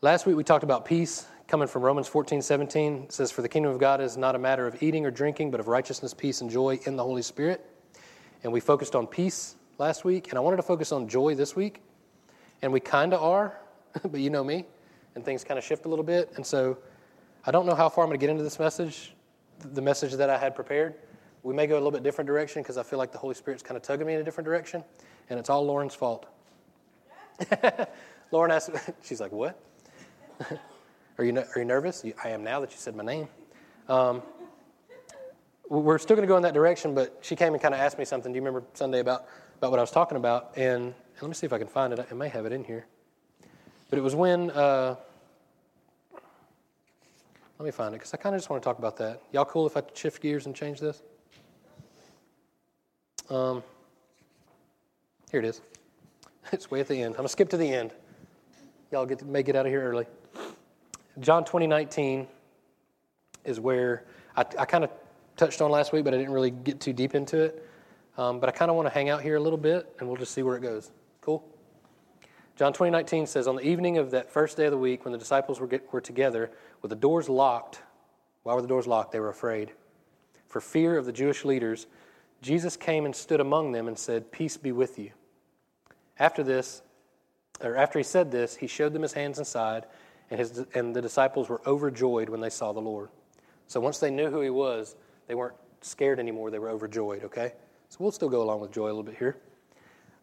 Last 0.00 0.26
week 0.26 0.36
we 0.36 0.44
talked 0.44 0.62
about 0.62 0.84
peace 0.84 1.26
coming 1.48 1.66
from 1.66 1.82
Romans 1.82 2.06
14, 2.06 2.40
17. 2.40 3.02
It 3.02 3.12
says, 3.12 3.32
For 3.32 3.42
the 3.42 3.48
kingdom 3.48 3.72
of 3.72 3.80
God 3.80 4.00
is 4.00 4.16
not 4.16 4.36
a 4.36 4.38
matter 4.38 4.64
of 4.64 4.80
eating 4.80 5.04
or 5.04 5.10
drinking, 5.10 5.50
but 5.50 5.58
of 5.58 5.66
righteousness, 5.66 6.14
peace, 6.14 6.40
and 6.40 6.48
joy 6.48 6.78
in 6.84 6.94
the 6.94 7.02
Holy 7.02 7.20
Spirit. 7.20 7.68
And 8.44 8.52
we 8.52 8.60
focused 8.60 8.94
on 8.94 9.08
peace 9.08 9.56
last 9.78 10.04
week, 10.04 10.28
and 10.28 10.38
I 10.38 10.40
wanted 10.40 10.58
to 10.58 10.62
focus 10.62 10.92
on 10.92 11.08
joy 11.08 11.34
this 11.34 11.56
week. 11.56 11.82
And 12.62 12.72
we 12.72 12.78
kind 12.78 13.12
of 13.12 13.20
are, 13.20 13.58
but 14.04 14.20
you 14.20 14.30
know 14.30 14.44
me, 14.44 14.66
and 15.16 15.24
things 15.24 15.42
kind 15.42 15.58
of 15.58 15.64
shift 15.64 15.84
a 15.84 15.88
little 15.88 16.04
bit. 16.04 16.30
And 16.36 16.46
so 16.46 16.78
I 17.44 17.50
don't 17.50 17.66
know 17.66 17.74
how 17.74 17.88
far 17.88 18.04
I'm 18.04 18.08
going 18.08 18.20
to 18.20 18.24
get 18.24 18.30
into 18.30 18.44
this 18.44 18.60
message, 18.60 19.16
the 19.58 19.82
message 19.82 20.12
that 20.12 20.30
I 20.30 20.38
had 20.38 20.54
prepared. 20.54 20.94
We 21.42 21.54
may 21.54 21.66
go 21.66 21.74
a 21.74 21.82
little 21.82 21.90
bit 21.90 22.04
different 22.04 22.28
direction 22.28 22.62
because 22.62 22.78
I 22.78 22.84
feel 22.84 23.00
like 23.00 23.10
the 23.10 23.18
Holy 23.18 23.34
Spirit's 23.34 23.64
kind 23.64 23.76
of 23.76 23.82
tugging 23.82 24.06
me 24.06 24.14
in 24.14 24.20
a 24.20 24.24
different 24.24 24.44
direction, 24.44 24.84
and 25.28 25.40
it's 25.40 25.50
all 25.50 25.66
Lauren's 25.66 25.96
fault. 25.96 26.26
Lauren 28.30 28.52
asked, 28.52 28.70
she's 29.02 29.20
like, 29.20 29.32
What? 29.32 29.60
Are, 31.18 31.24
you, 31.24 31.36
are 31.38 31.58
you 31.58 31.64
nervous? 31.64 32.04
I 32.22 32.30
am 32.30 32.44
now 32.44 32.60
that 32.60 32.70
you 32.70 32.76
said 32.78 32.94
my 32.96 33.04
name. 33.04 33.28
Um, 33.88 34.22
we're 35.68 35.98
still 35.98 36.16
going 36.16 36.26
to 36.26 36.30
go 36.30 36.36
in 36.36 36.42
that 36.42 36.54
direction, 36.54 36.94
but 36.94 37.18
she 37.20 37.36
came 37.36 37.52
and 37.52 37.62
kind 37.62 37.74
of 37.74 37.80
asked 37.80 37.98
me 37.98 38.04
something. 38.04 38.32
Do 38.32 38.36
you 38.36 38.42
remember 38.42 38.66
Sunday 38.74 39.00
about, 39.00 39.26
about 39.58 39.70
what 39.70 39.78
I 39.78 39.82
was 39.82 39.90
talking 39.90 40.16
about? 40.16 40.52
And, 40.56 40.84
and 40.84 40.94
let 41.22 41.28
me 41.28 41.34
see 41.34 41.46
if 41.46 41.52
I 41.52 41.58
can 41.58 41.66
find 41.66 41.92
it. 41.92 42.06
I 42.10 42.14
may 42.14 42.28
have 42.28 42.46
it 42.46 42.52
in 42.52 42.64
here. 42.64 42.86
But 43.90 43.98
it 43.98 44.02
was 44.02 44.14
when, 44.14 44.50
uh, 44.50 44.96
let 47.58 47.64
me 47.64 47.70
find 47.70 47.94
it 47.94 47.98
because 47.98 48.14
I 48.14 48.16
kind 48.18 48.34
of 48.34 48.40
just 48.40 48.50
want 48.50 48.62
to 48.62 48.64
talk 48.66 48.78
about 48.78 48.96
that. 48.98 49.20
Y'all 49.32 49.44
cool 49.44 49.66
if 49.66 49.76
I 49.76 49.82
shift 49.94 50.22
gears 50.22 50.46
and 50.46 50.54
change 50.54 50.80
this? 50.80 51.02
Um, 53.28 53.62
here 55.30 55.40
it 55.40 55.46
is. 55.46 55.60
It's 56.50 56.70
way 56.70 56.80
at 56.80 56.88
the 56.88 56.94
end. 56.94 57.08
I'm 57.08 57.16
going 57.16 57.24
to 57.24 57.28
skip 57.28 57.50
to 57.50 57.58
the 57.58 57.68
end. 57.68 57.92
Y'all 58.90 59.04
get 59.04 59.22
may 59.26 59.42
get 59.42 59.54
out 59.54 59.66
of 59.66 59.70
here 59.70 59.82
early. 59.82 60.06
John 61.20 61.44
20, 61.44 61.66
19 61.66 62.28
is 63.44 63.58
where 63.58 64.04
I, 64.36 64.40
I 64.58 64.64
kind 64.64 64.84
of 64.84 64.90
touched 65.36 65.60
on 65.60 65.70
last 65.70 65.92
week, 65.92 66.04
but 66.04 66.14
I 66.14 66.18
didn't 66.18 66.32
really 66.32 66.50
get 66.50 66.80
too 66.80 66.92
deep 66.92 67.14
into 67.14 67.40
it. 67.40 67.64
Um, 68.16 68.40
but 68.40 68.48
I 68.48 68.52
kind 68.52 68.70
of 68.70 68.76
want 68.76 68.88
to 68.88 68.94
hang 68.94 69.08
out 69.08 69.22
here 69.22 69.36
a 69.36 69.40
little 69.40 69.58
bit, 69.58 69.94
and 69.98 70.08
we'll 70.08 70.16
just 70.16 70.32
see 70.32 70.42
where 70.42 70.56
it 70.56 70.60
goes. 70.60 70.90
Cool? 71.20 71.44
John 72.56 72.72
20, 72.72 72.90
19 72.90 73.26
says, 73.26 73.46
On 73.46 73.56
the 73.56 73.62
evening 73.62 73.98
of 73.98 74.10
that 74.10 74.30
first 74.30 74.56
day 74.56 74.64
of 74.64 74.72
the 74.72 74.78
week, 74.78 75.04
when 75.04 75.12
the 75.12 75.18
disciples 75.18 75.60
were, 75.60 75.68
get, 75.68 75.92
were 75.92 76.00
together, 76.00 76.50
with 76.82 76.90
the 76.90 76.96
doors 76.96 77.28
locked, 77.28 77.80
why 78.42 78.54
were 78.54 78.62
the 78.62 78.68
doors 78.68 78.86
locked? 78.86 79.12
They 79.12 79.20
were 79.20 79.28
afraid. 79.28 79.72
For 80.48 80.60
fear 80.60 80.96
of 80.96 81.06
the 81.06 81.12
Jewish 81.12 81.44
leaders, 81.44 81.86
Jesus 82.42 82.76
came 82.76 83.04
and 83.04 83.14
stood 83.14 83.40
among 83.40 83.72
them 83.72 83.86
and 83.86 83.96
said, 83.96 84.32
Peace 84.32 84.56
be 84.56 84.72
with 84.72 84.98
you. 84.98 85.10
After 86.18 86.42
this, 86.42 86.82
or 87.62 87.76
after 87.76 87.98
he 87.98 88.02
said 88.02 88.32
this, 88.32 88.56
he 88.56 88.66
showed 88.66 88.92
them 88.92 89.02
his 89.02 89.12
hands 89.12 89.38
and 89.38 89.46
side, 89.46 89.86
and, 90.30 90.40
his, 90.40 90.64
and 90.74 90.94
the 90.94 91.02
disciples 91.02 91.48
were 91.48 91.60
overjoyed 91.66 92.28
when 92.28 92.40
they 92.40 92.50
saw 92.50 92.72
the 92.72 92.80
Lord. 92.80 93.08
So 93.66 93.80
once 93.80 93.98
they 93.98 94.10
knew 94.10 94.30
who 94.30 94.40
he 94.40 94.50
was, 94.50 94.96
they 95.26 95.34
weren't 95.34 95.54
scared 95.80 96.18
anymore, 96.18 96.50
they 96.50 96.58
were 96.58 96.70
overjoyed, 96.70 97.24
okay? 97.24 97.52
So 97.88 97.98
we'll 98.00 98.12
still 98.12 98.28
go 98.28 98.42
along 98.42 98.60
with 98.60 98.72
joy 98.72 98.86
a 98.86 98.88
little 98.88 99.02
bit 99.02 99.16
here. 99.18 99.36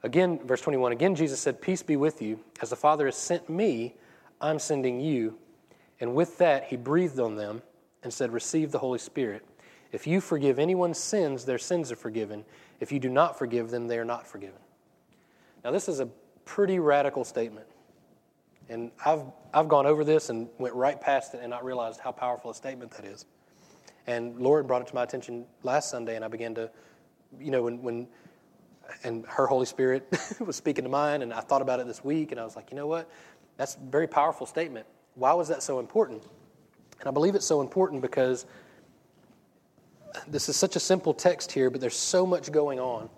Again, 0.04 0.40
verse 0.46 0.62
21 0.62 0.92
again, 0.92 1.16
Jesus 1.16 1.40
said, 1.40 1.62
Peace 1.62 1.82
be 1.82 1.96
with 1.96 2.22
you. 2.22 2.40
As 2.62 2.70
the 2.70 2.76
Father 2.76 3.06
has 3.06 3.16
sent 3.16 3.50
me, 3.50 3.96
I'm 4.40 4.60
sending 4.60 5.00
you. 5.00 5.38
And 6.00 6.14
with 6.14 6.38
that, 6.38 6.66
he 6.66 6.76
breathed 6.76 7.20
on 7.20 7.36
them 7.36 7.62
and 8.04 8.14
said, 8.14 8.32
Receive 8.32 8.72
the 8.72 8.80
Holy 8.80 9.00
Spirit. 9.00 9.44
If 9.92 10.06
you 10.06 10.22
forgive 10.22 10.60
anyone's 10.60 11.00
sins, 11.00 11.46
their 11.46 11.58
sins 11.58 11.92
are 11.92 11.96
forgiven. 11.96 12.46
If 12.80 12.92
you 12.92 13.00
do 13.00 13.10
not 13.10 13.38
forgive 13.38 13.72
them, 13.72 13.88
they 13.88 13.98
are 13.98 14.06
not 14.06 14.28
forgiven. 14.28 14.60
Now, 15.64 15.72
this 15.72 15.88
is 15.88 16.00
a 16.00 16.08
pretty 16.44 16.80
radical 16.80 17.24
statement. 17.24 17.66
And 18.70 18.92
I've, 19.06 19.24
I've 19.54 19.68
gone 19.68 19.86
over 19.86 20.04
this 20.04 20.30
and 20.30 20.50
went 20.58 20.74
right 20.74 21.00
past 21.00 21.34
it 21.34 21.42
and 21.42 21.50
not 21.50 21.64
realized 21.64 22.00
how 22.00 22.12
powerful 22.12 22.52
a 22.52 22.56
statement 22.56 22.92
that 22.92 23.06
is. 23.06 23.26
And 24.08 24.40
Lord 24.40 24.68
brought 24.68 24.82
it 24.82 24.88
to 24.88 24.96
my 24.96 25.04
attention 25.04 25.46
last 25.64 25.90
Sunday, 25.90 26.16
and 26.16 26.26
I 26.26 26.28
began 26.28 26.56
to, 26.56 26.70
you 27.40 27.52
know, 27.52 27.64
when, 27.64 27.82
when 27.82 28.08
and 29.04 29.26
her 29.28 29.48
Holy 29.48 29.66
Spirit 29.66 30.08
was 30.40 30.56
speaking 30.56 30.84
to 30.84 30.90
mine, 30.90 31.22
and 31.22 31.34
I 31.34 31.42
thought 31.42 31.62
about 31.62 31.80
it 31.80 31.88
this 31.88 32.04
week, 32.04 32.32
and 32.32 32.40
I 32.40 32.44
was 32.44 32.56
like, 32.56 32.70
you 32.72 32.78
know 32.78 32.88
what? 32.88 33.10
That's 33.58 33.76
a 33.76 33.80
very 33.80 34.08
powerful 34.08 34.46
statement. 34.46 34.86
Why 35.16 35.34
was 35.34 35.48
that 35.48 35.64
so 35.64 35.80
important? 35.80 36.24
And 37.00 37.08
I 37.08 37.12
believe 37.12 37.36
it's 37.36 37.46
so 37.46 37.62
important 37.62 38.02
because 38.02 38.46
this 40.28 40.50
is 40.50 40.56
such 40.56 40.76
a 40.76 40.80
simple 40.80 41.14
text 41.14 41.52
here, 41.52 41.70
but 41.70 41.82
there's 41.82 41.96
so 41.96 42.26
much 42.26 42.52
going 42.52 42.80
on. 42.80 43.10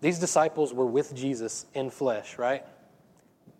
These 0.00 0.18
disciples 0.18 0.72
were 0.72 0.86
with 0.86 1.14
Jesus 1.14 1.66
in 1.74 1.90
flesh, 1.90 2.38
right? 2.38 2.64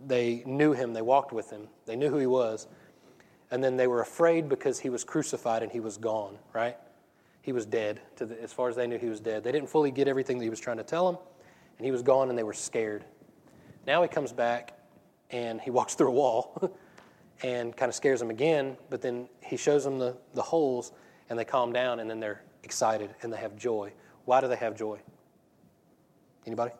They 0.06 0.42
knew 0.46 0.72
him, 0.72 0.92
they 0.92 1.02
walked 1.02 1.32
with 1.32 1.50
him, 1.50 1.68
they 1.86 1.96
knew 1.96 2.08
who 2.08 2.18
he 2.18 2.26
was. 2.26 2.68
And 3.50 3.62
then 3.62 3.76
they 3.76 3.86
were 3.86 4.00
afraid 4.00 4.48
because 4.48 4.78
he 4.78 4.90
was 4.90 5.02
crucified 5.02 5.62
and 5.62 5.72
he 5.72 5.80
was 5.80 5.96
gone, 5.96 6.38
right? 6.52 6.76
He 7.42 7.52
was 7.52 7.66
dead. 7.66 8.00
The, 8.16 8.40
as 8.40 8.52
far 8.52 8.68
as 8.68 8.76
they 8.76 8.86
knew, 8.86 8.98
he 8.98 9.08
was 9.08 9.20
dead. 9.20 9.42
They 9.42 9.50
didn't 9.50 9.68
fully 9.68 9.90
get 9.90 10.06
everything 10.06 10.38
that 10.38 10.44
he 10.44 10.50
was 10.50 10.60
trying 10.60 10.76
to 10.76 10.84
tell 10.84 11.10
them, 11.10 11.20
and 11.78 11.84
he 11.84 11.90
was 11.90 12.02
gone 12.02 12.28
and 12.28 12.38
they 12.38 12.42
were 12.42 12.52
scared. 12.52 13.04
Now 13.86 14.02
he 14.02 14.08
comes 14.08 14.32
back 14.32 14.78
and 15.30 15.60
he 15.60 15.70
walks 15.78 15.94
through 15.94 16.08
a 16.08 16.12
wall 16.12 16.78
and 17.42 17.76
kind 17.76 17.88
of 17.88 17.94
scares 17.94 18.20
them 18.20 18.30
again, 18.30 18.76
but 18.88 19.02
then 19.02 19.28
he 19.42 19.56
shows 19.56 19.84
them 19.84 19.98
the, 19.98 20.16
the 20.34 20.42
holes 20.42 20.92
and 21.28 21.38
they 21.38 21.44
calm 21.44 21.72
down 21.72 22.00
and 22.00 22.08
then 22.08 22.20
they're 22.20 22.42
excited 22.62 23.14
and 23.22 23.32
they 23.32 23.38
have 23.38 23.56
joy. 23.56 23.92
Why 24.26 24.40
do 24.40 24.48
they 24.48 24.56
have 24.56 24.76
joy? 24.76 25.00
Anybody? 26.46 26.72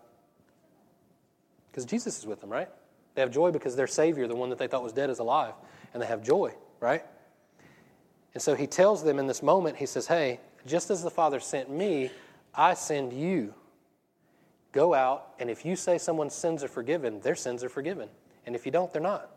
Because 1.71 1.85
Jesus 1.85 2.19
is 2.19 2.27
with 2.27 2.41
them, 2.41 2.51
right? 2.51 2.69
They 3.21 3.23
have 3.23 3.31
joy 3.31 3.51
because 3.51 3.77
their 3.77 3.87
Savior, 3.87 4.27
the 4.27 4.35
one 4.35 4.49
that 4.49 4.59
they 4.59 4.67
thought 4.67 4.83
was 4.83 4.95
dead, 4.95 5.11
is 5.11 5.19
alive, 5.19 5.53
and 5.93 6.03
they 6.03 6.07
have 6.07 6.23
joy, 6.23 6.55
right? 6.81 7.05
And 8.33 8.43
so 8.43 8.55
he 8.55 8.67
tells 8.67 9.05
them 9.05 9.19
in 9.19 9.27
this 9.27 9.43
moment, 9.43 9.77
he 9.77 9.85
says, 9.85 10.07
Hey, 10.07 10.41
just 10.67 10.91
as 10.91 11.03
the 11.03 11.11
Father 11.11 11.39
sent 11.39 11.69
me, 11.69 12.11
I 12.55 12.73
send 12.73 13.13
you. 13.13 13.53
Go 14.73 14.95
out, 14.95 15.35
and 15.39 15.51
if 15.51 15.67
you 15.67 15.77
say 15.77 15.99
someone's 15.99 16.33
sins 16.33 16.65
are 16.65 16.69
forgiven, 16.69 17.21
their 17.21 17.35
sins 17.35 17.63
are 17.63 17.69
forgiven. 17.69 18.09
And 18.47 18.55
if 18.55 18.65
you 18.65 18.73
don't, 18.73 18.91
they're 18.91 19.03
not. 19.03 19.31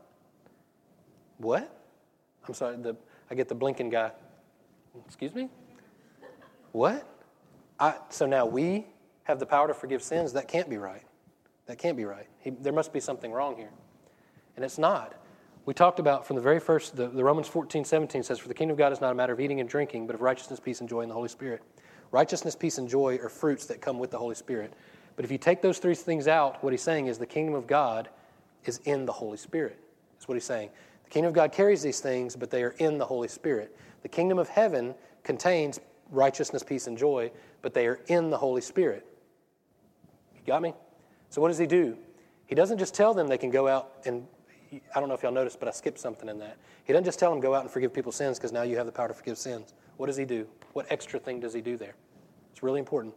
What? 1.40 1.70
I'm 2.48 2.54
sorry, 2.54 2.78
the, 2.78 2.96
I 3.30 3.36
get 3.36 3.50
the 3.50 3.56
blinking 3.56 3.90
guy. 3.90 4.12
Excuse 5.06 5.36
me? 5.36 5.50
What? 6.72 7.06
I, 7.82 7.96
so 8.08 8.26
now 8.28 8.46
we 8.46 8.86
have 9.24 9.40
the 9.40 9.46
power 9.46 9.68
to 9.68 9.74
forgive 9.74 10.02
sins, 10.02 10.32
that 10.32 10.48
can't 10.48 10.70
be 10.70 10.78
right. 10.78 11.04
That 11.66 11.78
can't 11.78 11.98
be 11.98 12.06
right. 12.06 12.28
He, 12.40 12.50
there 12.50 12.74
must 12.74 12.92
be 12.92 13.00
something 13.00 13.32
wrong 13.32 13.56
here. 13.56 13.72
And 14.56 14.66
it's 14.66 14.78
not. 14.78 15.16
We 15.66 15.74
talked 15.74 16.00
about 16.00 16.28
from 16.28 16.36
the 16.36 16.42
very 16.42 16.60
first, 16.60 16.96
the, 16.96 17.08
the, 17.08 17.24
Romans 17.24 17.48
14, 17.48 17.86
17 17.86 18.22
says, 18.24 18.38
For 18.38 18.50
the 18.50 18.54
kingdom 18.54 18.74
of 18.74 18.78
God 18.78 18.92
is 18.92 19.00
not 19.00 19.12
a 19.12 19.16
matter 19.16 19.32
of 19.32 19.40
eating 19.40 19.62
and 19.62 19.70
drinking, 19.70 20.08
but 20.08 20.14
of 20.14 20.22
righteousness, 20.22 20.60
peace, 20.60 20.82
and 20.82 20.90
joy 20.90 21.02
in 21.02 21.10
the 21.10 21.16
Holy 21.16 21.30
Spirit. 21.30 21.62
Righteousness, 22.12 22.56
peace, 22.56 22.78
and 22.78 22.90
joy 22.90 23.18
are 23.24 23.30
fruits 23.30 23.66
that 23.68 23.82
come 23.82 23.98
with 23.98 24.12
the 24.12 24.18
Holy 24.18 24.36
Spirit. 24.36 24.74
But 25.16 25.26
if 25.26 25.32
you 25.32 25.38
take 25.38 25.62
those 25.62 25.80
three 25.80 25.96
things 25.96 26.28
out, 26.28 26.64
what 26.64 26.74
he's 26.74 26.82
saying 26.82 27.08
is 27.08 27.18
the 27.18 27.26
kingdom 27.26 27.56
of 27.56 27.66
God 27.66 28.10
is 28.66 28.82
in 28.86 29.06
the 29.06 29.12
Holy 29.12 29.38
Spirit. 29.38 29.80
That's 30.14 30.28
what 30.28 30.36
he's 30.36 30.44
saying. 30.44 30.70
The 31.06 31.10
kingdom 31.10 31.30
of 31.30 31.36
God 31.36 31.52
carries 31.52 31.82
these 31.82 32.02
things, 32.02 32.36
but 32.36 32.50
they 32.52 32.64
are 32.64 32.76
in 32.80 32.98
the 32.98 33.06
Holy 33.06 33.28
Spirit. 33.28 33.76
The 34.02 34.10
kingdom 34.10 34.38
of 34.38 34.50
heaven 34.50 34.94
contains 35.24 35.80
righteousness, 36.12 36.62
peace, 36.62 36.88
and 36.88 36.98
joy, 36.98 37.32
but 37.62 37.74
they 37.74 37.88
are 37.88 38.02
in 38.08 38.30
the 38.30 38.38
Holy 38.38 38.62
Spirit. 38.62 39.06
You 40.36 40.42
got 40.46 40.62
me? 40.62 40.74
So 41.34 41.42
what 41.42 41.48
does 41.48 41.58
he 41.58 41.66
do? 41.66 41.98
He 42.46 42.54
doesn't 42.54 42.78
just 42.78 42.94
tell 42.94 43.16
them 43.16 43.28
they 43.28 43.40
can 43.40 43.50
go 43.50 43.68
out 43.68 43.94
and 44.06 44.28
I 44.96 45.00
don't 45.00 45.10
know 45.10 45.16
if 45.16 45.24
y'all 45.24 45.32
noticed, 45.32 45.58
but 45.60 45.68
I 45.68 45.72
skipped 45.72 45.98
something 45.98 46.30
in 46.30 46.38
that. 46.38 46.58
He 46.84 46.94
doesn't 46.94 47.06
just 47.06 47.18
tell 47.18 47.32
them 47.32 47.40
go 47.40 47.56
out 47.56 47.64
and 47.64 47.72
forgive 47.72 47.92
people's 47.92 48.18
sins 48.18 48.38
because 48.38 48.52
now 48.52 48.62
you 48.62 48.78
have 48.78 48.86
the 48.86 48.92
power 48.92 49.08
to 49.08 49.16
forgive 49.16 49.40
sins. 49.40 49.74
What 49.98 50.06
does 50.06 50.16
he 50.16 50.26
do? 50.26 50.46
What 50.74 50.86
extra 50.92 51.20
thing 51.20 51.40
does 51.40 51.52
he 51.52 51.62
do 51.62 51.76
there? 51.76 51.96
It's 52.52 52.62
really 52.62 52.78
important. 52.78 53.16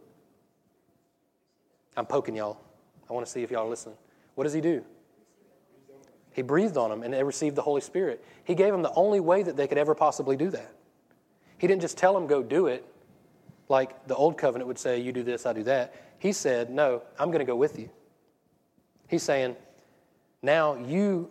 I'm 1.95 2.07
poking 2.07 2.35
y'all. 2.35 2.57
I 3.07 3.13
want 3.13 3.23
to 3.23 3.31
see 3.31 3.43
if 3.43 3.51
y'all 3.51 3.67
are 3.67 3.69
listening. 3.69 3.97
What 4.33 4.45
does 4.45 4.53
he 4.53 4.61
do? 4.61 4.83
He 6.31 6.41
breathed 6.41 6.75
on 6.75 6.89
them 6.89 7.03
and 7.03 7.13
they 7.13 7.23
received 7.23 7.55
the 7.55 7.61
Holy 7.61 7.81
Spirit. 7.81 8.25
He 8.45 8.55
gave 8.55 8.71
them 8.71 8.81
the 8.81 8.93
only 8.93 9.19
way 9.19 9.43
that 9.43 9.55
they 9.55 9.67
could 9.67 9.77
ever 9.77 9.93
possibly 9.93 10.35
do 10.35 10.49
that. 10.49 10.73
He 11.59 11.67
didn't 11.67 11.81
just 11.81 11.99
tell 11.99 12.15
them 12.15 12.25
go 12.25 12.41
do 12.41 12.65
it 12.65 12.83
like 13.69 14.07
the 14.07 14.15
old 14.15 14.39
covenant 14.39 14.67
would 14.67 14.79
say, 14.79 14.99
you 14.99 15.11
do 15.11 15.21
this, 15.21 15.45
I 15.45 15.53
do 15.53 15.61
that. 15.65 15.93
He 16.17 16.31
said, 16.31 16.71
No, 16.71 17.03
I'm 17.19 17.27
going 17.29 17.45
to 17.45 17.45
go 17.45 17.55
with 17.55 17.77
you. 17.77 17.91
He's 19.07 19.23
saying, 19.23 19.55
Now 20.41 20.75
you, 20.75 21.29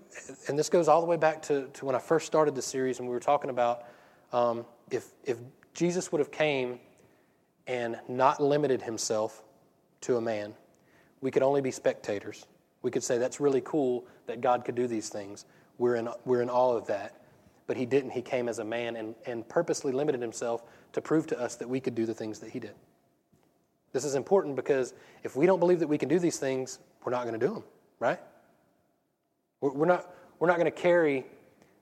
and 0.49 0.59
this 0.59 0.69
goes 0.69 0.89
all 0.89 1.01
the 1.01 1.07
way 1.07 1.17
back 1.17 1.43
to, 1.43 1.69
to 1.75 1.85
when 1.85 1.95
I 1.95 1.99
first 1.99 2.27
started 2.27 2.55
the 2.55 2.63
series 2.63 2.99
and 2.99 3.09
we 3.09 3.15
were 3.15 3.21
talking 3.21 3.51
about 3.51 3.85
um, 4.33 4.65
if, 4.91 5.09
if 5.25 5.39
Jesus 5.75 6.11
would 6.11 6.19
have 6.19 6.31
came 6.31 6.81
and 7.67 7.99
not 8.09 8.43
limited 8.43 8.83
himself 8.83 9.43
to 10.03 10.17
a 10.17 10.21
man, 10.21 10.55
we 11.21 11.31
could 11.31 11.43
only 11.43 11.61
be 11.61 11.71
spectators. 11.71 12.47
We 12.83 12.91
could 12.91 13.03
say, 13.03 13.19
That's 13.19 13.41
really 13.41 13.63
cool 13.65 14.07
that 14.27 14.41
God 14.41 14.65
could 14.65 14.75
do 14.75 14.87
these 14.87 15.09
things. 15.09 15.45
We're 15.79 15.97
in, 15.97 16.09
we're 16.25 16.43
in 16.43 16.49
awe 16.49 16.77
of 16.77 16.87
that. 16.87 17.21
But 17.67 17.77
he 17.77 17.85
didn't. 17.85 18.11
He 18.11 18.23
came 18.23 18.49
as 18.49 18.61
a 18.61 18.65
man 18.65 18.97
and, 18.97 19.15
and 19.27 19.47
purposely 19.49 19.93
limited 19.93 20.23
himself 20.23 20.63
to 20.93 21.01
prove 21.01 21.27
to 21.27 21.39
us 21.39 21.57
that 21.57 21.69
we 21.69 21.81
could 21.81 21.95
do 21.97 22.07
the 22.07 22.15
things 22.15 22.39
that 22.39 22.51
he 22.51 22.61
did. 22.61 22.75
This 23.93 24.05
is 24.05 24.15
important 24.15 24.57
because 24.57 24.95
if 25.25 25.37
we 25.37 25.47
don't 25.47 25.59
believe 25.59 25.81
that 25.81 25.89
we 25.89 25.99
can 25.99 26.09
do 26.09 26.19
these 26.19 26.39
things, 26.39 26.79
we're 27.07 27.13
not 27.13 27.23
going 27.23 27.39
to 27.39 27.47
do 27.47 27.55
them, 27.55 27.63
right? 28.01 28.19
We're 29.61 29.87
not, 29.87 30.13
we're 30.41 30.49
not 30.49 30.59
going 30.59 30.71
to 30.71 30.77
carry 30.77 31.25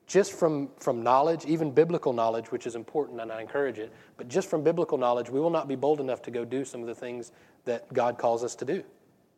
just 0.06 0.32
from, 0.32 0.68
from 0.78 1.02
knowledge, 1.02 1.46
even 1.46 1.70
biblical 1.70 2.12
knowledge, 2.12 2.52
which 2.52 2.66
is 2.66 2.76
important 2.76 3.22
and 3.22 3.32
I 3.32 3.40
encourage 3.40 3.78
it, 3.78 3.90
but 4.18 4.28
just 4.28 4.50
from 4.50 4.62
biblical 4.62 4.98
knowledge, 4.98 5.30
we 5.30 5.40
will 5.40 5.50
not 5.50 5.66
be 5.66 5.76
bold 5.76 5.98
enough 5.98 6.20
to 6.22 6.30
go 6.30 6.44
do 6.44 6.62
some 6.62 6.82
of 6.82 6.86
the 6.86 6.94
things 6.94 7.32
that 7.64 7.90
God 7.92 8.18
calls 8.18 8.44
us 8.44 8.54
to 8.56 8.66
do, 8.66 8.84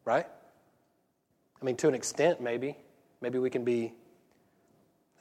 right? 0.04 0.26
I 1.62 1.64
mean, 1.64 1.76
to 1.76 1.88
an 1.88 1.94
extent, 1.94 2.40
maybe. 2.40 2.76
Maybe 3.20 3.38
we 3.38 3.48
can 3.48 3.64
be, 3.64 3.92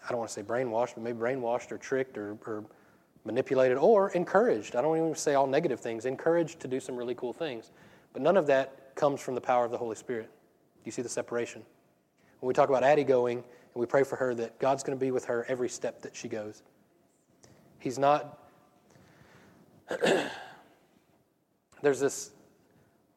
I 0.04 0.10
don't 0.10 0.18
want 0.18 0.30
to 0.30 0.34
say 0.34 0.42
brainwashed, 0.42 0.96
but 0.96 1.04
maybe 1.04 1.20
brainwashed 1.20 1.72
or 1.72 1.78
tricked 1.78 2.18
or, 2.18 2.38
or 2.48 2.66
manipulated 3.24 3.78
or 3.78 4.10
encouraged. 4.10 4.76
I 4.76 4.82
don't 4.82 4.98
even 4.98 5.16
say 5.16 5.36
all 5.36 5.46
negative 5.46 5.80
things, 5.80 6.08
encouraged 6.08 6.60
to 6.62 6.68
do 6.68 6.80
some 6.80 6.96
really 6.96 7.14
cool 7.14 7.34
things. 7.34 7.70
But 8.14 8.24
none 8.24 8.36
of 8.36 8.48
that 8.48 8.96
comes 8.96 9.22
from 9.22 9.36
the 9.36 9.42
power 9.42 9.64
of 9.64 9.70
the 9.70 9.78
Holy 9.78 9.96
Spirit. 9.96 10.32
You 10.86 10.92
see 10.92 11.02
the 11.02 11.10
separation? 11.10 11.64
When 12.40 12.48
we 12.48 12.54
talk 12.54 12.70
about 12.70 12.84
Addie 12.84 13.04
going, 13.04 13.40
and 13.40 13.82
we 13.82 13.86
pray 13.86 14.04
for 14.04 14.16
her 14.16 14.34
that 14.36 14.58
God's 14.60 14.84
going 14.84 14.98
to 14.98 15.04
be 15.04 15.12
with 15.12 15.26
her 15.26 15.46
every 15.50 15.68
step 15.68 16.02
that 16.04 16.16
she 16.16 16.30
goes. 16.30 16.64
He's 17.80 18.00
not. 18.00 18.40
There's 21.82 22.00
this 22.00 22.32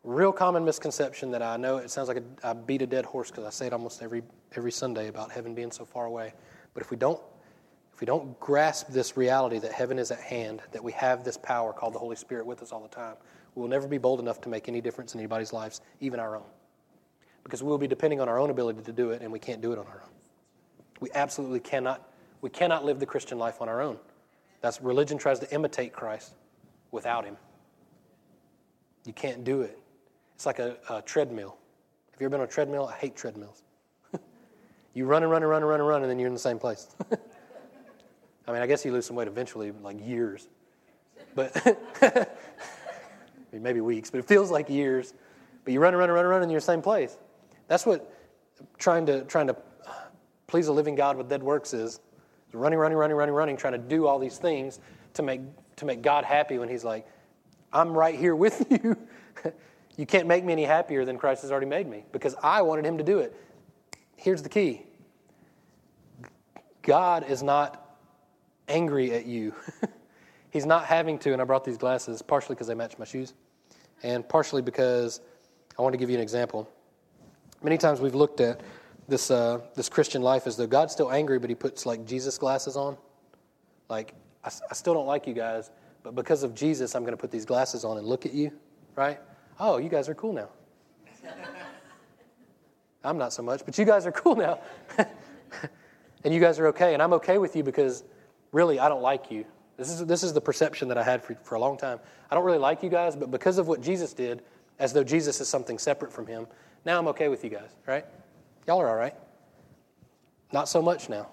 real 0.03 0.33
common 0.33 0.65
misconception 0.65 1.31
that 1.31 1.43
I 1.43 1.57
know 1.57 1.77
it 1.77 1.91
sounds 1.91 2.09
like 2.09 2.17
a, 2.17 2.23
I 2.43 2.53
beat 2.55 2.83
a 2.83 2.87
dead 2.87 3.05
horse 3.05 3.31
because 3.31 3.45
I 3.45 3.51
say 3.51 3.67
it 3.67 3.73
almost 3.73 4.03
every 4.03 4.23
every 4.57 4.73
Sunday 4.73 5.09
about 5.09 5.31
heaven 5.31 5.55
being 5.55 5.71
so 5.71 5.85
far 5.85 6.07
away. 6.07 6.35
But 6.75 6.83
if 6.83 6.91
we 6.91 6.97
don't 6.97 7.21
if 7.95 8.01
we 8.01 8.07
don't 8.07 8.39
grasp 8.41 8.89
this 8.89 9.17
reality 9.17 9.59
that 9.59 9.73
heaven 9.73 9.99
is 9.99 10.11
at 10.11 10.21
hand, 10.21 10.63
that 10.73 10.83
we 10.83 10.93
have 10.93 11.25
this 11.25 11.37
power 11.37 11.73
called 11.73 11.95
the 11.95 11.99
Holy 11.99 12.17
Spirit 12.17 12.47
with 12.47 12.63
us 12.63 12.73
all 12.73 12.81
the 12.81 12.89
time, 12.89 13.17
we 13.55 13.61
will 13.61 13.69
never 13.69 13.89
be 13.89 13.99
bold 13.99 14.21
enough 14.21 14.41
to 14.43 14.49
make 14.49 14.69
any 14.69 14.81
difference 14.81 15.15
in 15.15 15.21
anybody's 15.21 15.53
lives, 15.53 15.81
even 16.01 16.21
our 16.21 16.37
own. 16.37 16.45
Because 17.49 17.63
we 17.63 17.71
will 17.71 17.79
be 17.79 17.87
depending 17.87 18.21
on 18.21 18.29
our 18.29 18.39
own 18.39 18.51
ability 18.51 18.83
to 18.83 18.93
do 18.93 19.11
it, 19.13 19.23
and 19.23 19.33
we 19.33 19.39
can't 19.39 19.63
do 19.63 19.73
it 19.73 19.79
on 19.79 19.87
our 19.87 20.03
own. 20.05 20.11
We 21.01 21.09
absolutely 21.15 21.61
cannot, 21.61 22.07
we 22.43 22.51
cannot 22.51 22.85
live 22.85 23.01
the 23.01 23.07
Christian 23.07 23.39
life 23.39 23.63
on 23.63 23.71
our 23.71 23.81
own. 23.81 23.97
That's 24.61 24.83
religion 24.83 25.17
tries 25.17 25.39
to 25.39 25.51
imitate 25.51 25.95
Christ 25.95 26.35
without 26.91 27.25
him. 27.25 27.39
You 29.07 29.15
can't 29.15 29.45
do 29.45 29.63
it. 29.63 29.79
It's 30.35 30.45
like 30.45 30.59
a, 30.59 30.77
a 30.91 31.01
treadmill. 31.01 31.57
Have 32.11 32.21
you 32.21 32.27
ever 32.27 32.33
been 32.33 32.41
on 32.41 32.47
a 32.47 32.51
treadmill? 32.51 32.87
I 32.87 32.93
hate 32.99 33.17
treadmills. 33.17 33.63
you 34.93 35.07
run 35.07 35.23
and 35.23 35.33
run 35.33 35.43
and 35.43 35.49
run 35.49 35.63
and 35.63 35.71
run 35.71 35.81
and 35.81 35.89
run, 35.89 36.03
and 36.03 36.11
then 36.11 36.19
you're 36.19 36.29
in 36.29 36.35
the 36.35 36.39
same 36.39 36.59
place. 36.59 36.89
I 38.47 38.53
mean, 38.53 38.61
I 38.61 38.67
guess 38.67 38.85
you 38.85 38.93
lose 38.93 39.07
some 39.07 39.17
weight 39.17 39.27
eventually, 39.27 39.71
like 39.71 40.07
years. 40.07 40.49
But 41.35 41.79
maybe 43.53 43.81
weeks, 43.81 44.11
but 44.11 44.19
it 44.19 44.27
feels 44.27 44.51
like 44.51 44.69
years. 44.69 45.15
But 45.65 45.73
you 45.73 45.81
run 45.81 45.95
and 45.95 45.99
run 45.99 46.11
and 46.11 46.15
run 46.15 46.25
and 46.27 46.31
run, 46.31 46.43
and 46.43 46.51
you're 46.51 46.59
in 46.59 46.63
the 46.63 46.67
same 46.67 46.83
place. 46.83 47.17
That's 47.69 47.87
what 47.87 48.13
trying 48.79 49.07
to 49.07 49.23
trying 49.25 49.47
to 49.47 49.57
please 50.49 50.67
a 50.67 50.73
living 50.73 50.97
God 50.97 51.17
with 51.17 51.29
dead 51.29 51.43
works 51.43 51.73
is 51.73 52.01
running, 52.53 52.79
running, 52.79 52.99
running, 52.99 53.17
running, 53.17 53.35
running, 53.35 53.57
trying 53.57 53.75
to 53.75 53.79
do 53.79 54.07
all 54.07 54.19
these 54.19 54.39
things 54.39 54.81
to 55.15 55.23
make, 55.23 55.41
to 55.77 55.85
make 55.85 56.03
God 56.03 56.25
happy 56.25 56.59
when 56.59 56.69
He's 56.69 56.85
like, 56.85 57.07
I'm 57.73 57.93
right 57.93 58.19
here 58.19 58.35
with 58.35 58.67
you. 58.83 58.97
you 59.97 60.07
can't 60.07 60.27
make 60.27 60.45
me 60.45 60.53
any 60.53 60.65
happier 60.65 61.05
than 61.05 61.19
Christ 61.19 61.43
has 61.43 61.53
already 61.53 61.67
made 61.67 61.87
me 61.87 62.05
because 62.13 62.35
I 62.43 62.63
wanted 62.63 62.87
Him 62.87 62.99
to 62.99 63.05
do 63.05 63.19
it. 63.19 63.37
Here's 64.17 64.43
the 64.43 64.49
key 64.49 64.87
God 66.83 67.29
is 67.29 67.43
not 67.43 67.99
angry 68.67 69.13
at 69.13 69.27
you. 69.27 69.55
He's 70.51 70.65
not 70.65 70.87
having 70.87 71.19
to, 71.21 71.35
and 71.35 71.43
I 71.43 71.45
brought 71.45 71.65
these 71.65 71.77
glasses 71.77 72.23
partially 72.23 72.55
because 72.55 72.67
they 72.67 72.75
match 72.75 72.99
my 72.99 73.05
shoes, 73.05 73.35
and 74.03 74.27
partially 74.27 74.63
because 74.63 75.21
I 75.79 75.83
want 75.83 75.93
to 75.93 75.99
give 75.99 76.09
you 76.09 76.17
an 76.17 76.23
example. 76.23 76.71
Many 77.63 77.79
times 77.79 78.01
we've 78.01 78.15
looked 78.15 78.41
at 78.41 78.61
this, 79.09 79.31
uh, 79.31 79.61
this 79.75 79.89
Christian 79.89 80.23
life 80.23 80.47
as 80.47 80.57
though 80.57 80.67
God's 80.67 80.93
still 80.93 81.11
angry, 81.11 81.39
but 81.39 81.51
he 81.51 81.57
puts 81.57 81.87
like 81.87 82.05
Jesus 82.07 82.39
glasses 82.39 82.77
on. 82.77 82.97
Like, 83.89 84.15
I, 84.45 84.51
I 84.71 84.75
still 84.75 84.95
don't 84.95 85.07
like 85.07 85.27
you 85.27 85.35
guys, 85.35 85.71
but 86.03 86.15
because 86.15 86.43
of 86.43 86.55
Jesus, 86.55 86.95
I'm 86.95 87.03
going 87.03 87.15
to 87.15 87.21
put 87.21 87.31
these 87.31 87.45
glasses 87.45 87.85
on 87.85 87.99
and 87.99 88.07
look 88.07 88.27
at 88.27 88.33
you, 88.33 88.53
right? 88.95 89.19
Oh, 89.59 89.79
you 89.79 89.89
guys 89.89 90.09
are 90.09 90.15
cool 90.15 90.33
now. 90.33 90.49
I'm 93.05 93.19
not 93.19 93.33
so 93.33 93.43
much, 93.43 93.65
but 93.65 93.79
you 93.79 93.85
guys 93.85 94.07
are 94.07 94.13
cool 94.13 94.37
now. 94.37 94.61
and 96.25 96.35
you 96.35 96.41
guys 96.41 96.59
are 96.59 96.67
okay, 96.69 96.95
and 96.95 97.03
I'm 97.03 97.13
okay 97.15 97.39
with 97.39 97.57
you 97.57 97.63
because 97.63 98.05
really 98.53 98.79
I 98.79 98.89
don't 98.89 99.03
like 99.03 99.31
you. 99.31 99.45
This 99.77 99.91
is, 99.91 100.05
this 100.07 100.23
is 100.23 100.33
the 100.33 100.41
perception 100.41 100.89
that 100.89 100.99
I 100.99 101.03
had 101.03 101.23
for, 101.23 101.35
for 101.43 101.55
a 101.55 101.61
long 101.61 101.77
time. 101.77 102.01
I 102.31 102.35
don't 102.35 102.45
really 102.45 102.59
like 102.59 102.83
you 102.83 102.91
guys, 102.91 103.17
but 103.17 103.31
because 103.31 103.59
of 103.59 103.69
what 103.69 103.81
Jesus 103.81 104.13
did, 104.13 104.43
as 104.79 104.93
though 104.93 105.05
Jesus 105.05 105.41
is 105.41 105.49
something 105.49 105.79
separate 105.79 106.13
from 106.13 106.27
him, 106.27 106.47
now 106.89 106.99
I'm 106.99 107.07
okay 107.09 107.29
with 107.29 107.45
you 107.45 107.51
guys, 107.51 107.69
right? 107.87 108.07
Y'all 108.67 108.81
are 108.81 108.89
all 108.89 108.97
right. 108.97 109.15
Not 110.55 110.71
so 110.71 110.81
much 110.81 111.11
now. 111.11 111.29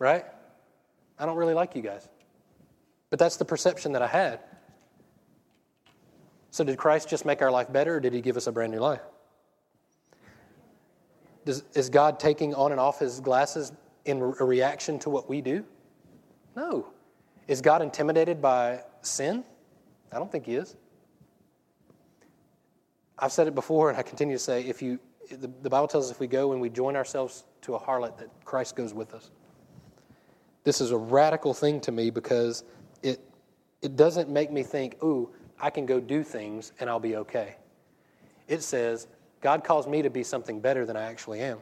Right? 0.00 0.24
I 1.16 1.26
don't 1.26 1.36
really 1.36 1.54
like 1.54 1.76
you 1.76 1.80
guys. 1.80 2.08
But 3.08 3.20
that's 3.20 3.36
the 3.36 3.44
perception 3.44 3.92
that 3.92 4.02
I 4.02 4.08
had. 4.08 4.40
So, 6.50 6.64
did 6.64 6.76
Christ 6.76 7.08
just 7.08 7.24
make 7.24 7.40
our 7.40 7.52
life 7.52 7.72
better, 7.72 7.96
or 7.96 8.00
did 8.00 8.12
he 8.12 8.20
give 8.20 8.36
us 8.36 8.48
a 8.48 8.52
brand 8.52 8.72
new 8.72 8.80
life? 8.80 9.02
Does, 11.44 11.62
is 11.74 11.88
God 11.88 12.18
taking 12.18 12.52
on 12.52 12.72
and 12.72 12.80
off 12.80 12.98
his 12.98 13.20
glasses 13.20 13.70
in 14.06 14.20
a 14.20 14.44
reaction 14.44 14.98
to 15.00 15.10
what 15.10 15.28
we 15.28 15.40
do? 15.40 15.64
No. 16.56 16.88
Is 17.46 17.60
God 17.60 17.80
intimidated 17.80 18.42
by 18.42 18.80
sin? 19.02 19.44
I 20.10 20.16
don't 20.18 20.32
think 20.32 20.46
he 20.46 20.56
is. 20.56 20.74
I've 23.18 23.32
said 23.32 23.46
it 23.46 23.54
before, 23.54 23.88
and 23.90 23.98
I 23.98 24.02
continue 24.02 24.34
to 24.34 24.42
say 24.42 24.62
if 24.62 24.82
you 24.82 24.98
the, 25.30 25.50
the 25.62 25.70
Bible 25.70 25.88
tells 25.88 26.06
us 26.06 26.10
if 26.10 26.20
we 26.20 26.26
go 26.26 26.52
and 26.52 26.60
we 26.60 26.68
join 26.68 26.96
ourselves 26.96 27.44
to 27.62 27.74
a 27.74 27.80
harlot, 27.80 28.16
that 28.18 28.28
Christ 28.44 28.76
goes 28.76 28.94
with 28.94 29.14
us. 29.14 29.30
This 30.64 30.80
is 30.80 30.90
a 30.90 30.96
radical 30.96 31.54
thing 31.54 31.80
to 31.82 31.92
me 31.92 32.10
because 32.10 32.64
it, 33.02 33.20
it 33.82 33.96
doesn't 33.96 34.28
make 34.28 34.50
me 34.50 34.62
think, 34.62 35.02
ooh, 35.02 35.30
I 35.60 35.70
can 35.70 35.86
go 35.86 36.00
do 36.00 36.22
things 36.22 36.72
and 36.80 36.90
I'll 36.90 37.00
be 37.00 37.16
okay. 37.16 37.56
It 38.48 38.62
says, 38.62 39.08
God 39.40 39.64
calls 39.64 39.86
me 39.86 40.02
to 40.02 40.10
be 40.10 40.22
something 40.22 40.60
better 40.60 40.84
than 40.86 40.96
I 40.96 41.02
actually 41.02 41.40
am. 41.40 41.58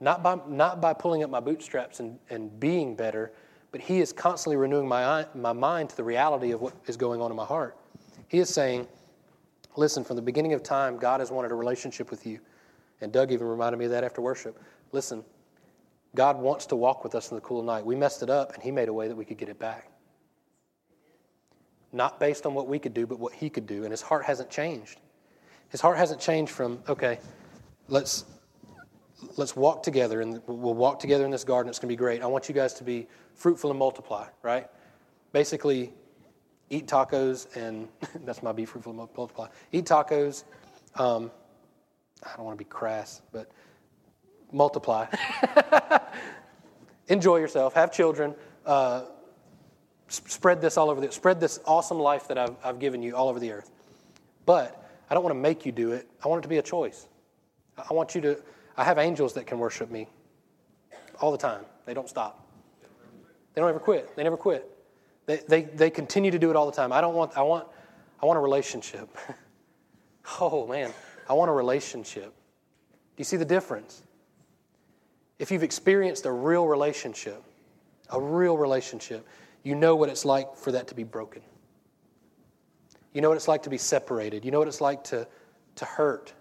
Not 0.00 0.22
by, 0.22 0.38
not 0.48 0.80
by 0.80 0.94
pulling 0.94 1.22
up 1.22 1.30
my 1.30 1.40
bootstraps 1.40 2.00
and, 2.00 2.18
and 2.30 2.58
being 2.58 2.96
better, 2.96 3.32
but 3.70 3.80
He 3.80 4.00
is 4.00 4.12
constantly 4.12 4.56
renewing 4.56 4.88
my, 4.88 5.26
my 5.34 5.52
mind 5.52 5.90
to 5.90 5.96
the 5.96 6.04
reality 6.04 6.50
of 6.52 6.60
what 6.60 6.74
is 6.86 6.96
going 6.96 7.20
on 7.20 7.30
in 7.30 7.36
my 7.36 7.44
heart. 7.44 7.76
He 8.28 8.38
is 8.38 8.48
saying, 8.48 8.88
Listen, 9.76 10.04
from 10.04 10.16
the 10.16 10.22
beginning 10.22 10.52
of 10.52 10.62
time, 10.62 10.98
God 10.98 11.20
has 11.20 11.30
wanted 11.30 11.50
a 11.50 11.54
relationship 11.54 12.10
with 12.10 12.26
you. 12.26 12.40
And 13.00 13.12
Doug 13.12 13.32
even 13.32 13.46
reminded 13.46 13.78
me 13.78 13.86
of 13.86 13.90
that 13.90 14.04
after 14.04 14.20
worship. 14.20 14.62
Listen, 14.92 15.24
God 16.14 16.38
wants 16.38 16.66
to 16.66 16.76
walk 16.76 17.02
with 17.02 17.14
us 17.14 17.30
in 17.30 17.36
the 17.36 17.40
cool 17.40 17.60
of 17.60 17.64
night. 17.66 17.84
We 17.84 17.96
messed 17.96 18.22
it 18.22 18.30
up, 18.30 18.54
and 18.54 18.62
He 18.62 18.70
made 18.70 18.88
a 18.88 18.92
way 18.92 19.08
that 19.08 19.16
we 19.16 19.24
could 19.24 19.38
get 19.38 19.48
it 19.48 19.58
back. 19.58 19.90
Not 21.92 22.20
based 22.20 22.46
on 22.46 22.54
what 22.54 22.68
we 22.68 22.78
could 22.78 22.94
do, 22.94 23.06
but 23.06 23.18
what 23.18 23.32
He 23.32 23.50
could 23.50 23.66
do. 23.66 23.82
And 23.82 23.90
His 23.90 24.02
heart 24.02 24.24
hasn't 24.24 24.50
changed. 24.50 25.00
His 25.70 25.80
heart 25.80 25.96
hasn't 25.96 26.20
changed 26.20 26.52
from, 26.52 26.82
okay, 26.88 27.18
let's 27.88 28.26
let's 29.36 29.54
walk 29.54 29.82
together 29.82 30.20
and 30.20 30.40
we'll 30.46 30.74
walk 30.74 30.98
together 30.98 31.24
in 31.24 31.30
this 31.30 31.44
garden. 31.44 31.70
It's 31.70 31.78
going 31.78 31.88
to 31.88 31.92
be 31.92 31.96
great. 31.96 32.22
I 32.22 32.26
want 32.26 32.48
you 32.48 32.54
guys 32.54 32.74
to 32.74 32.84
be 32.84 33.06
fruitful 33.34 33.70
and 33.70 33.78
multiply, 33.78 34.26
right? 34.42 34.66
Basically, 35.32 35.92
eat 36.72 36.86
tacos, 36.86 37.54
and 37.54 37.86
that's 38.24 38.42
my 38.42 38.50
be 38.50 38.64
fruitful 38.64 38.94
multiply. 38.94 39.46
Eat 39.70 39.84
tacos. 39.84 40.44
Um, 40.96 41.30
I 42.24 42.36
don't 42.36 42.46
want 42.46 42.58
to 42.58 42.64
be 42.64 42.68
crass, 42.68 43.22
but 43.30 43.50
multiply. 44.52 45.06
Enjoy 47.08 47.36
yourself. 47.36 47.74
Have 47.74 47.92
children. 47.92 48.34
Uh, 48.64 49.02
spread 50.08 50.60
this 50.60 50.76
all 50.76 50.90
over 50.90 51.00
the 51.00 51.10
spread 51.10 51.40
this 51.40 51.58
awesome 51.66 51.98
life 51.98 52.28
that 52.28 52.38
I've, 52.38 52.54
I've 52.62 52.78
given 52.78 53.02
you 53.02 53.16
all 53.16 53.28
over 53.28 53.40
the 53.40 53.50
earth. 53.50 53.70
But 54.46 54.90
I 55.10 55.14
don't 55.14 55.22
want 55.22 55.34
to 55.34 55.40
make 55.40 55.66
you 55.66 55.72
do 55.72 55.92
it. 55.92 56.08
I 56.24 56.28
want 56.28 56.40
it 56.40 56.42
to 56.42 56.48
be 56.48 56.58
a 56.58 56.62
choice. 56.62 57.06
I 57.76 57.92
want 57.92 58.14
you 58.14 58.20
to. 58.22 58.42
I 58.76 58.84
have 58.84 58.98
angels 58.98 59.34
that 59.34 59.46
can 59.46 59.58
worship 59.58 59.90
me 59.90 60.08
all 61.20 61.32
the 61.32 61.38
time. 61.38 61.64
They 61.84 61.92
don't 61.92 62.08
stop. 62.08 62.46
They 63.54 63.60
don't 63.60 63.68
ever 63.68 63.78
quit. 63.78 64.16
They 64.16 64.22
never 64.22 64.38
quit. 64.38 64.70
They, 65.26 65.40
they, 65.48 65.62
they 65.62 65.90
continue 65.90 66.30
to 66.30 66.38
do 66.38 66.50
it 66.50 66.56
all 66.56 66.66
the 66.66 66.72
time. 66.72 66.92
I 66.92 67.00
don't 67.00 67.14
want, 67.14 67.36
I 67.36 67.42
want, 67.42 67.66
I 68.20 68.26
want 68.26 68.38
a 68.38 68.40
relationship. 68.40 69.08
oh, 70.40 70.66
man, 70.66 70.92
I 71.28 71.32
want 71.34 71.50
a 71.50 71.54
relationship. 71.54 72.24
Do 72.24 73.18
you 73.18 73.24
see 73.24 73.36
the 73.36 73.44
difference? 73.44 74.02
If 75.38 75.50
you've 75.50 75.62
experienced 75.62 76.26
a 76.26 76.32
real 76.32 76.66
relationship, 76.66 77.42
a 78.10 78.20
real 78.20 78.56
relationship, 78.56 79.26
you 79.62 79.74
know 79.74 79.96
what 79.96 80.08
it's 80.08 80.24
like 80.24 80.56
for 80.56 80.72
that 80.72 80.88
to 80.88 80.94
be 80.94 81.04
broken. 81.04 81.42
You 83.12 83.20
know 83.20 83.28
what 83.28 83.36
it's 83.36 83.48
like 83.48 83.62
to 83.64 83.70
be 83.70 83.78
separated. 83.78 84.44
You 84.44 84.50
know 84.50 84.58
what 84.58 84.68
it's 84.68 84.80
like 84.80 85.04
to, 85.04 85.26
to 85.76 85.84
hurt, 85.84 86.32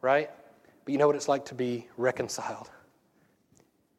right? 0.00 0.30
But 0.84 0.92
you 0.92 0.98
know 0.98 1.06
what 1.06 1.16
it's 1.16 1.28
like 1.28 1.46
to 1.46 1.54
be 1.54 1.86
reconciled. 1.96 2.70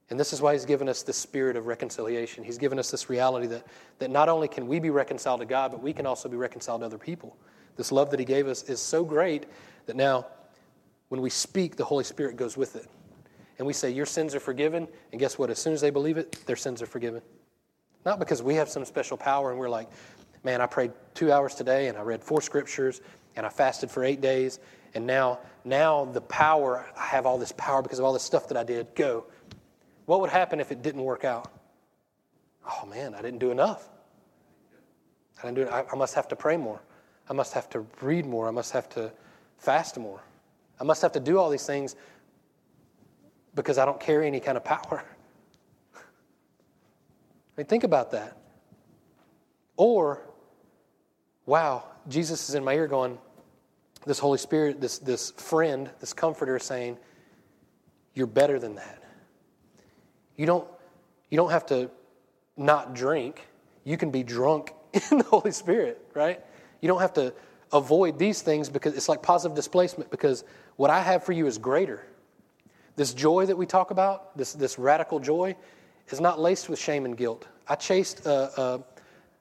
And 0.09 0.19
this 0.19 0.31
is 0.31 0.41
why 0.41 0.53
he's 0.53 0.65
given 0.65 0.87
us 0.87 1.03
this 1.03 1.17
spirit 1.17 1.57
of 1.57 1.67
reconciliation. 1.67 2.43
He's 2.43 2.57
given 2.57 2.79
us 2.79 2.89
this 2.89 3.09
reality 3.09 3.47
that, 3.47 3.65
that 3.99 4.09
not 4.09 4.29
only 4.29 4.47
can 4.47 4.67
we 4.67 4.79
be 4.79 4.89
reconciled 4.89 5.41
to 5.41 5.45
God, 5.45 5.71
but 5.71 5.83
we 5.83 5.91
can 5.91 6.05
also 6.05 6.29
be 6.29 6.37
reconciled 6.37 6.81
to 6.81 6.85
other 6.85 6.97
people. 6.97 7.35
This 7.75 7.91
love 7.91 8.09
that 8.11 8.19
he 8.19 8.25
gave 8.25 8.47
us 8.47 8.63
is 8.63 8.79
so 8.79 9.03
great 9.03 9.45
that 9.85 9.95
now 9.95 10.25
when 11.09 11.21
we 11.21 11.29
speak, 11.29 11.75
the 11.75 11.85
Holy 11.85 12.03
Spirit 12.03 12.37
goes 12.37 12.57
with 12.57 12.75
it. 12.75 12.87
and 13.57 13.65
we 13.65 13.73
say, 13.73 13.89
Your 13.89 14.05
sins 14.05 14.35
are 14.35 14.39
forgiven. 14.39 14.87
And 15.11 15.19
guess 15.19 15.37
what? 15.37 15.49
As 15.49 15.59
soon 15.59 15.73
as 15.73 15.81
they 15.81 15.89
believe 15.89 16.17
it, 16.17 16.43
their 16.45 16.55
sins 16.55 16.81
are 16.81 16.85
forgiven. 16.85 17.21
Not 18.05 18.19
because 18.19 18.41
we 18.41 18.55
have 18.55 18.69
some 18.69 18.85
special 18.85 19.17
power 19.17 19.51
and 19.51 19.59
we're 19.59 19.69
like, 19.69 19.89
Man, 20.43 20.61
I 20.61 20.67
prayed 20.67 20.91
two 21.13 21.31
hours 21.31 21.55
today 21.55 21.87
and 21.87 21.97
I 21.97 22.01
read 22.01 22.23
four 22.23 22.41
scriptures 22.41 23.01
and 23.35 23.45
I 23.45 23.49
fasted 23.49 23.91
for 23.91 24.03
eight 24.03 24.21
days. 24.21 24.59
And 24.93 25.05
now, 25.05 25.39
now 25.65 26.05
the 26.05 26.21
power, 26.21 26.85
I 26.97 27.05
have 27.05 27.25
all 27.25 27.37
this 27.37 27.51
power 27.53 27.81
because 27.81 27.99
of 27.99 28.05
all 28.05 28.13
this 28.13 28.23
stuff 28.23 28.47
that 28.47 28.57
I 28.57 28.63
did. 28.63 28.93
Go. 28.95 29.25
What 30.07 30.21
would 30.21 30.29
happen 30.29 30.61
if 30.61 30.71
it 30.71 30.81
didn't 30.81 31.03
work 31.03 31.25
out? 31.25 31.51
Oh 32.65 32.85
man, 32.85 33.13
I 33.13 33.21
didn't 33.21 33.39
do 33.39 33.51
enough. 33.51 33.89
I 35.37 35.47
didn't 35.47 35.55
do. 35.55 35.67
I, 35.67 35.83
I 35.91 35.95
must 35.95 36.15
have 36.15 36.29
to 36.29 36.35
pray 36.35 36.55
more. 36.55 36.81
I 37.29 37.33
must 37.33 37.53
have 37.53 37.69
to 37.71 37.85
read 38.01 38.25
more. 38.25 38.47
I 38.47 38.51
must 38.51 38.71
have 38.71 38.87
to 38.91 39.11
fast 39.57 39.97
more. 39.97 40.21
I 40.79 40.85
must 40.85 41.01
have 41.01 41.11
to 41.11 41.19
do 41.19 41.37
all 41.37 41.49
these 41.49 41.65
things 41.65 41.97
because 43.53 43.77
I 43.77 43.83
don't 43.83 43.99
carry 43.99 44.27
any 44.27 44.39
kind 44.39 44.55
of 44.55 44.63
power. 44.63 45.03
I 45.95 45.99
mean, 47.57 47.65
think 47.65 47.83
about 47.83 48.11
that. 48.11 48.37
Or, 49.75 50.21
wow, 51.45 51.83
Jesus 52.07 52.47
is 52.47 52.55
in 52.55 52.63
my 52.63 52.75
ear 52.75 52.87
going, 52.87 53.17
this 54.05 54.19
Holy 54.19 54.37
Spirit, 54.37 54.79
this, 54.79 54.99
this 54.99 55.31
friend, 55.31 55.89
this 55.99 56.13
comforter 56.13 56.59
saying, 56.59 56.97
You're 58.13 58.25
better 58.25 58.57
than 58.57 58.75
that. 58.75 59.03
You 60.38 60.46
don't, 60.46 60.67
you 61.29 61.36
don't 61.36 61.51
have 61.51 61.65
to 61.67 61.89
not 62.56 62.94
drink. 62.94 63.46
You 63.84 63.98
can 63.98 64.12
be 64.12 64.24
drunk 64.24 64.74
in 64.94 65.17
the 65.17 65.24
Holy 65.25 65.51
Spirit, 65.51 66.01
right? 66.13 66.41
You 66.82 66.88
don't 66.88 67.01
have 67.01 67.13
to 67.13 67.34
avoid 67.74 68.17
these 68.17 68.41
things 68.41 68.70
because 68.70 68.96
it's 68.96 69.10
like 69.10 69.22
positive 69.22 69.56
displacement 69.56 70.10
because 70.10 70.46
what 70.77 70.89
I 70.89 71.01
have 71.01 71.24
for 71.24 71.34
you 71.34 71.48
is 71.48 71.58
greater. 71.58 72.06
This 72.96 73.13
joy 73.13 73.46
that 73.46 73.58
we 73.58 73.65
talk 73.65 73.91
about, 73.91 74.38
this, 74.38 74.53
this 74.53 74.79
radical 74.79 75.20
joy, 75.20 75.56
is 76.10 76.22
not 76.22 76.39
laced 76.39 76.70
with 76.70 76.79
shame 76.79 77.06
and 77.06 77.17
guilt. 77.17 77.46
I 77.67 77.75
chased, 77.75 78.25
a, 78.25 78.84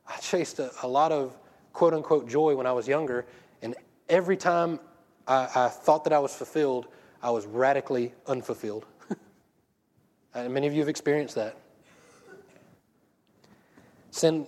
I 0.06 0.16
chased 0.18 0.58
a, 0.58 0.70
a 0.82 0.88
lot 0.88 1.12
of 1.12 1.38
quote 1.72 1.94
unquote 1.94 2.28
joy 2.28 2.56
when 2.56 2.66
I 2.66 2.72
was 2.72 2.88
younger, 2.88 3.26
and 3.62 3.74
every 4.08 4.36
time 4.36 4.80
I, 5.26 5.48
I 5.54 5.68
thought 5.68 6.04
that 6.04 6.12
I 6.12 6.18
was 6.18 6.34
fulfilled, 6.34 6.88
I 7.22 7.30
was 7.30 7.46
radically 7.46 8.12
unfulfilled. 8.26 8.86
And 10.44 10.52
many 10.52 10.66
of 10.66 10.72
you 10.72 10.80
have 10.80 10.88
experienced 10.88 11.34
that. 11.34 11.56
Sin 14.10 14.46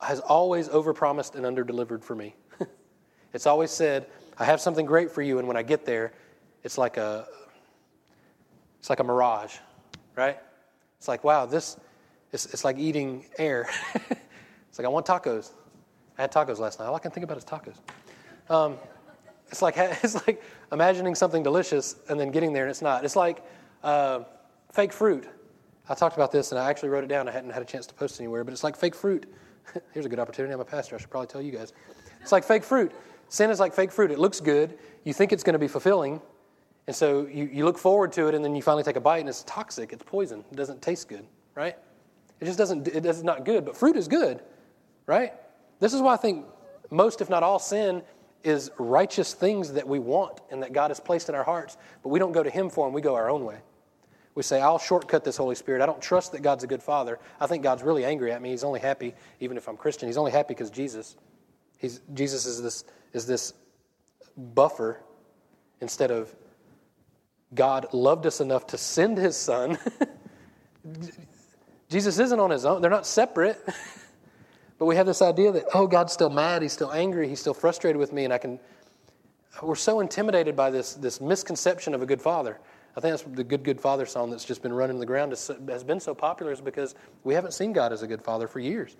has 0.00 0.20
always 0.20 0.68
overpromised 0.68 1.34
and 1.34 1.44
underdelivered 1.44 2.02
for 2.02 2.14
me. 2.14 2.34
it's 3.32 3.46
always 3.46 3.70
said, 3.70 4.06
I 4.38 4.44
have 4.44 4.60
something 4.60 4.86
great 4.86 5.10
for 5.10 5.22
you, 5.22 5.38
and 5.38 5.46
when 5.46 5.56
I 5.56 5.62
get 5.62 5.84
there, 5.84 6.12
it's 6.62 6.78
like 6.78 6.96
a 6.96 7.26
it's 8.78 8.88
like 8.88 9.00
a 9.00 9.04
mirage, 9.04 9.56
right? 10.16 10.38
It's 10.98 11.08
like, 11.08 11.22
wow, 11.24 11.44
this 11.44 11.76
it's, 12.32 12.46
it's 12.46 12.64
like 12.64 12.78
eating 12.78 13.26
air. 13.36 13.68
it's 13.94 14.78
like 14.78 14.86
I 14.86 14.88
want 14.88 15.06
tacos. 15.06 15.50
I 16.16 16.22
had 16.22 16.32
tacos 16.32 16.58
last 16.58 16.78
night. 16.78 16.86
All 16.86 16.94
I 16.94 16.98
can 16.98 17.10
think 17.10 17.24
about 17.24 17.36
is 17.36 17.44
tacos. 17.44 17.76
Um, 18.48 18.76
it's 19.48 19.60
like 19.60 19.74
it's 19.78 20.26
like 20.26 20.42
imagining 20.72 21.14
something 21.14 21.42
delicious 21.42 21.96
and 22.08 22.18
then 22.18 22.30
getting 22.30 22.52
there 22.52 22.64
and 22.64 22.70
it's 22.70 22.82
not. 22.82 23.04
It's 23.04 23.16
like 23.16 23.44
uh, 23.82 24.20
fake 24.72 24.92
fruit. 24.92 25.28
I 25.88 25.94
talked 25.94 26.16
about 26.16 26.32
this 26.32 26.52
and 26.52 26.58
I 26.58 26.70
actually 26.70 26.90
wrote 26.90 27.04
it 27.04 27.08
down. 27.08 27.28
I 27.28 27.32
hadn't 27.32 27.50
had 27.50 27.62
a 27.62 27.66
chance 27.66 27.86
to 27.86 27.94
post 27.94 28.20
anywhere, 28.20 28.44
but 28.44 28.52
it's 28.52 28.64
like 28.64 28.76
fake 28.76 28.94
fruit. 28.94 29.26
Here's 29.92 30.06
a 30.06 30.08
good 30.08 30.20
opportunity. 30.20 30.54
I'm 30.54 30.60
a 30.60 30.64
pastor. 30.64 30.96
I 30.96 30.98
should 30.98 31.10
probably 31.10 31.26
tell 31.26 31.42
you 31.42 31.52
guys. 31.52 31.72
It's 32.20 32.32
like 32.32 32.44
fake 32.44 32.64
fruit. 32.64 32.92
Sin 33.28 33.50
is 33.50 33.60
like 33.60 33.74
fake 33.74 33.92
fruit. 33.92 34.10
It 34.10 34.18
looks 34.18 34.40
good. 34.40 34.78
You 35.04 35.12
think 35.12 35.32
it's 35.32 35.42
going 35.42 35.54
to 35.54 35.58
be 35.58 35.68
fulfilling. 35.68 36.20
And 36.86 36.96
so 36.96 37.26
you, 37.26 37.48
you 37.52 37.64
look 37.64 37.78
forward 37.78 38.12
to 38.12 38.26
it, 38.26 38.34
and 38.34 38.44
then 38.44 38.56
you 38.56 38.62
finally 38.62 38.82
take 38.82 38.96
a 38.96 39.00
bite, 39.00 39.18
and 39.18 39.28
it's 39.28 39.44
toxic. 39.44 39.92
It's 39.92 40.02
poison. 40.02 40.44
It 40.50 40.56
doesn't 40.56 40.82
taste 40.82 41.08
good, 41.08 41.24
right? 41.54 41.76
It 42.40 42.46
just 42.46 42.58
doesn't, 42.58 42.88
it 42.88 43.06
is 43.06 43.22
not 43.22 43.44
good. 43.44 43.64
But 43.64 43.76
fruit 43.76 43.96
is 43.96 44.08
good, 44.08 44.42
right? 45.06 45.32
This 45.78 45.94
is 45.94 46.00
why 46.00 46.14
I 46.14 46.16
think 46.16 46.46
most, 46.90 47.20
if 47.20 47.30
not 47.30 47.42
all, 47.42 47.58
sin 47.58 48.02
is 48.42 48.70
righteous 48.78 49.34
things 49.34 49.72
that 49.74 49.86
we 49.86 49.98
want 49.98 50.40
and 50.50 50.62
that 50.62 50.72
God 50.72 50.90
has 50.90 50.98
placed 50.98 51.28
in 51.28 51.34
our 51.34 51.44
hearts, 51.44 51.76
but 52.02 52.08
we 52.08 52.18
don't 52.18 52.32
go 52.32 52.42
to 52.42 52.50
Him 52.50 52.70
for 52.70 52.86
them. 52.86 52.94
We 52.94 53.02
go 53.02 53.14
our 53.14 53.30
own 53.30 53.44
way. 53.44 53.58
We 54.40 54.42
say, 54.42 54.62
I'll 54.62 54.78
shortcut 54.78 55.22
this 55.22 55.36
Holy 55.36 55.54
Spirit. 55.54 55.82
I 55.82 55.86
don't 55.86 56.00
trust 56.00 56.32
that 56.32 56.40
God's 56.40 56.64
a 56.64 56.66
good 56.66 56.82
father. 56.82 57.18
I 57.38 57.46
think 57.46 57.62
God's 57.62 57.82
really 57.82 58.06
angry 58.06 58.32
at 58.32 58.40
me. 58.40 58.48
He's 58.48 58.64
only 58.64 58.80
happy, 58.80 59.14
even 59.38 59.58
if 59.58 59.68
I'm 59.68 59.76
Christian, 59.76 60.08
he's 60.08 60.16
only 60.16 60.32
happy 60.32 60.54
because 60.54 60.70
Jesus. 60.70 61.18
He's, 61.76 62.00
Jesus 62.14 62.46
is 62.46 62.62
this, 62.62 62.84
is 63.12 63.26
this 63.26 63.52
buffer 64.38 65.02
instead 65.82 66.10
of 66.10 66.34
God 67.54 67.88
loved 67.92 68.24
us 68.24 68.40
enough 68.40 68.66
to 68.68 68.78
send 68.78 69.18
his 69.18 69.36
son. 69.36 69.76
Jesus 71.90 72.18
isn't 72.18 72.40
on 72.40 72.48
his 72.48 72.64
own, 72.64 72.80
they're 72.80 72.90
not 72.90 73.06
separate. 73.06 73.62
but 74.78 74.86
we 74.86 74.96
have 74.96 75.04
this 75.04 75.20
idea 75.20 75.52
that, 75.52 75.64
oh, 75.74 75.86
God's 75.86 76.14
still 76.14 76.30
mad, 76.30 76.62
he's 76.62 76.72
still 76.72 76.92
angry, 76.92 77.28
he's 77.28 77.40
still 77.40 77.52
frustrated 77.52 77.98
with 77.98 78.14
me, 78.14 78.24
and 78.24 78.32
I 78.32 78.38
can. 78.38 78.58
We're 79.60 79.74
so 79.74 80.00
intimidated 80.00 80.56
by 80.56 80.70
this, 80.70 80.94
this 80.94 81.20
misconception 81.20 81.92
of 81.92 82.00
a 82.00 82.06
good 82.06 82.22
father. 82.22 82.58
I 82.96 83.00
think 83.00 83.12
that's 83.12 83.22
the 83.36 83.44
Good 83.44 83.62
Good 83.62 83.80
Father 83.80 84.04
song 84.04 84.30
that's 84.30 84.44
just 84.44 84.62
been 84.62 84.72
running 84.72 84.98
the 84.98 85.06
ground 85.06 85.30
has 85.32 85.84
been 85.84 86.00
so 86.00 86.14
popular 86.14 86.52
is 86.52 86.60
because 86.60 86.94
we 87.22 87.34
haven't 87.34 87.52
seen 87.52 87.72
God 87.72 87.92
as 87.92 88.02
a 88.02 88.06
good 88.06 88.22
father 88.22 88.48
for 88.48 88.58
years. 88.58 88.96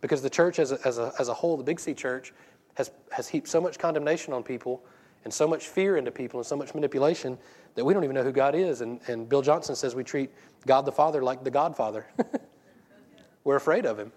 Because 0.00 0.22
the 0.22 0.30
church 0.30 0.58
as 0.58 0.72
a, 0.72 0.78
as 0.84 0.98
a, 0.98 1.12
as 1.18 1.28
a 1.28 1.34
whole, 1.34 1.56
the 1.56 1.64
Big 1.64 1.80
C 1.80 1.92
church, 1.92 2.32
has, 2.74 2.90
has 3.10 3.26
heaped 3.26 3.48
so 3.48 3.60
much 3.60 3.78
condemnation 3.78 4.32
on 4.32 4.42
people 4.42 4.84
and 5.24 5.34
so 5.34 5.48
much 5.48 5.66
fear 5.66 5.96
into 5.96 6.12
people 6.12 6.38
and 6.38 6.46
so 6.46 6.56
much 6.56 6.74
manipulation 6.74 7.36
that 7.74 7.84
we 7.84 7.92
don't 7.92 8.04
even 8.04 8.14
know 8.14 8.22
who 8.22 8.30
God 8.30 8.54
is. 8.54 8.80
And, 8.80 9.00
and 9.08 9.28
Bill 9.28 9.42
Johnson 9.42 9.74
says 9.74 9.94
we 9.94 10.04
treat 10.04 10.30
God 10.64 10.82
the 10.82 10.92
Father 10.92 11.22
like 11.22 11.42
the 11.42 11.50
Godfather. 11.50 12.06
We're 13.44 13.56
afraid 13.56 13.86
of 13.86 13.98
him. 13.98 14.12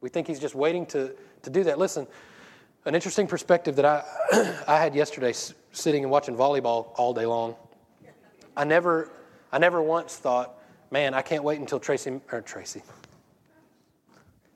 We 0.00 0.08
think 0.08 0.26
he's 0.26 0.40
just 0.40 0.54
waiting 0.54 0.86
to, 0.86 1.14
to 1.42 1.50
do 1.50 1.64
that. 1.64 1.78
Listen, 1.78 2.06
an 2.86 2.94
interesting 2.94 3.26
perspective 3.26 3.76
that 3.76 3.84
I, 3.84 4.02
I 4.66 4.78
had 4.78 4.94
yesterday 4.94 5.34
sitting 5.72 6.04
and 6.04 6.10
watching 6.10 6.36
volleyball 6.36 6.92
all 6.96 7.12
day 7.12 7.26
long 7.26 7.54
I 8.56 8.64
never, 8.64 9.10
I 9.52 9.58
never 9.58 9.82
once 9.82 10.16
thought, 10.16 10.58
man, 10.90 11.14
I 11.14 11.22
can't 11.22 11.44
wait 11.44 11.60
until 11.60 11.78
Tracy, 11.80 12.20
or 12.32 12.40
Tracy. 12.40 12.82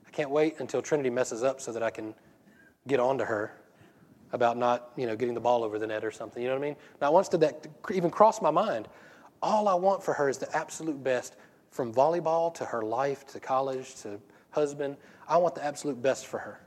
I 0.07 0.09
can't 0.11 0.29
wait 0.29 0.55
until 0.59 0.81
Trinity 0.81 1.09
messes 1.09 1.43
up 1.43 1.61
so 1.61 1.71
that 1.71 1.83
I 1.83 1.89
can 1.89 2.13
get 2.87 2.99
on 2.99 3.17
to 3.17 3.25
her 3.25 3.53
about 4.31 4.57
not, 4.57 4.89
you 4.95 5.07
know, 5.07 5.15
getting 5.15 5.33
the 5.33 5.41
ball 5.41 5.63
over 5.63 5.79
the 5.79 5.87
net 5.87 6.03
or 6.03 6.11
something. 6.11 6.41
You 6.41 6.49
know 6.49 6.55
what 6.55 6.63
I 6.63 6.67
mean? 6.67 6.75
Not 7.01 7.13
once 7.13 7.29
did 7.29 7.41
that 7.41 7.67
even 7.93 8.09
cross 8.09 8.41
my 8.41 8.51
mind. 8.51 8.87
All 9.41 9.67
I 9.67 9.75
want 9.75 10.03
for 10.03 10.13
her 10.13 10.29
is 10.29 10.37
the 10.37 10.53
absolute 10.55 11.01
best 11.03 11.35
from 11.71 11.93
volleyball 11.93 12.53
to 12.55 12.65
her 12.65 12.81
life 12.81 13.25
to 13.27 13.39
college 13.39 13.95
to 14.01 14.19
husband. 14.51 14.97
I 15.27 15.37
want 15.37 15.55
the 15.55 15.63
absolute 15.63 16.01
best 16.01 16.27
for 16.27 16.39
her. 16.39 16.59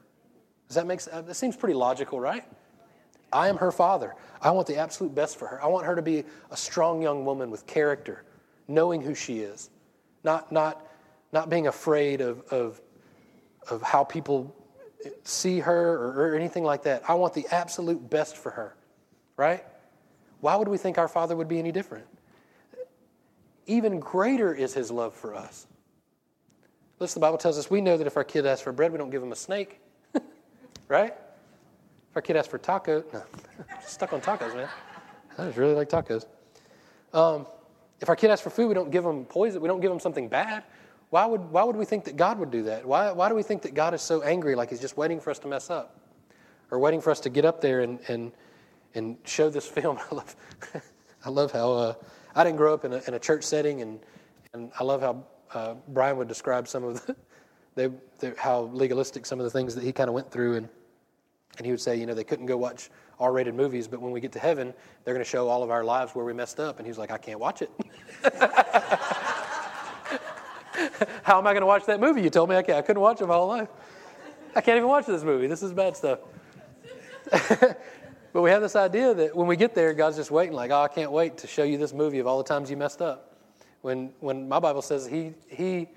Does 0.69 0.75
that 0.75 0.87
make 0.87 1.01
sense? 1.01 1.17
Uh, 1.17 1.23
that 1.23 1.35
seems 1.35 1.57
pretty 1.57 1.75
logical, 1.75 2.21
right? 2.21 2.45
I 3.33 3.49
am 3.49 3.57
her 3.59 3.73
father. 3.73 4.15
I 4.41 4.51
want 4.51 4.67
the 4.67 4.77
absolute 4.77 5.15
best 5.15 5.37
for 5.37 5.49
her. 5.49 5.63
I 5.63 5.67
want 5.67 5.87
her 5.87 5.95
to 5.97 6.03
be 6.03 6.25
a 6.51 6.57
strong 6.57 7.03
young 7.03 7.25
woman 7.25 7.51
with 7.51 7.67
character, 7.67 8.25
knowing 8.67 9.03
who 9.03 9.15
she 9.15 9.41
is, 9.41 9.71
not, 10.25 10.51
not, 10.53 10.87
not 11.33 11.51
being 11.51 11.67
afraid 11.67 12.21
of, 12.21 12.41
of, 12.51 12.81
of 13.71 13.83
how 13.83 14.05
people 14.05 14.55
see 15.25 15.61
her 15.61 15.95
or, 15.95 16.31
or 16.31 16.35
anything 16.35 16.65
like 16.65 16.83
that. 16.85 17.03
I 17.09 17.15
want 17.15 17.35
the 17.35 17.47
absolute 17.51 18.09
best 18.09 18.37
for 18.37 18.51
her, 18.51 18.77
right? 19.37 19.65
Why 20.41 20.57
would 20.57 20.69
we 20.69 20.79
think 20.79 20.99
our 20.99 21.09
father 21.09 21.37
would 21.37 21.49
be 21.49 21.59
any 21.59 21.73
different? 21.73 22.07
Even 23.67 24.01
greater 24.01 24.55
is 24.55 24.73
his 24.73 24.91
love 24.91 25.15
for 25.15 25.35
us. 25.35 25.67
Listen, 26.99 27.21
the 27.21 27.27
Bible 27.27 27.39
tells 27.39 27.59
us 27.59 27.71
we 27.71 27.81
know 27.81 27.97
that 27.97 28.07
if 28.07 28.17
our 28.17 28.25
kid 28.25 28.47
asks 28.47 28.63
for 28.63 28.73
bread, 28.73 28.91
we 28.93 28.99
don't 28.99 29.11
give 29.11 29.23
him 29.23 29.33
a 29.33 29.37
snake, 29.37 29.81
right? 30.89 31.15
Our 32.19 32.23
kid 32.23 32.35
asks 32.35 32.51
for 32.51 32.59
tacos, 32.59 33.05
no, 33.13 33.23
stuck 33.87 34.13
on 34.13 34.21
tacos, 34.21 34.53
man. 34.53 34.69
I 35.39 35.45
just 35.45 35.57
really 35.57 35.75
like 35.75 35.89
tacos. 35.89 36.27
Um, 37.13 37.47
if 38.01 38.09
our 38.09 38.17
kid 38.17 38.29
asks 38.29 38.43
for 38.43 38.51
food, 38.51 38.67
we 38.67 38.75
don't 38.75 38.91
give 38.91 39.05
them 39.05 39.25
poison. 39.25 39.63
We 39.63 39.69
don't 39.69 39.79
give 39.79 39.93
them 39.93 40.01
something 40.01 40.27
bad. 40.27 40.65
Why 41.11 41.27
would, 41.27 41.43
why 41.53 41.63
would 41.63 41.77
we 41.77 41.85
think 41.85 42.03
that 42.07 42.17
God 42.17 42.41
would 42.41 42.51
do 42.51 42.65
that? 42.65 42.85
Why, 42.85 43.13
why 43.13 43.29
do 43.29 43.37
we 43.37 43.45
think 43.45 43.63
that 43.63 43.75
God 43.75 43.95
is 43.95 44.03
so 44.03 44.23
angry, 44.23 44.57
like 44.57 44.69
He's 44.69 44.81
just 44.81 44.97
waiting 44.97 45.21
for 45.21 45.31
us 45.31 45.39
to 45.39 45.47
mess 45.47 45.71
up, 45.71 46.01
or 46.73 46.81
waiting 46.81 47.01
for 47.01 47.13
us 47.13 47.21
to 47.21 47.31
get 47.31 47.45
up 47.45 47.61
there 47.61 47.83
and 47.83 48.01
and, 48.09 48.33
and 48.97 49.17
show 49.23 49.49
this 49.49 49.67
film? 49.77 50.01
I 50.11 50.15
love, 50.17 50.37
I 51.25 51.29
love 51.31 51.53
how 51.53 51.73
uh, 51.73 51.95
I 52.35 52.43
didn't 52.43 52.57
grow 52.57 52.75
up 52.75 52.85
in 52.85 52.95
a, 52.95 53.03
in 53.07 53.15
a 53.15 53.21
church 53.21 53.45
setting, 53.45 53.81
and 53.81 54.01
and 54.55 54.73
I 54.81 54.83
love 54.83 55.03
how 55.03 55.25
uh, 55.55 55.75
Brian 55.87 56.17
would 56.17 56.27
describe 56.27 56.67
some 56.67 56.83
of 56.83 57.07
the, 57.07 57.15
they, 57.77 57.89
the, 58.19 58.35
how 58.37 58.63
legalistic 58.73 59.25
some 59.25 59.39
of 59.39 59.45
the 59.45 59.51
things 59.51 59.73
that 59.77 59.85
he 59.85 59.93
kind 59.93 60.09
of 60.09 60.15
went 60.15 60.33
through, 60.33 60.57
and 60.57 60.69
and 61.59 61.67
he 61.67 61.73
would 61.73 61.81
say, 61.81 61.97
you 61.97 62.07
know, 62.07 62.15
they 62.15 62.25
couldn't 62.25 62.47
go 62.47 62.57
watch 62.57 62.89
R 63.21 63.33
rated 63.33 63.55
movies, 63.55 63.89
but 63.89 64.01
when 64.01 64.13
we 64.13 64.21
get 64.21 64.33
to 64.33 64.39
heaven, 64.39 64.73
they're 65.05 65.13
going 65.13 65.25
to 65.25 65.31
show 65.31 65.49
all 65.49 65.63
of 65.63 65.71
our 65.71 65.85
lives 65.85 66.15
where 66.15 66.25
we 66.25 66.33
messed 66.33 66.61
up. 66.61 66.79
And 66.79 66.87
he 66.87 66.91
was 66.91 66.99
like, 66.99 67.11
I 67.11 67.19
can't 67.19 67.41
watch 67.41 67.63
it. 67.63 67.71
How 71.25 71.39
am 71.39 71.47
I 71.47 71.53
going 71.53 71.63
to 71.63 71.67
watch 71.67 71.85
that 71.87 72.01
movie? 72.01 72.23
You 72.23 72.31
told 72.31 72.49
me 72.49 72.57
I, 72.57 72.63
can't. 72.63 72.79
I 72.79 72.83
couldn't 72.83 73.03
watch 73.03 73.21
it 73.21 73.27
my 73.27 73.35
whole 73.35 73.49
life. 73.49 73.69
I 74.55 74.61
can't 74.61 74.77
even 74.77 74.89
watch 74.89 75.07
this 75.07 75.25
movie. 75.25 75.49
This 75.49 75.63
is 75.63 75.73
bad 75.73 75.97
stuff. 75.97 76.21
but 78.33 78.41
we 78.41 78.51
have 78.51 78.63
this 78.63 78.77
idea 78.77 79.13
that 79.15 79.37
when 79.37 79.49
we 79.49 79.57
get 79.57 79.75
there, 79.75 79.93
God's 79.95 80.17
just 80.17 80.31
waiting, 80.31 80.55
like, 80.55 80.71
oh, 80.71 80.83
I 80.83 80.89
can't 80.89 81.11
wait 81.11 81.39
to 81.39 81.47
show 81.47 81.65
you 81.65 81.77
this 81.77 81.93
movie 81.93 82.21
of 82.21 82.27
all 82.27 82.39
the 82.39 82.45
times 82.45 82.71
you 82.71 82.77
messed 82.77 83.03
up. 83.03 83.37
When, 83.83 84.13
when 84.21 84.49
my 84.49 84.61
Bible 84.61 84.83
says 84.83 85.07
he, 85.07 85.35
he, 85.49 85.89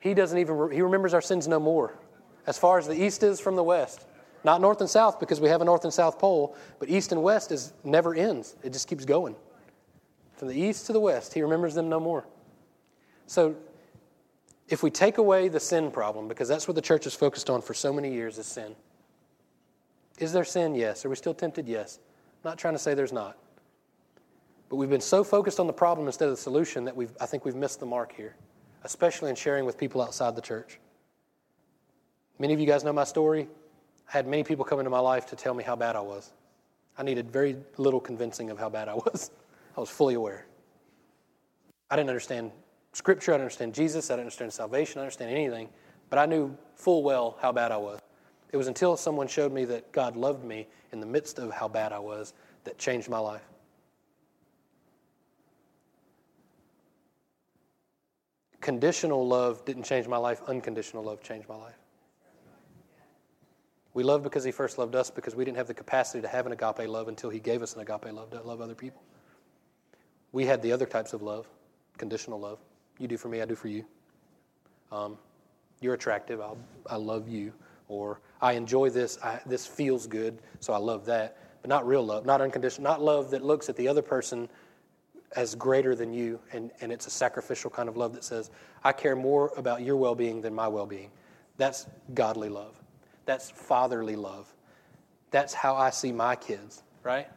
he 0.00 0.12
doesn't 0.12 0.38
even, 0.38 0.70
he 0.72 0.82
remembers 0.82 1.14
our 1.14 1.22
sins 1.22 1.46
no 1.46 1.60
more. 1.60 1.98
As 2.46 2.58
far 2.58 2.78
as 2.78 2.88
the 2.88 3.00
east 3.00 3.22
is 3.22 3.40
from 3.40 3.54
the 3.54 3.62
west. 3.62 4.04
Not 4.44 4.60
north 4.60 4.80
and 4.80 4.90
south 4.90 5.20
because 5.20 5.40
we 5.40 5.48
have 5.48 5.60
a 5.60 5.64
north 5.64 5.84
and 5.84 5.92
south 5.92 6.18
pole, 6.18 6.56
but 6.78 6.88
east 6.88 7.12
and 7.12 7.22
west 7.22 7.52
is 7.52 7.72
never 7.84 8.14
ends. 8.14 8.56
It 8.62 8.72
just 8.72 8.88
keeps 8.88 9.04
going. 9.04 9.36
From 10.36 10.48
the 10.48 10.60
east 10.60 10.86
to 10.86 10.92
the 10.92 11.00
west, 11.00 11.32
he 11.32 11.42
remembers 11.42 11.74
them 11.74 11.88
no 11.88 12.00
more. 12.00 12.26
So 13.26 13.54
if 14.68 14.82
we 14.82 14.90
take 14.90 15.18
away 15.18 15.48
the 15.48 15.60
sin 15.60 15.90
problem, 15.90 16.28
because 16.28 16.48
that's 16.48 16.66
what 16.66 16.74
the 16.74 16.82
church 16.82 17.06
is 17.06 17.14
focused 17.14 17.50
on 17.50 17.62
for 17.62 17.74
so 17.74 17.92
many 17.92 18.12
years 18.12 18.38
is 18.38 18.46
sin. 18.46 18.74
Is 20.18 20.32
there 20.32 20.44
sin? 20.44 20.74
Yes. 20.74 21.04
Are 21.04 21.08
we 21.08 21.16
still 21.16 21.34
tempted? 21.34 21.68
Yes. 21.68 22.00
I'm 22.42 22.50
not 22.50 22.58
trying 22.58 22.74
to 22.74 22.78
say 22.78 22.94
there's 22.94 23.12
not. 23.12 23.36
But 24.68 24.76
we've 24.76 24.90
been 24.90 25.00
so 25.00 25.22
focused 25.22 25.60
on 25.60 25.66
the 25.66 25.72
problem 25.72 26.06
instead 26.06 26.28
of 26.28 26.34
the 26.34 26.40
solution 26.40 26.84
that 26.86 26.96
we've, 26.96 27.12
I 27.20 27.26
think 27.26 27.44
we've 27.44 27.54
missed 27.54 27.80
the 27.80 27.86
mark 27.86 28.14
here, 28.14 28.34
especially 28.84 29.30
in 29.30 29.36
sharing 29.36 29.64
with 29.66 29.76
people 29.76 30.00
outside 30.00 30.34
the 30.34 30.42
church. 30.42 30.80
Many 32.38 32.54
of 32.54 32.60
you 32.60 32.66
guys 32.66 32.82
know 32.82 32.92
my 32.92 33.04
story. 33.04 33.48
I 34.12 34.18
had 34.18 34.26
many 34.26 34.44
people 34.44 34.64
come 34.64 34.78
into 34.78 34.90
my 34.90 34.98
life 34.98 35.26
to 35.26 35.36
tell 35.36 35.54
me 35.54 35.64
how 35.64 35.74
bad 35.74 35.96
I 35.96 36.00
was. 36.00 36.32
I 36.98 37.02
needed 37.02 37.30
very 37.30 37.56
little 37.78 38.00
convincing 38.00 38.50
of 38.50 38.58
how 38.58 38.68
bad 38.68 38.88
I 38.88 38.94
was. 38.94 39.30
I 39.76 39.80
was 39.80 39.88
fully 39.88 40.14
aware. 40.14 40.46
I 41.90 41.96
didn't 41.96 42.10
understand 42.10 42.52
Scripture, 42.92 43.32
I 43.32 43.36
didn't 43.36 43.44
understand 43.44 43.74
Jesus, 43.74 44.10
I 44.10 44.14
didn't 44.14 44.26
understand 44.26 44.52
salvation, 44.52 44.98
I 44.98 45.04
didn't 45.04 45.04
understand 45.04 45.30
anything, 45.30 45.68
but 46.10 46.18
I 46.18 46.26
knew 46.26 46.54
full 46.74 47.02
well 47.02 47.38
how 47.40 47.52
bad 47.52 47.72
I 47.72 47.78
was. 47.78 48.00
It 48.52 48.58
was 48.58 48.68
until 48.68 48.98
someone 48.98 49.28
showed 49.28 49.50
me 49.50 49.64
that 49.64 49.92
God 49.92 50.14
loved 50.14 50.44
me 50.44 50.66
in 50.92 51.00
the 51.00 51.06
midst 51.06 51.38
of 51.38 51.50
how 51.50 51.68
bad 51.68 51.92
I 51.92 51.98
was 51.98 52.34
that 52.64 52.76
changed 52.76 53.08
my 53.08 53.18
life. 53.18 53.48
Conditional 58.60 59.26
love 59.26 59.64
didn't 59.64 59.84
change 59.84 60.06
my 60.06 60.18
life, 60.18 60.42
unconditional 60.46 61.02
love 61.02 61.22
changed 61.22 61.48
my 61.48 61.56
life. 61.56 61.81
We 63.94 64.02
love 64.02 64.22
because 64.22 64.44
He 64.44 64.52
first 64.52 64.78
loved 64.78 64.94
us 64.94 65.10
because 65.10 65.34
we 65.34 65.44
didn't 65.44 65.58
have 65.58 65.66
the 65.66 65.74
capacity 65.74 66.22
to 66.22 66.28
have 66.28 66.46
an 66.46 66.52
agape 66.52 66.88
love 66.88 67.08
until 67.08 67.30
He 67.30 67.38
gave 67.38 67.62
us 67.62 67.74
an 67.74 67.80
agape 67.80 68.12
love 68.12 68.30
to 68.30 68.42
love 68.42 68.60
other 68.60 68.74
people. 68.74 69.02
We 70.32 70.46
had 70.46 70.62
the 70.62 70.72
other 70.72 70.86
types 70.86 71.12
of 71.12 71.22
love, 71.22 71.46
conditional 71.98 72.40
love. 72.40 72.58
You 72.98 73.06
do 73.06 73.16
for 73.16 73.28
me, 73.28 73.42
I 73.42 73.44
do 73.44 73.54
for 73.54 73.68
you. 73.68 73.84
Um, 74.90 75.18
you're 75.80 75.94
attractive, 75.94 76.40
I'll, 76.40 76.58
I 76.88 76.96
love 76.96 77.28
you. 77.28 77.52
Or 77.88 78.20
I 78.40 78.52
enjoy 78.52 78.88
this, 78.88 79.18
I, 79.22 79.40
this 79.44 79.66
feels 79.66 80.06
good, 80.06 80.38
so 80.60 80.72
I 80.72 80.78
love 80.78 81.04
that. 81.06 81.36
But 81.60 81.68
not 81.68 81.86
real 81.86 82.02
love, 82.02 82.24
not 82.24 82.40
unconditional, 82.40 82.90
not 82.90 83.02
love 83.02 83.30
that 83.30 83.44
looks 83.44 83.68
at 83.68 83.76
the 83.76 83.86
other 83.86 84.02
person 84.02 84.48
as 85.36 85.54
greater 85.54 85.94
than 85.94 86.12
you, 86.12 86.40
and, 86.52 86.70
and 86.80 86.92
it's 86.92 87.06
a 87.06 87.10
sacrificial 87.10 87.70
kind 87.70 87.88
of 87.88 87.96
love 87.96 88.12
that 88.14 88.24
says, 88.24 88.50
I 88.84 88.92
care 88.92 89.16
more 89.16 89.52
about 89.56 89.82
your 89.82 89.96
well 89.96 90.14
being 90.14 90.40
than 90.40 90.54
my 90.54 90.68
well 90.68 90.86
being. 90.86 91.10
That's 91.56 91.86
godly 92.14 92.48
love. 92.48 92.81
That's 93.24 93.50
fatherly 93.50 94.16
love. 94.16 94.52
That's 95.30 95.54
how 95.54 95.74
I 95.76 95.90
see 95.90 96.12
my 96.12 96.36
kids, 96.36 96.82
right? 97.02 97.28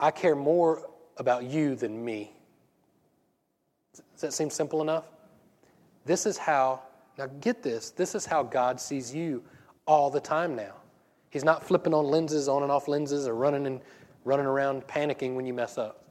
I 0.00 0.10
care 0.10 0.34
more 0.34 0.88
about 1.16 1.44
you 1.44 1.76
than 1.76 2.04
me. 2.04 2.32
Does 3.92 4.20
that 4.22 4.32
seem 4.32 4.50
simple 4.50 4.82
enough? 4.82 5.04
This 6.04 6.26
is 6.26 6.38
how, 6.38 6.82
now 7.18 7.26
get 7.40 7.62
this, 7.62 7.90
this 7.90 8.14
is 8.14 8.26
how 8.26 8.42
God 8.42 8.80
sees 8.80 9.14
you 9.14 9.44
all 9.86 10.10
the 10.10 10.20
time 10.20 10.56
now. 10.56 10.74
He's 11.30 11.44
not 11.44 11.64
flipping 11.64 11.94
on 11.94 12.04
lenses, 12.06 12.48
on 12.48 12.62
and 12.62 12.72
off 12.72 12.88
lenses, 12.88 13.26
or 13.28 13.34
running 13.34 13.66
and 13.66 13.80
running 14.24 14.46
around 14.46 14.86
panicking 14.86 15.34
when 15.34 15.46
you 15.46 15.54
mess 15.54 15.78
up. 15.78 16.04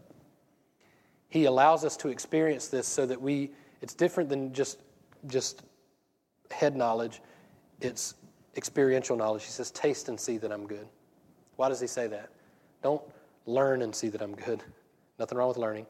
He 1.29 1.45
allows 1.45 1.85
us 1.85 1.95
to 1.97 2.09
experience 2.09 2.67
this 2.67 2.87
so 2.87 3.05
that 3.05 3.21
we, 3.21 3.51
it's 3.81 3.93
different 3.93 4.29
than 4.29 4.53
just, 4.53 4.79
just 5.27 5.63
head 6.49 6.75
knowledge. 6.75 7.21
It's 7.79 8.15
experiential 8.55 9.15
knowledge. 9.15 9.43
He 9.43 9.51
says, 9.51 9.71
taste 9.71 10.09
and 10.09 10.19
see 10.19 10.37
that 10.37 10.51
I'm 10.51 10.67
good. 10.67 10.87
Why 11.55 11.69
does 11.69 11.79
he 11.79 11.87
say 11.87 12.07
that? 12.07 12.29
Don't 12.83 13.01
learn 13.45 13.81
and 13.81 13.95
see 13.95 14.09
that 14.09 14.21
I'm 14.21 14.35
good. 14.35 14.63
Nothing 15.19 15.37
wrong 15.37 15.47
with 15.47 15.57
learning. 15.57 15.85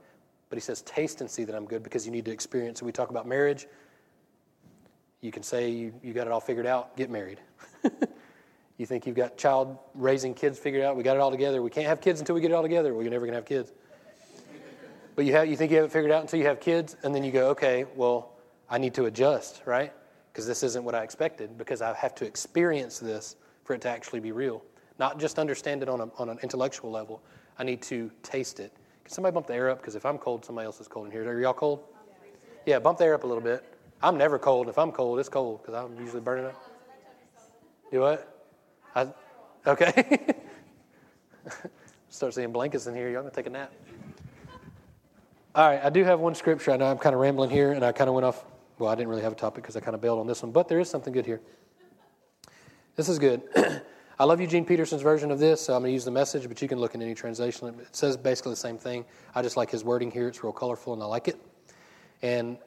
But 0.49 0.57
he 0.57 0.61
says, 0.61 0.81
taste 0.81 1.21
and 1.21 1.29
see 1.29 1.45
that 1.45 1.55
I'm 1.55 1.65
good 1.65 1.83
because 1.83 2.05
you 2.05 2.11
need 2.11 2.25
to 2.25 2.31
experience. 2.31 2.79
So 2.79 2.85
we 2.85 2.91
talk 2.91 3.09
about 3.09 3.25
marriage. 3.25 3.67
You 5.21 5.31
can 5.31 5.43
say 5.43 5.69
you, 5.69 5.93
you 6.03 6.13
got 6.13 6.27
it 6.27 6.33
all 6.33 6.41
figured 6.41 6.65
out, 6.65 6.97
get 6.97 7.09
married. 7.09 7.39
you 8.77 8.85
think 8.85 9.05
you've 9.05 9.15
got 9.15 9.37
child 9.37 9.77
raising 9.93 10.33
kids 10.33 10.59
figured 10.59 10.83
out, 10.83 10.97
we 10.97 11.03
got 11.03 11.15
it 11.15 11.19
all 11.19 11.31
together. 11.31 11.61
We 11.61 11.69
can't 11.69 11.87
have 11.87 12.01
kids 12.01 12.19
until 12.19 12.35
we 12.35 12.41
get 12.41 12.51
it 12.51 12.53
all 12.55 12.63
together. 12.63 12.93
Well, 12.93 13.03
you're 13.03 13.11
never 13.11 13.25
going 13.25 13.33
to 13.33 13.37
have 13.37 13.45
kids. 13.45 13.71
But 15.15 15.25
you, 15.25 15.33
have, 15.33 15.47
you 15.47 15.55
think 15.55 15.71
you 15.71 15.77
have 15.77 15.85
it 15.85 15.91
figured 15.91 16.11
out 16.11 16.21
until 16.21 16.39
you 16.39 16.45
have 16.47 16.59
kids, 16.59 16.95
and 17.03 17.13
then 17.13 17.23
you 17.23 17.31
go, 17.31 17.49
okay, 17.49 17.85
well, 17.95 18.31
I 18.69 18.77
need 18.77 18.93
to 18.95 19.05
adjust, 19.05 19.61
right? 19.65 19.93
Because 20.31 20.47
this 20.47 20.63
isn't 20.63 20.83
what 20.83 20.95
I 20.95 21.03
expected, 21.03 21.57
because 21.57 21.81
I 21.81 21.93
have 21.95 22.15
to 22.15 22.25
experience 22.25 22.99
this 22.99 23.35
for 23.63 23.73
it 23.73 23.81
to 23.81 23.89
actually 23.89 24.21
be 24.21 24.31
real. 24.31 24.63
Not 24.97 25.19
just 25.19 25.39
understand 25.39 25.83
it 25.83 25.89
on, 25.89 25.99
a, 26.01 26.09
on 26.17 26.29
an 26.29 26.39
intellectual 26.41 26.91
level, 26.91 27.21
I 27.59 27.63
need 27.63 27.81
to 27.83 28.09
taste 28.23 28.59
it. 28.59 28.73
Can 29.03 29.13
somebody 29.13 29.33
bump 29.33 29.47
the 29.47 29.55
air 29.55 29.69
up? 29.69 29.79
Because 29.79 29.95
if 29.95 30.05
I'm 30.05 30.17
cold, 30.17 30.45
somebody 30.45 30.65
else 30.65 30.79
is 30.79 30.87
cold 30.87 31.07
in 31.07 31.11
here. 31.11 31.27
Are 31.29 31.41
y'all 31.41 31.53
cold? 31.53 31.83
Yeah, 32.65 32.79
bump 32.79 32.97
the 32.97 33.05
air 33.05 33.15
up 33.15 33.23
a 33.23 33.27
little 33.27 33.43
bit. 33.43 33.63
I'm 34.01 34.17
never 34.17 34.39
cold. 34.39 34.69
If 34.69 34.77
I'm 34.77 34.91
cold, 34.91 35.19
it's 35.19 35.29
cold 35.29 35.61
because 35.61 35.75
I'm 35.75 35.99
usually 35.99 36.21
burning 36.21 36.45
up. 36.45 36.63
Do 37.91 37.99
what? 37.99 38.47
I, 38.95 39.07
okay. 39.67 40.27
Start 42.09 42.33
seeing 42.33 42.51
blankets 42.51 42.87
in 42.87 42.95
here. 42.95 43.09
Y'all 43.09 43.21
gonna 43.21 43.33
take 43.33 43.47
a 43.47 43.49
nap. 43.49 43.71
All 45.53 45.67
right, 45.67 45.83
I 45.83 45.89
do 45.89 46.03
have 46.05 46.19
one 46.19 46.33
scripture. 46.35 46.71
I 46.71 46.77
know 46.77 46.85
I'm 46.85 46.97
kind 46.97 47.13
of 47.13 47.21
rambling 47.21 47.49
here, 47.49 47.73
and 47.73 47.83
I 47.83 47.91
kind 47.91 48.07
of 48.07 48.13
went 48.13 48.25
off 48.25 48.45
well, 48.81 48.89
I 48.89 48.95
didn't 48.95 49.09
really 49.09 49.21
have 49.21 49.31
a 49.31 49.35
topic 49.35 49.63
because 49.63 49.77
I 49.77 49.79
kind 49.79 49.95
of 49.95 50.01
bailed 50.01 50.19
on 50.19 50.27
this 50.27 50.41
one, 50.41 50.51
but 50.51 50.67
there 50.67 50.79
is 50.79 50.89
something 50.89 51.13
good 51.13 51.25
here. 51.25 51.39
This 52.95 53.07
is 53.07 53.19
good. 53.19 53.43
I 54.19 54.25
love 54.25 54.41
Eugene 54.41 54.65
Peterson's 54.65 55.01
version 55.01 55.31
of 55.31 55.39
this, 55.39 55.61
so 55.61 55.73
I'm 55.73 55.81
going 55.81 55.89
to 55.89 55.93
use 55.93 56.05
the 56.05 56.11
message, 56.11 56.47
but 56.47 56.61
you 56.61 56.67
can 56.67 56.79
look 56.79 56.93
in 56.93 57.01
any 57.01 57.15
translation. 57.15 57.67
It 57.79 57.95
says 57.95 58.17
basically 58.17 58.51
the 58.51 58.57
same 58.57 58.77
thing. 58.77 59.05
I 59.33 59.41
just 59.41 59.57
like 59.57 59.71
his 59.71 59.83
wording 59.83 60.11
here. 60.11 60.27
It's 60.27 60.43
real 60.43 60.51
colorful, 60.51 60.93
and 60.93 61.01
I 61.01 61.05
like 61.05 61.27
it. 61.27 61.39
And 62.21 62.57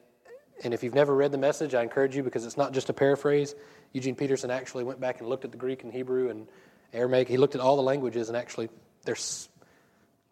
and 0.63 0.73
if 0.73 0.83
you've 0.83 0.95
never 0.95 1.13
read 1.13 1.33
the 1.33 1.37
message, 1.37 1.75
I 1.75 1.83
encourage 1.83 2.15
you 2.15 2.23
because 2.23 2.45
it's 2.45 2.57
not 2.57 2.71
just 2.73 2.89
a 2.89 2.93
paraphrase. 2.93 3.55
Eugene 3.91 4.15
Peterson 4.15 4.49
actually 4.49 4.85
went 4.85 5.01
back 5.01 5.19
and 5.19 5.27
looked 5.27 5.43
at 5.43 5.51
the 5.51 5.57
Greek 5.57 5.83
and 5.83 5.91
Hebrew 5.91 6.29
and 6.29 6.47
Aramaic. 6.93 7.27
He 7.27 7.35
looked 7.35 7.55
at 7.55 7.61
all 7.61 7.75
the 7.75 7.83
languages, 7.83 8.29
and 8.29 8.37
actually, 8.37 8.69
they're, 9.03 9.17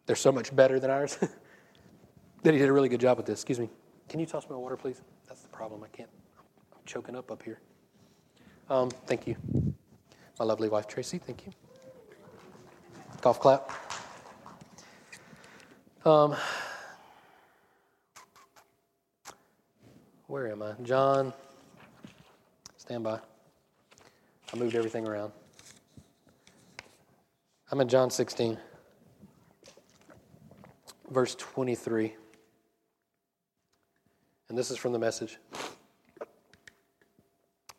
they're 0.05 0.15
so 0.15 0.31
much 0.31 0.55
better 0.55 0.79
than 0.79 0.91
ours 0.91 1.17
that 2.43 2.53
he 2.53 2.57
did 2.57 2.69
a 2.69 2.73
really 2.73 2.87
good 2.87 3.01
job 3.01 3.17
with 3.17 3.25
this. 3.25 3.39
Excuse 3.39 3.59
me. 3.59 3.69
Can 4.09 4.19
you 4.19 4.25
toss 4.25 4.49
me 4.49 4.55
water, 4.55 4.77
please? 4.77 5.01
That's 5.27 5.41
the 5.41 5.49
problem. 5.49 5.83
I 5.83 5.87
can't. 5.95 6.09
I'm 6.73 6.81
choking 6.85 7.15
up 7.15 7.31
up 7.31 7.41
here. 7.43 7.59
Um, 8.69 8.89
thank 9.07 9.27
you. 9.27 9.35
My 10.39 10.45
lovely 10.45 10.69
wife, 10.69 10.87
Tracy. 10.87 11.17
Thank 11.17 11.45
you. 11.45 11.53
Golf 13.21 13.39
clap. 13.39 13.71
Um, 16.05 16.35
where 20.27 20.51
am 20.51 20.61
I? 20.61 20.73
John. 20.83 21.33
Stand 22.77 23.05
by. 23.05 23.19
I 24.51 24.57
moved 24.57 24.75
everything 24.75 25.07
around. 25.07 25.31
I'm 27.71 27.79
in 27.79 27.87
John 27.87 28.11
16, 28.11 28.57
verse 31.09 31.35
23. 31.35 32.13
And 34.53 34.57
this 34.59 34.69
is 34.69 34.77
from 34.77 34.93
the 34.93 34.99
message. 34.99 35.39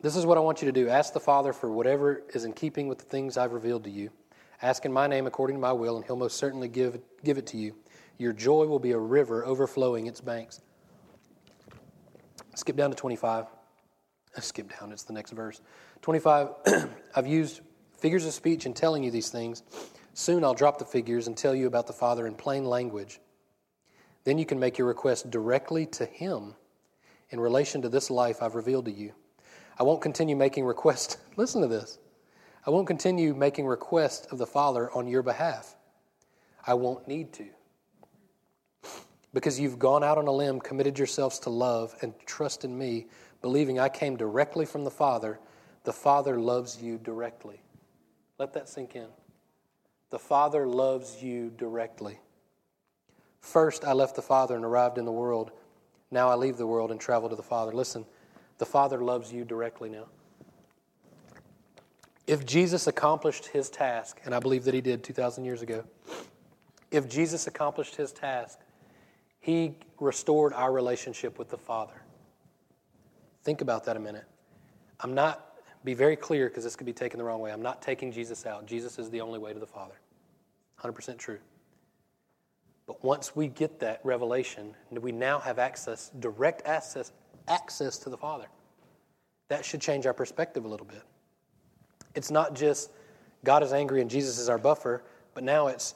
This 0.01 0.17
is 0.17 0.25
what 0.25 0.37
I 0.37 0.41
want 0.41 0.61
you 0.61 0.65
to 0.65 0.73
do. 0.73 0.89
Ask 0.89 1.13
the 1.13 1.21
Father 1.21 1.53
for 1.53 1.71
whatever 1.71 2.23
is 2.33 2.43
in 2.43 2.51
keeping 2.51 2.89
with 2.89 2.97
the 2.97 3.05
things 3.05 3.37
I've 3.37 3.53
revealed 3.53 3.85
to 3.85 3.89
you. 3.89 4.09
Ask 4.61 4.83
in 4.83 4.91
my 4.91 5.07
name 5.07 5.25
according 5.25 5.55
to 5.55 5.61
my 5.61 5.71
will, 5.71 5.95
and 5.95 6.05
he'll 6.05 6.17
most 6.17 6.35
certainly 6.35 6.67
give, 6.67 6.99
give 7.23 7.37
it 7.37 7.47
to 7.47 7.57
you. 7.57 7.77
Your 8.17 8.33
joy 8.33 8.65
will 8.65 8.79
be 8.79 8.91
a 8.91 8.99
river 8.99 9.45
overflowing 9.45 10.07
its 10.07 10.19
banks. 10.19 10.59
Skip 12.55 12.75
down 12.75 12.89
to 12.89 12.95
25. 12.97 13.45
Skip 14.41 14.77
down, 14.77 14.91
it's 14.91 15.03
the 15.03 15.13
next 15.13 15.31
verse. 15.31 15.61
25. 16.01 16.49
I've 17.15 17.25
used 17.25 17.61
figures 17.97 18.25
of 18.25 18.33
speech 18.33 18.65
in 18.65 18.73
telling 18.73 19.01
you 19.01 19.11
these 19.11 19.29
things. 19.29 19.63
Soon 20.13 20.43
I'll 20.43 20.53
drop 20.53 20.77
the 20.79 20.83
figures 20.83 21.27
and 21.27 21.37
tell 21.37 21.55
you 21.55 21.67
about 21.67 21.87
the 21.87 21.93
Father 21.93 22.27
in 22.27 22.35
plain 22.35 22.65
language. 22.65 23.21
Then 24.25 24.37
you 24.37 24.45
can 24.45 24.59
make 24.59 24.77
your 24.77 24.89
request 24.89 25.31
directly 25.31 25.85
to 25.85 26.05
Him 26.05 26.53
in 27.35 27.41
relation 27.41 27.81
to 27.81 27.89
this 27.89 28.09
life 28.09 28.41
I've 28.41 28.55
revealed 28.55 28.85
to 28.85 28.91
you. 28.91 29.11
I 29.77 29.83
won't 29.83 30.01
continue 30.01 30.37
making 30.37 30.63
requests. 30.63 31.17
Listen 31.35 31.61
to 31.61 31.67
this. 31.67 31.99
I 32.65 32.69
won't 32.69 32.87
continue 32.87 33.35
making 33.35 33.67
requests 33.67 34.25
of 34.31 34.37
the 34.37 34.45
Father 34.47 34.89
on 34.93 35.05
your 35.05 35.21
behalf. 35.21 35.75
I 36.65 36.75
won't 36.75 37.09
need 37.09 37.33
to. 37.33 37.47
Because 39.33 39.59
you've 39.59 39.77
gone 39.77 40.01
out 40.01 40.17
on 40.17 40.27
a 40.27 40.31
limb, 40.31 40.61
committed 40.61 40.97
yourselves 40.97 41.37
to 41.39 41.49
love 41.49 41.93
and 42.01 42.13
trust 42.25 42.63
in 42.63 42.75
me, 42.75 43.07
believing 43.41 43.79
I 43.79 43.89
came 43.89 44.15
directly 44.15 44.65
from 44.65 44.85
the 44.85 44.89
Father, 44.89 45.37
the 45.83 45.91
Father 45.91 46.39
loves 46.39 46.81
you 46.81 46.97
directly. 46.97 47.61
Let 48.39 48.53
that 48.53 48.69
sink 48.69 48.95
in. 48.95 49.07
The 50.09 50.19
Father 50.19 50.65
loves 50.65 51.21
you 51.21 51.51
directly. 51.57 52.17
First, 53.41 53.83
I 53.83 53.91
left 53.91 54.15
the 54.15 54.21
Father 54.21 54.55
and 54.55 54.63
arrived 54.63 54.97
in 54.97 55.03
the 55.03 55.11
world. 55.11 55.51
Now 56.15 56.29
I 56.29 56.35
leave 56.35 56.55
the 56.55 56.65
world 56.65 56.91
and 56.91 56.99
travel 56.99 57.27
to 57.27 57.35
the 57.35 57.43
Father. 57.43 57.73
Listen, 57.73 58.05
the 58.57 58.65
Father 58.65 58.99
loves 58.99 59.33
you 59.33 59.43
directly 59.43 59.89
now. 59.89 60.05
If 62.25 62.45
Jesus 62.45 62.87
accomplished 62.87 63.47
his 63.47 63.69
task, 63.69 64.21
and 64.23 64.33
I 64.33 64.39
believe 64.39 64.63
that 64.63 64.73
he 64.73 64.79
did 64.79 65.03
2,000 65.03 65.43
years 65.43 65.61
ago, 65.61 65.83
if 66.89 67.09
Jesus 67.09 67.47
accomplished 67.47 67.97
his 67.97 68.13
task, 68.13 68.59
he 69.41 69.75
restored 69.99 70.53
our 70.53 70.71
relationship 70.71 71.37
with 71.37 71.49
the 71.49 71.57
Father. 71.57 72.01
Think 73.43 73.59
about 73.59 73.83
that 73.83 73.97
a 73.97 73.99
minute. 73.99 74.23
I'm 75.01 75.13
not, 75.13 75.57
be 75.83 75.93
very 75.93 76.15
clear 76.15 76.47
because 76.47 76.63
this 76.63 76.77
could 76.77 76.87
be 76.87 76.93
taken 76.93 77.17
the 77.17 77.25
wrong 77.25 77.41
way. 77.41 77.51
I'm 77.51 77.61
not 77.61 77.81
taking 77.81 78.13
Jesus 78.13 78.45
out. 78.45 78.65
Jesus 78.65 78.97
is 78.99 79.09
the 79.09 79.19
only 79.19 79.37
way 79.37 79.51
to 79.51 79.59
the 79.59 79.67
Father. 79.67 79.99
100% 80.81 81.17
true. 81.17 81.39
But 82.87 83.03
once 83.03 83.35
we 83.35 83.47
get 83.47 83.79
that 83.79 83.99
revelation, 84.03 84.75
we 84.91 85.11
now 85.11 85.39
have 85.39 85.57
access, 85.59 86.11
direct 86.19 86.65
access, 86.65 87.11
access 87.47 87.97
to 87.99 88.09
the 88.09 88.17
Father. 88.17 88.45
That 89.49 89.65
should 89.65 89.81
change 89.81 90.05
our 90.05 90.13
perspective 90.13 90.65
a 90.65 90.67
little 90.67 90.85
bit. 90.85 91.03
It's 92.13 92.31
not 92.31 92.55
just 92.55 92.91
God 93.43 93.63
is 93.63 93.73
angry 93.73 94.01
and 94.01 94.09
Jesus 94.09 94.37
is 94.37 94.49
our 94.49 94.57
buffer, 94.57 95.03
but 95.33 95.43
now 95.43 95.67
it's 95.67 95.95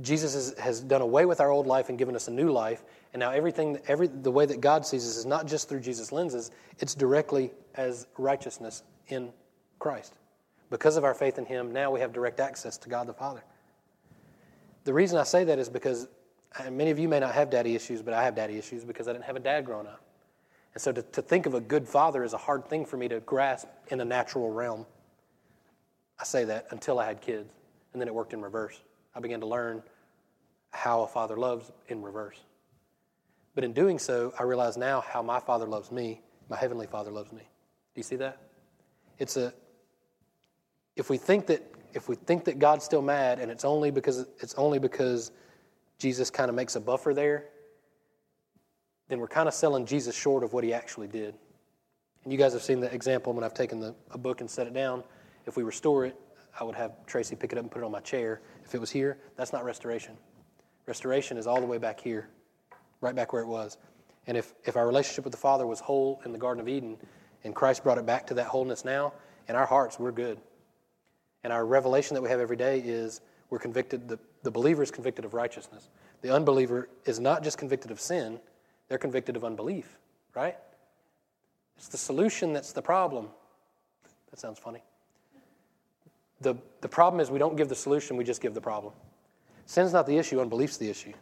Jesus 0.00 0.34
is, 0.34 0.58
has 0.58 0.80
done 0.80 1.02
away 1.02 1.24
with 1.24 1.40
our 1.40 1.50
old 1.50 1.66
life 1.66 1.88
and 1.88 1.96
given 1.96 2.16
us 2.16 2.26
a 2.26 2.30
new 2.30 2.50
life. 2.50 2.82
And 3.12 3.20
now 3.20 3.30
everything, 3.30 3.78
every, 3.86 4.08
the 4.08 4.30
way 4.30 4.44
that 4.44 4.60
God 4.60 4.84
sees 4.84 5.08
us 5.08 5.16
is 5.16 5.26
not 5.26 5.46
just 5.46 5.68
through 5.68 5.80
Jesus' 5.80 6.10
lenses, 6.10 6.50
it's 6.80 6.94
directly 6.94 7.52
as 7.76 8.08
righteousness 8.18 8.82
in 9.08 9.32
Christ. 9.78 10.14
Because 10.70 10.96
of 10.96 11.04
our 11.04 11.14
faith 11.14 11.38
in 11.38 11.46
Him, 11.46 11.72
now 11.72 11.92
we 11.92 12.00
have 12.00 12.12
direct 12.12 12.40
access 12.40 12.76
to 12.78 12.88
God 12.88 13.06
the 13.06 13.12
Father. 13.12 13.44
The 14.84 14.92
reason 14.92 15.18
I 15.18 15.24
say 15.24 15.44
that 15.44 15.58
is 15.58 15.68
because 15.68 16.08
many 16.70 16.90
of 16.90 16.98
you 16.98 17.08
may 17.08 17.20
not 17.20 17.34
have 17.34 17.50
daddy 17.50 17.74
issues, 17.74 18.02
but 18.02 18.14
I 18.14 18.22
have 18.24 18.34
daddy 18.34 18.58
issues 18.58 18.84
because 18.84 19.08
I 19.08 19.12
didn't 19.12 19.24
have 19.24 19.36
a 19.36 19.40
dad 19.40 19.64
growing 19.64 19.86
up. 19.86 20.00
And 20.74 20.82
so 20.82 20.92
to, 20.92 21.02
to 21.02 21.22
think 21.22 21.46
of 21.46 21.54
a 21.54 21.60
good 21.60 21.88
father 21.88 22.24
is 22.24 22.32
a 22.32 22.38
hard 22.38 22.68
thing 22.68 22.84
for 22.84 22.96
me 22.96 23.08
to 23.08 23.20
grasp 23.20 23.68
in 23.88 24.00
a 24.00 24.04
natural 24.04 24.50
realm. 24.50 24.86
I 26.18 26.24
say 26.24 26.44
that 26.44 26.66
until 26.70 26.98
I 26.98 27.06
had 27.06 27.20
kids, 27.20 27.52
and 27.92 28.00
then 28.00 28.08
it 28.08 28.14
worked 28.14 28.32
in 28.32 28.42
reverse. 28.42 28.80
I 29.14 29.20
began 29.20 29.40
to 29.40 29.46
learn 29.46 29.82
how 30.70 31.02
a 31.02 31.06
father 31.06 31.36
loves 31.36 31.70
in 31.88 32.02
reverse. 32.02 32.38
But 33.54 33.62
in 33.62 33.72
doing 33.72 33.98
so, 33.98 34.34
I 34.38 34.42
realize 34.42 34.76
now 34.76 35.00
how 35.00 35.22
my 35.22 35.38
father 35.38 35.66
loves 35.66 35.92
me, 35.92 36.20
my 36.48 36.56
heavenly 36.56 36.86
father 36.86 37.12
loves 37.12 37.32
me. 37.32 37.42
Do 37.42 38.00
you 38.00 38.02
see 38.02 38.16
that? 38.16 38.38
It's 39.18 39.36
a 39.36 39.54
if 40.96 41.10
we 41.10 41.16
think 41.16 41.46
that 41.46 41.73
if 41.94 42.08
we 42.08 42.16
think 42.16 42.44
that 42.44 42.58
God's 42.58 42.84
still 42.84 43.02
mad 43.02 43.38
and 43.38 43.50
it's 43.50 43.64
only 43.64 43.90
because 43.90 44.26
it's 44.40 44.54
only 44.54 44.78
because 44.78 45.30
Jesus 45.98 46.28
kind 46.28 46.48
of 46.48 46.54
makes 46.54 46.76
a 46.76 46.80
buffer 46.80 47.14
there, 47.14 47.46
then 49.08 49.20
we're 49.20 49.28
kind 49.28 49.48
of 49.48 49.54
selling 49.54 49.86
Jesus 49.86 50.14
short 50.14 50.42
of 50.42 50.52
what 50.52 50.64
he 50.64 50.74
actually 50.74 51.06
did. 51.06 51.34
And 52.24 52.32
you 52.32 52.38
guys 52.38 52.52
have 52.52 52.62
seen 52.62 52.80
the 52.80 52.92
example 52.92 53.32
when 53.32 53.44
I've 53.44 53.54
taken 53.54 53.78
the, 53.78 53.94
a 54.10 54.18
book 54.18 54.40
and 54.40 54.50
set 54.50 54.66
it 54.66 54.74
down. 54.74 55.04
If 55.46 55.56
we 55.56 55.62
restore 55.62 56.04
it, 56.04 56.16
I 56.58 56.64
would 56.64 56.74
have 56.74 57.04
Tracy 57.06 57.36
pick 57.36 57.52
it 57.52 57.58
up 57.58 57.64
and 57.64 57.70
put 57.70 57.82
it 57.82 57.84
on 57.84 57.92
my 57.92 58.00
chair. 58.00 58.40
If 58.64 58.74
it 58.74 58.80
was 58.80 58.90
here, 58.90 59.18
that's 59.36 59.52
not 59.52 59.64
restoration. 59.64 60.16
Restoration 60.86 61.36
is 61.36 61.46
all 61.46 61.60
the 61.60 61.66
way 61.66 61.78
back 61.78 62.00
here, 62.00 62.28
right 63.00 63.14
back 63.14 63.32
where 63.32 63.42
it 63.42 63.48
was. 63.48 63.76
And 64.26 64.36
if, 64.36 64.54
if 64.64 64.76
our 64.76 64.86
relationship 64.86 65.24
with 65.24 65.32
the 65.32 65.38
Father 65.38 65.66
was 65.66 65.80
whole 65.80 66.20
in 66.24 66.32
the 66.32 66.38
Garden 66.38 66.60
of 66.60 66.68
Eden, 66.68 66.96
and 67.44 67.54
Christ 67.54 67.84
brought 67.84 67.98
it 67.98 68.06
back 68.06 68.26
to 68.28 68.34
that 68.34 68.46
wholeness 68.46 68.84
now, 68.84 69.12
in 69.48 69.54
our 69.54 69.66
hearts, 69.66 69.98
we're 69.98 70.12
good. 70.12 70.40
And 71.44 71.52
our 71.52 71.64
revelation 71.64 72.14
that 72.14 72.22
we 72.22 72.30
have 72.30 72.40
every 72.40 72.56
day 72.56 72.80
is 72.80 73.20
we're 73.50 73.58
convicted, 73.58 74.08
the, 74.08 74.18
the 74.42 74.50
believer 74.50 74.82
is 74.82 74.90
convicted 74.90 75.24
of 75.24 75.34
righteousness. 75.34 75.90
The 76.22 76.34
unbeliever 76.34 76.88
is 77.04 77.20
not 77.20 77.44
just 77.44 77.58
convicted 77.58 77.90
of 77.90 78.00
sin, 78.00 78.40
they're 78.88 78.98
convicted 78.98 79.36
of 79.36 79.44
unbelief, 79.44 79.98
right? 80.34 80.56
It's 81.76 81.88
the 81.88 81.98
solution 81.98 82.52
that's 82.52 82.72
the 82.72 82.82
problem. 82.82 83.28
That 84.30 84.40
sounds 84.40 84.58
funny. 84.58 84.82
The, 86.40 86.56
the 86.80 86.88
problem 86.88 87.20
is 87.20 87.30
we 87.30 87.38
don't 87.38 87.56
give 87.56 87.68
the 87.68 87.74
solution, 87.74 88.16
we 88.16 88.24
just 88.24 88.40
give 88.40 88.54
the 88.54 88.60
problem. 88.60 88.92
Sin's 89.66 89.92
not 89.92 90.06
the 90.06 90.16
issue, 90.16 90.40
unbelief's 90.40 90.78
the 90.78 90.88
issue. 90.88 91.12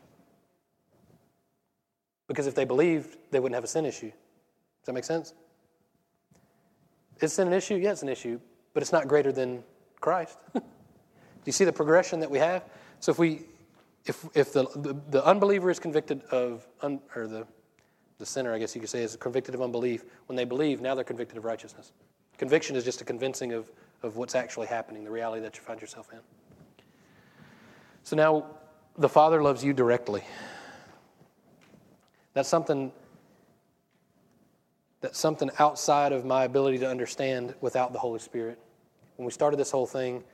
Because 2.29 2.47
if 2.47 2.55
they 2.55 2.65
believed, 2.65 3.17
they 3.31 3.41
wouldn't 3.41 3.55
have 3.55 3.65
a 3.65 3.69
sin 3.69 3.85
issue. 3.85 4.11
Does 4.11 4.87
that 4.87 4.93
make 4.93 5.05
sense? 5.05 5.35
Is 7.21 7.33
sin 7.33 7.49
an 7.49 7.53
issue? 7.53 7.75
Yeah, 7.75 7.93
it's 7.93 8.03
an 8.03 8.09
issue, 8.09 8.41
but 8.73 8.83
it's 8.83 8.93
not 8.93 9.07
greater 9.07 9.31
than 9.31 9.63
Christ. 10.03 10.39
Do 10.53 10.61
you 11.47 11.53
see 11.53 11.65
the 11.65 11.73
progression 11.73 12.21
that 12.21 12.31
we 12.31 12.39
have? 12.39 12.65
So 13.01 13.11
if 13.11 13.19
we 13.19 13.47
if, 14.05 14.27
if 14.35 14.53
the, 14.53 14.65
the, 14.75 14.97
the 15.11 15.25
unbeliever 15.25 15.71
is 15.71 15.79
convicted 15.79 16.23
of, 16.31 16.67
un, 16.81 17.01
or 17.15 17.27
the, 17.27 17.47
the 18.19 18.27
sinner, 18.27 18.53
I 18.53 18.59
guess 18.59 18.75
you 18.75 18.81
could 18.81 18.91
say, 18.91 19.03
is 19.03 19.17
convicted 19.17 19.55
of 19.55 19.63
unbelief, 19.63 20.05
when 20.27 20.37
they 20.37 20.45
believe, 20.45 20.81
now 20.81 20.95
they're 20.95 21.05
convicted 21.05 21.39
of 21.39 21.45
righteousness. 21.45 21.93
Conviction 22.37 22.75
is 22.75 22.85
just 22.85 23.01
a 23.01 23.05
convincing 23.05 23.53
of, 23.53 23.71
of 24.03 24.17
what's 24.17 24.35
actually 24.35 24.67
happening, 24.67 25.05
the 25.05 25.11
reality 25.11 25.41
that 25.43 25.57
you 25.57 25.63
find 25.63 25.81
yourself 25.81 26.09
in. 26.13 26.19
So 28.03 28.17
now 28.17 28.47
the 28.99 29.09
Father 29.09 29.43
loves 29.43 29.63
you 29.63 29.73
directly. 29.73 30.25
That's 32.35 32.49
something 32.49 32.93
that's 35.01 35.19
something 35.19 35.51
outside 35.59 36.13
of 36.13 36.25
my 36.25 36.45
ability 36.45 36.79
to 36.79 36.89
understand 36.89 37.57
without 37.61 37.93
the 37.93 37.99
Holy 37.99 38.21
Spirit. 38.21 38.57
When 39.17 39.27
we 39.27 39.33
started 39.33 39.59
this 39.59 39.71
whole 39.71 39.87
thing, 39.87 40.25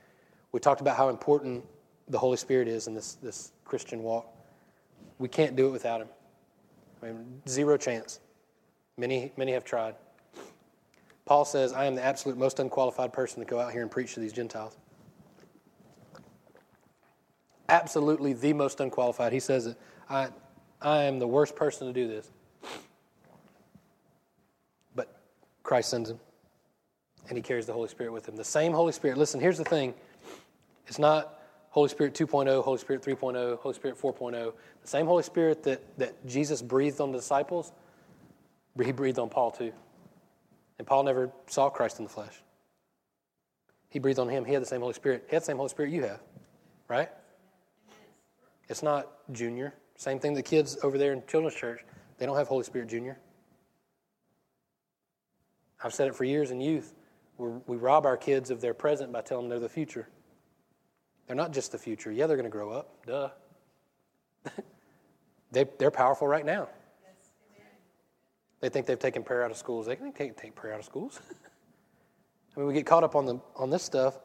we 0.51 0.59
talked 0.59 0.81
about 0.81 0.97
how 0.97 1.09
important 1.09 1.63
the 2.07 2.17
Holy 2.17 2.37
Spirit 2.37 2.67
is 2.67 2.87
in 2.87 2.93
this, 2.93 3.15
this 3.15 3.51
Christian 3.65 4.01
walk. 4.03 4.27
We 5.19 5.27
can't 5.27 5.55
do 5.55 5.67
it 5.67 5.71
without 5.71 6.01
Him. 6.01 6.07
I 7.03 7.07
mean, 7.07 7.41
zero 7.47 7.77
chance. 7.77 8.19
Many, 8.97 9.31
many 9.37 9.53
have 9.53 9.63
tried. 9.63 9.95
Paul 11.25 11.45
says, 11.45 11.73
I 11.73 11.85
am 11.85 11.95
the 11.95 12.03
absolute 12.03 12.37
most 12.37 12.59
unqualified 12.59 13.13
person 13.13 13.39
to 13.39 13.45
go 13.45 13.59
out 13.59 13.71
here 13.71 13.83
and 13.83 13.91
preach 13.91 14.15
to 14.15 14.19
these 14.19 14.33
Gentiles. 14.33 14.75
Absolutely 17.69 18.33
the 18.33 18.51
most 18.51 18.79
unqualified. 18.79 19.31
He 19.31 19.39
says 19.39 19.67
it. 19.67 19.77
I, 20.09 20.29
I 20.81 21.03
am 21.03 21.19
the 21.19 21.27
worst 21.27 21.55
person 21.55 21.85
to 21.85 21.93
do 21.93 22.07
this. 22.07 22.31
But 24.95 25.21
Christ 25.61 25.89
sends 25.89 26.09
him, 26.09 26.19
and 27.29 27.37
he 27.37 27.41
carries 27.41 27.65
the 27.65 27.73
Holy 27.73 27.87
Spirit 27.87 28.11
with 28.11 28.27
him. 28.27 28.35
The 28.35 28.43
same 28.43 28.73
Holy 28.73 28.91
Spirit. 28.91 29.17
Listen, 29.17 29.39
here's 29.39 29.57
the 29.57 29.63
thing 29.63 29.93
it's 30.87 30.99
not 30.99 31.39
Holy 31.69 31.87
Spirit 31.87 32.15
2.0, 32.15 32.63
Holy 32.63 32.77
Spirit 32.79 33.03
3.0, 33.03 33.59
Holy 33.59 33.75
Spirit 33.75 33.97
4.0. 33.97 34.53
The 34.81 34.87
same 34.87 35.05
Holy 35.05 35.23
Spirit 35.23 35.63
that, 35.63 35.81
that 35.99 36.25
Jesus 36.25 36.61
breathed 36.61 36.99
on 36.99 37.11
the 37.11 37.19
disciples, 37.19 37.71
he 38.83 38.91
breathed 38.91 39.19
on 39.19 39.29
Paul 39.29 39.51
too. 39.51 39.71
And 40.79 40.87
Paul 40.87 41.03
never 41.03 41.29
saw 41.47 41.69
Christ 41.69 41.99
in 41.99 42.05
the 42.05 42.11
flesh. 42.11 42.41
He 43.89 43.99
breathed 43.99 44.19
on 44.19 44.29
him. 44.29 44.45
He 44.45 44.53
had 44.53 44.61
the 44.61 44.67
same 44.67 44.81
Holy 44.81 44.93
Spirit. 44.93 45.25
He 45.29 45.35
had 45.35 45.43
the 45.43 45.45
same 45.45 45.57
Holy 45.57 45.69
Spirit 45.69 45.91
you 45.91 46.03
have, 46.03 46.21
right? 46.87 47.09
It's 48.67 48.81
not 48.81 49.07
junior. 49.31 49.73
Same 49.97 50.19
thing 50.19 50.33
the 50.33 50.41
kids 50.41 50.77
over 50.81 50.97
there 50.97 51.11
in 51.13 51.23
children's 51.27 51.55
church. 51.55 51.81
They 52.17 52.25
don't 52.25 52.37
have 52.37 52.47
Holy 52.47 52.63
Spirit 52.63 52.87
junior. 52.87 53.19
I've 55.83 55.93
said 55.93 56.07
it 56.07 56.15
for 56.15 56.23
years 56.23 56.51
in 56.51 56.61
youth. 56.61 56.93
We 57.39 57.77
rob 57.77 58.05
our 58.05 58.17
kids 58.17 58.51
of 58.51 58.59
their 58.59 58.73
present 58.73 59.11
by 59.11 59.21
telling 59.21 59.45
them 59.45 59.49
they're 59.49 59.59
the 59.59 59.73
future. 59.73 60.07
They're 61.25 61.35
not 61.35 61.51
just 61.51 61.71
the 61.71 61.77
future. 61.77 62.11
Yeah, 62.11 62.27
they're 62.27 62.37
going 62.37 62.49
to 62.49 62.51
grow 62.51 62.71
up. 62.71 63.05
Duh. 63.05 63.29
they, 65.51 65.65
they're 65.77 65.91
powerful 65.91 66.27
right 66.27 66.45
now. 66.45 66.67
They 68.61 68.67
think 68.67 68.87
they've 68.87 68.99
taken 68.99 69.23
prayer 69.23 69.45
out 69.45 69.51
of 69.51 69.57
schools. 69.57 69.85
They 69.85 69.95
can't 69.95 70.35
take 70.35 70.53
prayer 70.53 70.73
out 70.73 70.79
of 70.79 70.85
schools. 70.85 71.21
I 72.55 72.59
mean, 72.59 72.67
we 72.67 72.73
get 72.73 72.85
caught 72.85 73.03
up 73.03 73.15
on, 73.15 73.25
the, 73.25 73.39
on 73.55 73.69
this 73.69 73.83
stuff. 73.83 74.19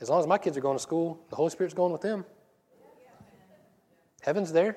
As 0.00 0.08
long 0.08 0.20
as 0.20 0.26
my 0.26 0.38
kids 0.38 0.56
are 0.56 0.60
going 0.60 0.76
to 0.76 0.82
school, 0.82 1.20
the 1.30 1.36
Holy 1.36 1.50
Spirit's 1.50 1.74
going 1.74 1.92
with 1.92 2.02
them. 2.02 2.24
Heaven's 4.20 4.52
there. 4.52 4.76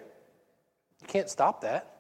You 1.02 1.08
can't 1.08 1.30
stop 1.30 1.62
that. 1.62 1.95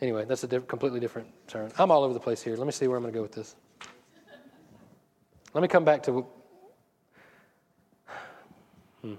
Anyway, 0.00 0.24
that's 0.24 0.44
a 0.44 0.46
diff- 0.46 0.66
completely 0.66 1.00
different 1.00 1.28
turn. 1.46 1.70
I'm 1.78 1.90
all 1.90 2.02
over 2.02 2.14
the 2.14 2.20
place 2.20 2.42
here. 2.42 2.56
Let 2.56 2.66
me 2.66 2.72
see 2.72 2.86
where 2.88 2.96
I'm 2.96 3.02
going 3.02 3.12
to 3.12 3.18
go 3.18 3.22
with 3.22 3.32
this. 3.32 3.56
Let 5.54 5.62
me 5.62 5.68
come 5.68 5.84
back 5.84 6.02
to 6.02 6.26
hmm. 9.00 9.14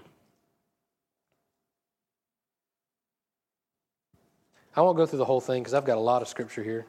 I 4.76 4.80
won't 4.80 4.96
go 4.96 5.04
through 5.04 5.18
the 5.18 5.24
whole 5.24 5.40
thing 5.40 5.62
because 5.62 5.74
I've 5.74 5.84
got 5.84 5.96
a 5.96 6.00
lot 6.00 6.22
of 6.22 6.28
scripture 6.28 6.62
here. 6.62 6.86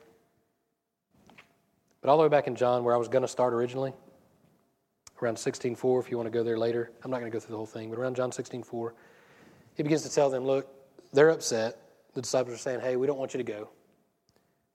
But 2.02 2.10
all 2.10 2.17
the 2.17 2.23
way 2.23 2.30
back 2.30 2.47
in 2.47 2.56
John, 2.56 2.84
where 2.84 2.93
I 2.93 2.97
was 2.97 3.08
going 3.08 3.23
to 3.23 3.28
start 3.28 3.54
originally, 3.54 3.93
around 5.21 5.36
16:4, 5.36 5.99
if 5.99 6.12
you 6.12 6.17
want 6.17 6.28
to 6.28 6.32
go 6.32 6.43
there 6.43 6.58
later, 6.58 6.91
I'm 7.04 7.10
not 7.10 7.19
going 7.19 7.32
to 7.32 7.36
go 7.36 7.39
through 7.39 7.54
the 7.54 7.58
whole 7.58 7.65
thing, 7.65 7.89
but 7.89 7.97
around 7.97 8.15
John 8.15 8.32
16:4, 8.32 8.93
he 9.75 9.84
begins 9.84 10.04
to 10.04 10.13
tell 10.13 10.30
them, 10.30 10.45
"Look, 10.45 10.67
they're 11.12 11.30
upset. 11.30 11.82
The 12.13 12.21
disciples 12.21 12.54
are 12.54 12.60
saying, 12.60 12.82
"Hey, 12.82 12.95
we 12.95 13.08
don't 13.08 13.17
want 13.17 13.34
you 13.34 13.39
to 13.39 13.43
go. 13.43 13.69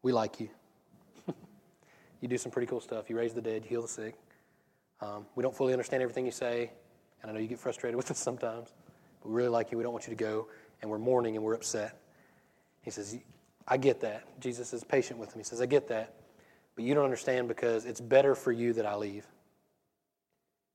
We 0.05 0.12
like 0.12 0.38
you. 0.38 0.51
you 2.21 2.29
do 2.29 2.37
some 2.37 2.53
pretty 2.53 2.67
cool 2.67 2.83
stuff. 2.83 3.09
You 3.09 3.17
raise 3.17 3.33
the 3.33 3.40
dead, 3.40 3.64
you 3.64 3.71
heal 3.71 3.83
the 3.83 3.88
sick. 3.88 4.14
Um, 5.01 5.25
we 5.35 5.43
don't 5.43 5.57
fully 5.57 5.73
understand 5.73 6.03
everything 6.03 6.27
you 6.27 6.31
say, 6.31 6.71
and 7.23 7.31
I 7.31 7.35
know 7.35 7.40
you 7.40 7.49
get 7.49 7.59
frustrated 7.59 7.97
with 7.97 8.11
us 8.11 8.19
sometimes, 8.19 8.75
but 9.23 9.31
we 9.31 9.35
really 9.35 9.49
like 9.49 9.73
you. 9.73 9.79
We 9.79 9.83
don't 9.83 9.95
want 9.95 10.07
you 10.07 10.14
to 10.14 10.23
go, 10.23 10.49
and 10.83 10.90
we're 10.90 10.99
mourning 10.99 11.37
and 11.37 11.45
we're 11.45 11.55
upset. 11.55 11.99
He 12.83 12.90
says, 12.90 13.17
I 13.67 13.79
get 13.79 14.01
that. 14.03 14.40
Jesus 14.40 14.75
is 14.75 14.85
patient 14.85 15.19
with 15.19 15.33
him. 15.33 15.38
He 15.38 15.45
says, 15.45 15.62
I 15.62 15.67
get 15.67 15.88
that, 15.88 16.17
but 16.77 16.85
you 16.85 16.95
don't 16.95 17.05
understand 17.05 17.49
because 17.49 17.87
it's 17.87 18.03
better 18.03 18.35
for 18.35 18.53
you 18.53 18.75
that 18.75 18.85
I 18.85 18.97
leave. 18.97 19.27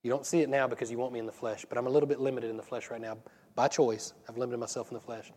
You 0.01 0.09
don't 0.09 0.25
see 0.25 0.41
it 0.41 0.49
now 0.49 0.65
because 0.65 0.89
you 0.89 0.97
want 0.97 1.13
me 1.13 1.19
in 1.19 1.27
the 1.27 1.31
flesh, 1.31 1.67
but 1.69 1.77
I'm 1.77 1.85
a 1.85 1.91
little 1.91 2.09
bit 2.09 2.19
limited 2.19 2.49
in 2.49 2.57
the 2.57 2.63
flesh 2.63 2.89
right 2.89 2.99
now 2.99 3.19
by 3.53 3.67
choice. 3.67 4.13
I've 4.27 4.39
limited 4.39 4.57
myself 4.57 4.89
in 4.89 4.95
the 4.95 5.01
flesh. 5.01 5.31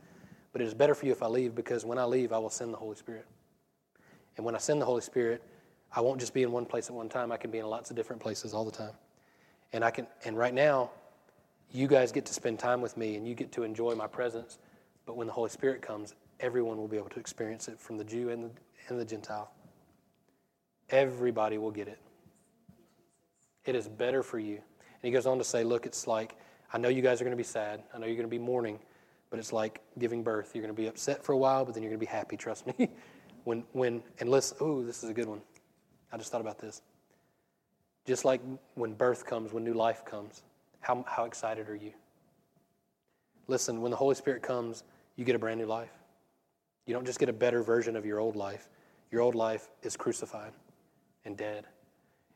But 0.51 0.63
it 0.63 0.65
is 0.65 0.73
better 0.73 0.95
for 0.95 1.05
you 1.05 1.13
if 1.13 1.23
I 1.23 1.27
leave 1.27 1.55
because 1.55 1.85
when 1.85 1.99
I 1.99 2.05
leave, 2.05 2.33
I 2.33 2.39
will 2.39 2.49
send 2.49 2.73
the 2.73 2.79
Holy 2.79 2.97
Spirit. 2.97 3.27
And 4.37 4.47
when 4.47 4.55
I 4.55 4.59
send 4.59 4.81
the 4.81 4.87
Holy 4.87 5.01
Spirit, 5.01 5.43
I 5.95 6.01
won't 6.01 6.21
just 6.21 6.33
be 6.33 6.43
in 6.43 6.53
one 6.53 6.65
place 6.65 6.89
at 6.89 6.95
one 6.95 7.09
time. 7.09 7.33
I 7.33 7.37
can 7.37 7.51
be 7.51 7.59
in 7.59 7.67
lots 7.67 7.91
of 7.91 7.97
different 7.97 8.23
places 8.23 8.55
all 8.55 8.65
the 8.65 8.71
time. 8.71 8.95
And 9.73 9.85
I 9.85 9.91
can 9.91 10.07
and 10.25 10.37
right 10.37 10.55
now, 10.55 10.91
you 11.71 11.87
guys 11.87 12.13
get 12.13 12.27
to 12.27 12.35
spend 12.35 12.59
time 12.59 12.81
with 12.81 12.97
me 12.97 13.17
and 13.17 13.27
you 13.27 13.35
get 13.35 13.53
to 13.53 13.63
enjoy 13.63 13.95
my 13.95 14.07
presence. 14.07 14.59
But 15.07 15.17
when 15.17 15.27
the 15.27 15.33
Holy 15.33 15.51
Spirit 15.51 15.83
comes, 15.83 16.15
everyone 16.41 16.77
will 16.77 16.89
be 16.89 16.97
able 16.97 17.09
to 17.11 17.21
experience 17.21 17.69
it 17.69 17.81
from 17.81 17.97
the 17.97 18.05
Jew 18.05 18.29
and 18.31 18.45
the, 18.45 18.51
and 18.89 19.01
the 19.01 19.05
Gentile. 19.05 19.51
Everybody 20.91 21.59
will 21.59 21.71
get 21.71 21.89
it. 21.89 21.99
It 23.65 23.75
is 23.75 23.89
better 23.89 24.23
for 24.23 24.39
you. 24.39 24.57
And 24.57 25.09
he 25.09 25.11
goes 25.11 25.27
on 25.27 25.39
to 25.39 25.45
say, 25.45 25.65
Look, 25.65 25.87
it's 25.87 26.07
like, 26.07 26.37
I 26.73 26.79
know 26.79 26.89
you 26.89 27.03
guys 27.03 27.21
are 27.21 27.25
going 27.25 27.37
to 27.37 27.37
be 27.37 27.43
sad. 27.43 27.83
I 27.95 27.99
know 27.99 28.07
you're 28.07 28.17
going 28.17 28.29
to 28.29 28.31
be 28.31 28.39
mourning, 28.39 28.79
but 29.31 29.39
it's 29.39 29.53
like 29.53 29.81
giving 29.99 30.23
birth. 30.23 30.53
You're 30.55 30.63
going 30.63 30.75
to 30.75 30.81
be 30.81 30.89
upset 30.89 31.25
for 31.25 31.33
a 31.33 31.39
while, 31.39 31.65
but 31.65 31.75
then 31.75 31.83
you're 31.83 31.91
going 31.91 32.01
to 32.01 32.07
be 32.07 32.11
happy, 32.11 32.37
trust 32.37 32.67
me. 32.67 32.89
when, 33.45 33.65
when, 33.73 34.03
and 34.19 34.31
listen, 34.31 34.57
ooh, 34.63 34.85
this 34.85 35.03
is 35.03 35.11
a 35.11 35.15
good 35.15 35.27
one. 35.27 35.41
I 36.13 36.17
just 36.17 36.31
thought 36.31 36.41
about 36.41 36.59
this. 36.59 36.83
Just 38.07 38.25
like 38.25 38.41
when 38.75 38.95
birth 38.95 39.25
comes, 39.25 39.53
when 39.53 39.65
new 39.65 39.75
life 39.75 40.05
comes, 40.05 40.43
how, 40.81 41.05
how 41.09 41.25
excited 41.25 41.69
are 41.69 41.77
you? 41.77 41.93
Listen, 43.47 43.81
when 43.81 43.91
the 43.91 43.97
Holy 43.97 44.15
Spirit 44.15 44.43
comes, 44.43 44.85
you 45.17 45.25
get 45.25 45.37
a 45.37 45.39
brand 45.39 45.61
new 45.61 45.67
life. 45.67 45.93
You 46.87 46.95
don't 46.95 47.07
just 47.07 47.19
get 47.19 47.29
a 47.29 47.33
better 47.33 47.63
version 47.63 47.97
of 47.97 48.05
your 48.05 48.19
old 48.19 48.35
life. 48.35 48.69
Your 49.11 49.21
old 49.21 49.35
life 49.35 49.69
is 49.83 49.97
crucified 49.97 50.53
and 51.25 51.37
dead. 51.37 51.65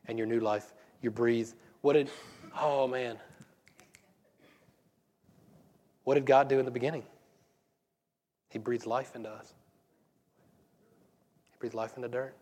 And 0.07 0.17
your 0.17 0.27
new 0.27 0.39
life 0.39 0.73
you 1.01 1.11
breathe. 1.11 1.49
What 1.81 1.93
did, 1.93 2.09
oh 2.59 2.87
man. 2.87 3.17
What 6.03 6.15
did 6.15 6.25
God 6.25 6.47
do 6.47 6.59
in 6.59 6.65
the 6.65 6.71
beginning? 6.71 7.03
He 8.49 8.59
breathed 8.59 8.85
life 8.85 9.15
into 9.15 9.29
us. 9.29 9.53
He 11.57 11.61
breathed 11.61 11.75
life 11.75 11.95
into 11.95 12.07
dirt. 12.07 12.35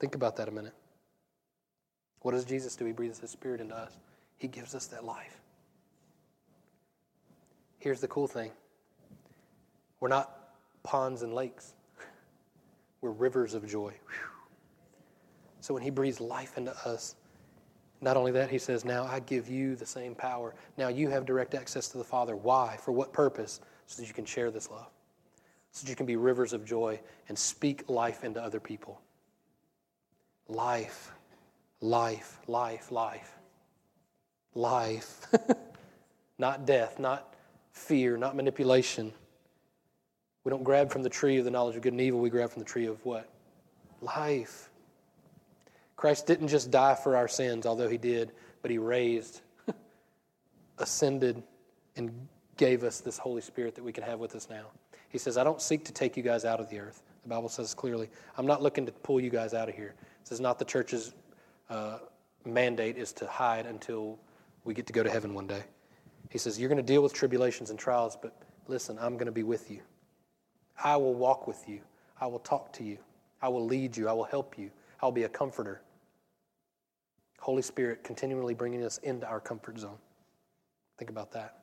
Think 0.00 0.14
about 0.16 0.36
that 0.36 0.48
a 0.48 0.50
minute. 0.50 0.74
What 2.22 2.32
does 2.32 2.44
Jesus 2.44 2.74
do? 2.74 2.84
He 2.84 2.92
breathes 2.92 3.20
His 3.20 3.30
Spirit 3.30 3.60
into 3.60 3.76
us, 3.76 3.92
He 4.36 4.48
gives 4.48 4.74
us 4.74 4.86
that 4.86 5.04
life. 5.04 5.40
Here's 7.78 8.00
the 8.00 8.08
cool 8.08 8.26
thing 8.26 8.50
we're 10.00 10.08
not 10.08 10.34
ponds 10.82 11.22
and 11.22 11.32
lakes, 11.32 11.74
we're 13.00 13.12
rivers 13.12 13.54
of 13.54 13.66
joy. 13.66 13.92
So 15.60 15.74
when 15.74 15.82
he 15.82 15.90
breathes 15.90 16.20
life 16.20 16.56
into 16.56 16.72
us, 16.88 17.14
not 18.00 18.16
only 18.16 18.32
that, 18.32 18.48
he 18.48 18.58
says, 18.58 18.84
Now 18.84 19.04
I 19.04 19.20
give 19.20 19.48
you 19.48 19.76
the 19.76 19.86
same 19.86 20.14
power. 20.14 20.54
Now 20.76 20.88
you 20.88 21.08
have 21.08 21.26
direct 21.26 21.54
access 21.54 21.88
to 21.88 21.98
the 21.98 22.04
Father. 22.04 22.36
Why? 22.36 22.76
For 22.80 22.92
what 22.92 23.12
purpose? 23.12 23.60
So 23.86 24.02
that 24.02 24.08
you 24.08 24.14
can 24.14 24.24
share 24.24 24.50
this 24.50 24.70
love. 24.70 24.90
So 25.72 25.84
that 25.84 25.90
you 25.90 25.96
can 25.96 26.06
be 26.06 26.16
rivers 26.16 26.52
of 26.52 26.64
joy 26.64 27.00
and 27.28 27.38
speak 27.38 27.88
life 27.88 28.24
into 28.24 28.42
other 28.42 28.60
people. 28.60 29.00
Life, 30.48 31.12
life, 31.80 32.38
life, 32.46 32.90
life. 32.90 33.34
Life. 34.54 35.26
not 36.38 36.66
death, 36.66 36.98
not 36.98 37.34
fear, 37.72 38.16
not 38.16 38.34
manipulation. 38.34 39.12
We 40.44 40.50
don't 40.50 40.64
grab 40.64 40.90
from 40.90 41.02
the 41.02 41.10
tree 41.10 41.38
of 41.38 41.44
the 41.44 41.50
knowledge 41.50 41.76
of 41.76 41.82
good 41.82 41.92
and 41.92 42.00
evil, 42.00 42.20
we 42.20 42.30
grab 42.30 42.50
from 42.50 42.60
the 42.60 42.68
tree 42.68 42.86
of 42.86 43.04
what? 43.04 43.28
Life. 44.00 44.70
Christ 45.96 46.26
didn't 46.26 46.48
just 46.48 46.70
die 46.70 46.94
for 46.94 47.16
our 47.16 47.28
sins, 47.28 47.66
although 47.66 47.88
he 47.88 47.98
did, 47.98 48.32
but 48.62 48.70
he 48.70 48.78
raised, 48.78 49.40
ascended, 50.78 51.42
and 51.96 52.28
gave 52.56 52.84
us 52.84 53.00
this 53.00 53.18
Holy 53.18 53.40
Spirit 53.40 53.74
that 53.74 53.84
we 53.84 53.92
can 53.92 54.04
have 54.04 54.20
with 54.20 54.34
us 54.36 54.48
now. 54.48 54.66
He 55.08 55.18
says, 55.18 55.36
I 55.38 55.44
don't 55.44 55.60
seek 55.60 55.84
to 55.84 55.92
take 55.92 56.16
you 56.16 56.22
guys 56.22 56.44
out 56.44 56.60
of 56.60 56.68
the 56.68 56.78
earth. 56.80 57.02
The 57.22 57.28
Bible 57.28 57.48
says 57.48 57.74
clearly, 57.74 58.08
I'm 58.36 58.46
not 58.46 58.62
looking 58.62 58.86
to 58.86 58.92
pull 58.92 59.20
you 59.20 59.30
guys 59.30 59.54
out 59.54 59.68
of 59.68 59.74
here. 59.74 59.94
This 60.22 60.32
is 60.32 60.40
not 60.40 60.58
the 60.58 60.64
church's 60.64 61.14
uh, 61.70 61.98
mandate 62.44 62.96
is 62.96 63.12
to 63.14 63.26
hide 63.26 63.66
until 63.66 64.18
we 64.64 64.74
get 64.74 64.86
to 64.86 64.92
go 64.92 65.02
to 65.02 65.10
heaven 65.10 65.34
one 65.34 65.46
day. 65.46 65.62
He 66.30 66.38
says, 66.38 66.58
You're 66.58 66.68
going 66.68 66.76
to 66.76 66.82
deal 66.82 67.02
with 67.02 67.12
tribulations 67.12 67.70
and 67.70 67.78
trials, 67.78 68.16
but 68.20 68.36
listen, 68.66 68.98
I'm 69.00 69.14
going 69.14 69.26
to 69.26 69.32
be 69.32 69.42
with 69.42 69.70
you. 69.70 69.80
I 70.82 70.96
will 70.96 71.14
walk 71.14 71.46
with 71.46 71.68
you. 71.68 71.80
I 72.20 72.26
will 72.26 72.38
talk 72.40 72.72
to 72.74 72.84
you. 72.84 72.98
I 73.40 73.48
will 73.48 73.64
lead 73.64 73.96
you. 73.96 74.08
I 74.08 74.12
will 74.12 74.24
help 74.24 74.58
you. 74.58 74.70
I'll 75.00 75.12
be 75.12 75.24
a 75.24 75.28
comforter. 75.28 75.82
Holy 77.40 77.62
Spirit 77.62 78.02
continually 78.02 78.54
bringing 78.54 78.84
us 78.84 78.98
into 78.98 79.26
our 79.26 79.40
comfort 79.40 79.78
zone. 79.78 79.98
Think 80.98 81.10
about 81.10 81.32
that. 81.32 81.57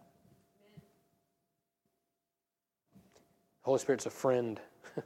Holy 3.66 3.80
Spirit's 3.80 4.06
a 4.06 4.12
friend. 4.12 4.62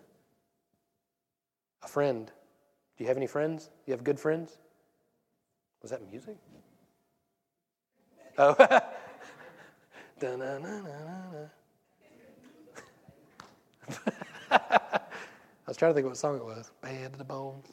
a 1.82 1.88
friend. 1.88 2.28
Do 2.28 3.04
you 3.04 3.08
have 3.08 3.16
any 3.16 3.26
friends? 3.26 3.68
Do 3.68 3.72
you 3.88 3.94
have 3.94 4.04
good 4.04 4.20
friends? 4.20 4.60
Was 5.82 5.92
that 5.92 6.02
music? 6.12 6.36
Oh. 8.38 8.54
I 14.52 15.00
was 15.66 15.78
trying 15.78 15.92
to 15.92 15.94
think 15.94 16.08
what 16.08 16.18
song 16.18 16.36
it 16.36 16.44
was. 16.44 16.70
Bad 16.82 17.14
to 17.14 17.18
the 17.18 17.24
bones. 17.24 17.68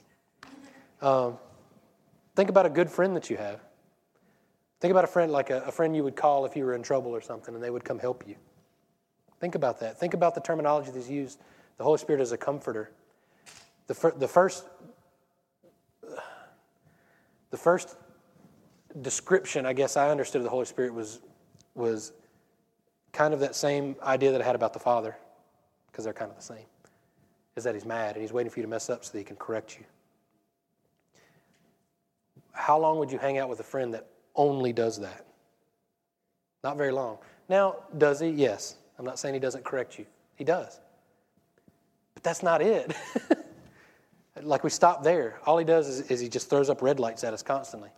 Um, 1.03 1.37
Think 2.37 2.51
about 2.51 2.67
a 2.67 2.71
good 2.71 2.91
friend 2.91 3.17
that 3.17 3.31
you 3.31 3.39
have. 3.39 3.61
Think 4.81 4.91
about 4.91 5.05
a 5.05 5.09
friend 5.09 5.33
like 5.33 5.49
a, 5.49 5.63
a, 5.63 5.73
friend 5.73 5.97
you 5.97 6.05
would 6.05 6.17
call 6.17 6.45
if 6.45 6.55
you 6.55 6.67
were 6.67 6.75
in 6.75 6.83
trouble 6.83 7.11
or 7.11 7.23
something 7.23 7.55
and 7.55 7.65
they 7.65 7.71
would 7.71 7.83
come 7.83 7.99
help 7.99 8.29
you. 8.29 8.37
Think 9.41 9.55
about 9.55 9.81
that. 9.81 9.99
Think 9.99 10.15
about 10.15 10.35
the 10.35 10.41
terminology 10.41 10.91
that's 10.91 11.09
used. 11.09 11.41
The 11.77 11.85
Holy 11.85 11.99
Spirit 11.99 12.21
as 12.21 12.33
a 12.33 12.39
comforter. 12.39 12.91
The, 13.87 13.95
fir- 13.95 14.15
the 14.17 14.29
first 14.29 14.65
the 17.51 17.57
first 17.57 17.97
description 19.03 19.67
I 19.67 19.73
guess 19.73 19.97
I 19.97 20.11
understood 20.11 20.41
of 20.41 20.45
the 20.45 20.51
Holy 20.51 20.65
Spirit 20.65 20.93
was 20.93 21.21
was 21.75 22.13
kind 23.13 23.33
of 23.33 23.41
that 23.41 23.55
same 23.55 23.95
idea 24.03 24.33
that 24.33 24.41
I 24.41 24.45
had 24.45 24.57
about 24.57 24.73
the 24.73 24.79
Father, 24.79 25.17
because 25.91 26.05
they're 26.05 26.13
kind 26.13 26.31
of 26.31 26.37
the 26.37 26.43
same. 26.43 26.65
Is 27.55 27.65
that 27.65 27.75
he's 27.75 27.85
mad 27.85 28.17
and 28.17 28.23
he's 28.23 28.33
waiting 28.33 28.51
for 28.51 28.59
you 28.59 28.65
to 28.65 28.69
mess 28.69 28.91
up 28.91 29.05
so 29.05 29.13
that 29.13 29.19
he 29.19 29.25
can 29.25 29.37
correct 29.37 29.79
you 29.79 29.85
how 32.57 32.79
long 32.79 32.99
would 32.99 33.13
you 33.13 33.19
hang 33.19 33.39
out 33.39 33.49
with 33.49 33.61
a 33.61 33.65
friend 33.65 33.93
that 33.95 34.07
only 34.35 34.73
does 34.73 34.99
that? 34.99 35.27
Not 36.65 36.77
very 36.77 36.91
long. 36.91 37.19
Now, 37.49 37.77
does 37.97 38.19
he? 38.19 38.31
Yes. 38.31 38.77
I'm 38.99 39.05
not 39.05 39.19
saying 39.19 39.35
he 39.35 39.41
doesn't 39.41 39.65
correct 39.65 39.99
you, 39.99 40.07
he 40.35 40.45
does. 40.45 40.81
But 42.15 42.23
that's 42.23 42.43
not 42.43 42.63
it. 42.63 42.95
like 44.43 44.65
we 44.65 44.71
stop 44.71 45.03
there. 45.03 45.41
All 45.45 45.59
he 45.59 45.65
does 45.65 45.89
is, 45.89 46.11
is, 46.11 46.21
he 46.21 46.29
just 46.29 46.49
throws 46.49 46.71
up 46.71 46.83
red 46.83 46.99
lights 46.99 47.25
at 47.25 47.35
us 47.35 47.43
constantly. 47.43 47.91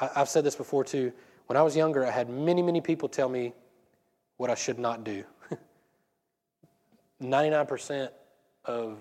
I, 0.00 0.10
I've 0.16 0.28
said 0.28 0.44
this 0.44 0.56
before 0.56 0.84
too. 0.84 1.12
When 1.46 1.56
I 1.56 1.62
was 1.62 1.74
younger, 1.74 2.06
I 2.06 2.10
had 2.10 2.28
many, 2.28 2.60
many 2.60 2.80
people 2.80 3.08
tell 3.08 3.28
me 3.28 3.54
what 4.36 4.50
I 4.50 4.54
should 4.54 4.78
not 4.78 5.04
do. 5.04 5.24
99% 7.22 8.10
of 8.66 8.98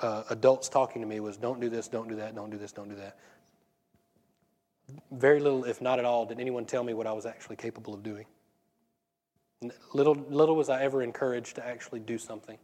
uh, 0.00 0.24
adults 0.30 0.68
talking 0.68 1.02
to 1.02 1.08
me 1.08 1.20
was 1.20 1.36
don't 1.36 1.60
do 1.60 1.68
this, 1.68 1.88
don't 1.88 2.08
do 2.08 2.16
that, 2.16 2.34
don't 2.34 2.50
do 2.50 2.56
this, 2.56 2.72
don't 2.72 2.88
do 2.88 2.96
that. 2.96 3.18
Very 5.10 5.40
little, 5.40 5.64
if 5.64 5.80
not 5.80 5.98
at 5.98 6.04
all, 6.04 6.26
did 6.26 6.40
anyone 6.40 6.64
tell 6.64 6.84
me 6.84 6.94
what 6.94 7.06
I 7.06 7.12
was 7.12 7.26
actually 7.26 7.56
capable 7.56 7.92
of 7.92 8.02
doing. 8.02 8.24
Little, 9.94 10.14
little 10.28 10.54
was 10.54 10.68
I 10.68 10.82
ever 10.82 11.02
encouraged 11.02 11.56
to 11.56 11.66
actually 11.66 12.00
do 12.00 12.18
something 12.18 12.58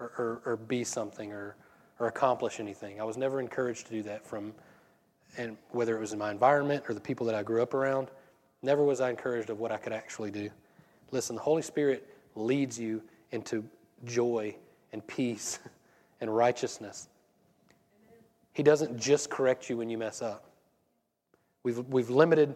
or, 0.00 0.12
or, 0.18 0.42
or 0.44 0.56
be 0.56 0.82
something 0.82 1.32
or, 1.32 1.56
or 2.00 2.08
accomplish 2.08 2.58
anything. 2.58 3.00
I 3.00 3.04
was 3.04 3.16
never 3.16 3.40
encouraged 3.40 3.86
to 3.86 3.92
do 3.92 4.02
that 4.04 4.26
from, 4.26 4.52
and 5.36 5.56
whether 5.70 5.96
it 5.96 6.00
was 6.00 6.12
in 6.12 6.18
my 6.18 6.30
environment 6.30 6.84
or 6.88 6.94
the 6.94 7.00
people 7.00 7.26
that 7.26 7.34
I 7.34 7.42
grew 7.42 7.62
up 7.62 7.74
around, 7.74 8.08
never 8.62 8.84
was 8.84 9.00
I 9.00 9.10
encouraged 9.10 9.50
of 9.50 9.60
what 9.60 9.70
I 9.70 9.76
could 9.76 9.92
actually 9.92 10.30
do. 10.30 10.50
Listen, 11.12 11.36
the 11.36 11.42
Holy 11.42 11.62
Spirit 11.62 12.08
leads 12.34 12.78
you 12.78 13.02
into 13.30 13.64
joy 14.04 14.54
and 14.92 15.06
peace 15.06 15.60
and 16.20 16.34
righteousness. 16.34 17.08
He 18.52 18.62
doesn't 18.62 18.98
just 18.98 19.30
correct 19.30 19.70
you 19.70 19.76
when 19.76 19.90
you 19.90 19.98
mess 19.98 20.22
up. 20.22 20.50
We've, 21.62 21.78
we've 21.88 22.10
limited, 22.10 22.54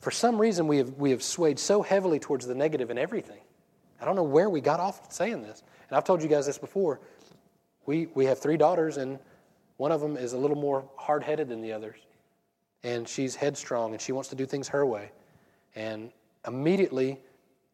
for 0.00 0.10
some 0.10 0.40
reason, 0.40 0.66
we 0.66 0.78
have, 0.78 0.94
we 0.94 1.10
have 1.10 1.22
swayed 1.22 1.58
so 1.58 1.82
heavily 1.82 2.18
towards 2.18 2.46
the 2.46 2.54
negative 2.54 2.90
in 2.90 2.98
everything. 2.98 3.40
I 4.00 4.04
don't 4.06 4.16
know 4.16 4.22
where 4.22 4.48
we 4.48 4.60
got 4.60 4.80
off 4.80 5.12
saying 5.12 5.42
this. 5.42 5.62
And 5.88 5.96
I've 5.96 6.04
told 6.04 6.22
you 6.22 6.28
guys 6.28 6.46
this 6.46 6.58
before. 6.58 7.00
We, 7.86 8.06
we 8.14 8.24
have 8.26 8.38
three 8.38 8.56
daughters, 8.56 8.96
and 8.96 9.18
One 9.80 9.92
of 9.92 10.02
them 10.02 10.18
is 10.18 10.34
a 10.34 10.36
little 10.36 10.58
more 10.58 10.84
hard 10.96 11.22
headed 11.22 11.48
than 11.48 11.62
the 11.62 11.72
others. 11.72 11.96
And 12.82 13.08
she's 13.08 13.34
headstrong 13.34 13.92
and 13.92 14.00
she 14.00 14.12
wants 14.12 14.28
to 14.28 14.36
do 14.36 14.44
things 14.44 14.68
her 14.68 14.84
way. 14.84 15.10
And 15.74 16.12
immediately, 16.46 17.18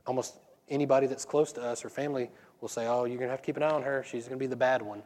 almost 0.06 0.36
anybody 0.68 1.08
that's 1.08 1.24
close 1.24 1.52
to 1.54 1.62
us 1.62 1.84
or 1.84 1.88
family 1.88 2.30
will 2.60 2.68
say, 2.68 2.86
Oh, 2.86 3.06
you're 3.06 3.18
going 3.18 3.26
to 3.26 3.32
have 3.32 3.42
to 3.42 3.46
keep 3.46 3.56
an 3.56 3.64
eye 3.64 3.70
on 3.70 3.82
her. 3.82 4.04
She's 4.08 4.28
going 4.28 4.38
to 4.38 4.42
be 4.42 4.46
the 4.46 4.54
bad 4.54 4.82
one. 4.82 5.02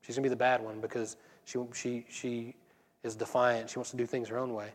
She's 0.00 0.16
going 0.16 0.22
to 0.22 0.28
be 0.30 0.30
the 0.30 0.36
bad 0.36 0.62
one 0.62 0.80
because 0.80 1.18
she, 1.44 1.58
she, 1.74 2.06
she 2.08 2.54
is 3.02 3.14
defiant. 3.14 3.68
She 3.68 3.78
wants 3.78 3.90
to 3.90 3.98
do 3.98 4.06
things 4.06 4.26
her 4.28 4.38
own 4.38 4.54
way. 4.54 4.70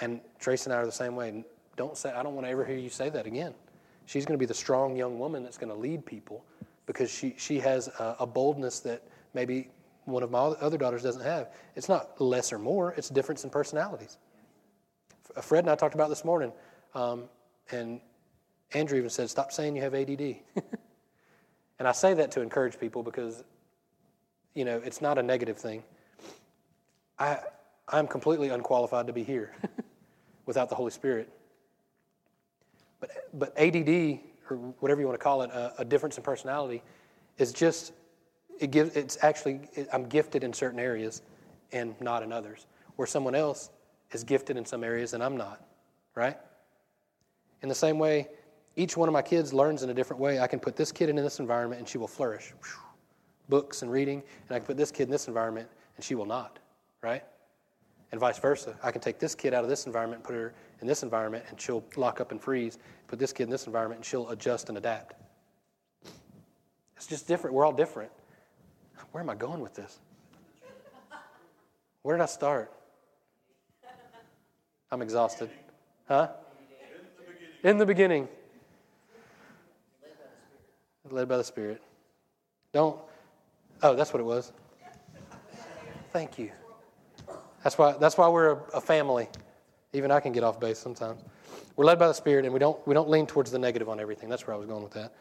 And 0.00 0.20
Trace 0.38 0.66
and 0.66 0.74
I 0.74 0.78
are 0.78 0.86
the 0.86 0.92
same 0.92 1.14
way. 1.14 1.44
Don't 1.76 1.96
say, 1.96 2.12
I 2.12 2.22
don't 2.22 2.34
want 2.34 2.46
to 2.46 2.50
ever 2.50 2.64
hear 2.64 2.76
you 2.76 2.88
say 2.88 3.10
that 3.10 3.26
again. 3.26 3.54
She's 4.06 4.24
going 4.24 4.38
to 4.38 4.42
be 4.42 4.46
the 4.46 4.54
strong 4.54 4.96
young 4.96 5.18
woman 5.18 5.42
that's 5.42 5.58
going 5.58 5.72
to 5.72 5.78
lead 5.78 6.04
people 6.04 6.44
because 6.86 7.10
she, 7.10 7.34
she 7.38 7.60
has 7.60 7.88
a, 7.88 8.16
a 8.20 8.26
boldness 8.26 8.80
that 8.80 9.02
maybe 9.34 9.68
one 10.04 10.22
of 10.22 10.30
my 10.30 10.38
other 10.38 10.76
daughters 10.76 11.02
doesn't 11.02 11.22
have. 11.22 11.48
It's 11.76 11.88
not 11.88 12.20
less 12.20 12.52
or 12.52 12.58
more, 12.58 12.92
it's 12.96 13.08
difference 13.08 13.44
in 13.44 13.50
personalities. 13.50 14.16
Fred 15.40 15.60
and 15.60 15.70
I 15.70 15.76
talked 15.76 15.94
about 15.94 16.08
this 16.08 16.24
morning, 16.24 16.52
um, 16.94 17.24
and 17.70 18.00
Andrew 18.72 18.98
even 18.98 19.10
said, 19.10 19.30
Stop 19.30 19.52
saying 19.52 19.76
you 19.76 19.82
have 19.82 19.94
ADD. 19.94 20.20
and 21.78 21.86
I 21.86 21.92
say 21.92 22.14
that 22.14 22.32
to 22.32 22.40
encourage 22.40 22.78
people 22.80 23.02
because, 23.02 23.44
you 24.54 24.64
know, 24.64 24.80
it's 24.84 25.00
not 25.00 25.18
a 25.18 25.22
negative 25.22 25.56
thing. 25.56 25.84
I, 27.18 27.38
I'm 27.88 28.06
completely 28.06 28.48
unqualified 28.48 29.06
to 29.06 29.12
be 29.12 29.22
here 29.22 29.54
without 30.46 30.68
the 30.68 30.74
Holy 30.74 30.90
Spirit. 30.90 31.32
But, 33.00 33.10
but 33.32 33.58
ADD, 33.58 34.20
or 34.50 34.56
whatever 34.80 35.00
you 35.00 35.06
want 35.06 35.18
to 35.18 35.22
call 35.22 35.42
it, 35.42 35.50
a, 35.50 35.74
a 35.78 35.84
difference 35.84 36.16
in 36.16 36.22
personality, 36.22 36.82
is 37.38 37.52
just, 37.52 37.92
it 38.58 38.70
gives, 38.70 38.94
it's 38.96 39.18
actually, 39.22 39.60
it, 39.74 39.88
I'm 39.92 40.04
gifted 40.04 40.44
in 40.44 40.52
certain 40.52 40.78
areas 40.78 41.22
and 41.72 41.98
not 42.00 42.22
in 42.22 42.32
others. 42.32 42.66
Where 42.96 43.06
someone 43.06 43.34
else 43.34 43.70
is 44.12 44.24
gifted 44.24 44.56
in 44.56 44.64
some 44.64 44.84
areas 44.84 45.14
and 45.14 45.22
I'm 45.22 45.36
not, 45.36 45.64
right? 46.14 46.36
In 47.62 47.68
the 47.68 47.74
same 47.74 47.98
way, 47.98 48.28
each 48.76 48.96
one 48.96 49.08
of 49.08 49.12
my 49.12 49.22
kids 49.22 49.52
learns 49.52 49.82
in 49.82 49.90
a 49.90 49.94
different 49.94 50.20
way. 50.20 50.40
I 50.40 50.46
can 50.46 50.60
put 50.60 50.76
this 50.76 50.92
kid 50.92 51.08
in 51.08 51.16
this 51.16 51.38
environment 51.38 51.80
and 51.80 51.88
she 51.88 51.98
will 51.98 52.08
flourish. 52.08 52.52
Books 53.48 53.82
and 53.82 53.90
reading, 53.90 54.22
and 54.48 54.56
I 54.56 54.58
can 54.58 54.66
put 54.66 54.76
this 54.76 54.90
kid 54.90 55.04
in 55.04 55.10
this 55.10 55.28
environment 55.28 55.68
and 55.96 56.04
she 56.04 56.14
will 56.14 56.26
not, 56.26 56.58
right? 57.02 57.24
And 58.12 58.20
vice 58.20 58.38
versa. 58.38 58.76
I 58.82 58.90
can 58.90 59.00
take 59.00 59.18
this 59.18 59.34
kid 59.34 59.54
out 59.54 59.62
of 59.62 59.70
this 59.70 59.86
environment, 59.86 60.24
put 60.24 60.34
her 60.34 60.52
in 60.80 60.86
this 60.86 61.02
environment, 61.02 61.44
and 61.48 61.60
she'll 61.60 61.84
lock 61.96 62.20
up 62.20 62.32
and 62.32 62.40
freeze. 62.40 62.78
Put 63.06 63.18
this 63.18 63.32
kid 63.32 63.44
in 63.44 63.50
this 63.50 63.66
environment, 63.66 64.00
and 64.00 64.04
she'll 64.04 64.28
adjust 64.30 64.68
and 64.68 64.78
adapt. 64.78 65.14
It's 66.96 67.06
just 67.06 67.28
different. 67.28 67.54
We're 67.54 67.64
all 67.64 67.72
different. 67.72 68.10
Where 69.12 69.22
am 69.22 69.30
I 69.30 69.34
going 69.34 69.60
with 69.60 69.74
this? 69.74 69.98
Where 72.02 72.16
did 72.16 72.22
I 72.22 72.26
start? 72.26 72.72
I'm 74.90 75.02
exhausted. 75.02 75.50
Huh? 76.08 76.28
In 77.62 77.78
the 77.78 77.86
beginning. 77.86 78.28
Led 81.10 81.28
by 81.28 81.36
the 81.36 81.44
Spirit. 81.44 81.82
Don't. 82.72 83.00
Oh, 83.82 83.94
that's 83.94 84.12
what 84.12 84.20
it 84.20 84.24
was. 84.24 84.52
Thank 86.12 86.38
you. 86.38 86.50
That's 87.62 87.76
why, 87.76 87.92
that's 87.92 88.16
why 88.16 88.28
we're 88.28 88.52
a, 88.52 88.62
a 88.74 88.80
family. 88.80 89.28
Even 89.92 90.10
I 90.10 90.20
can 90.20 90.32
get 90.32 90.44
off 90.44 90.60
base 90.60 90.78
sometimes. 90.78 91.22
We're 91.76 91.84
led 91.84 91.98
by 91.98 92.08
the 92.08 92.14
Spirit, 92.14 92.44
and 92.44 92.52
we 92.52 92.60
don't, 92.60 92.84
we 92.86 92.94
don't 92.94 93.08
lean 93.08 93.26
towards 93.26 93.50
the 93.50 93.58
negative 93.58 93.88
on 93.88 94.00
everything. 94.00 94.28
That's 94.28 94.46
where 94.46 94.54
I 94.54 94.58
was 94.58 94.66
going 94.66 94.82
with 94.82 94.92
that. 94.92 95.14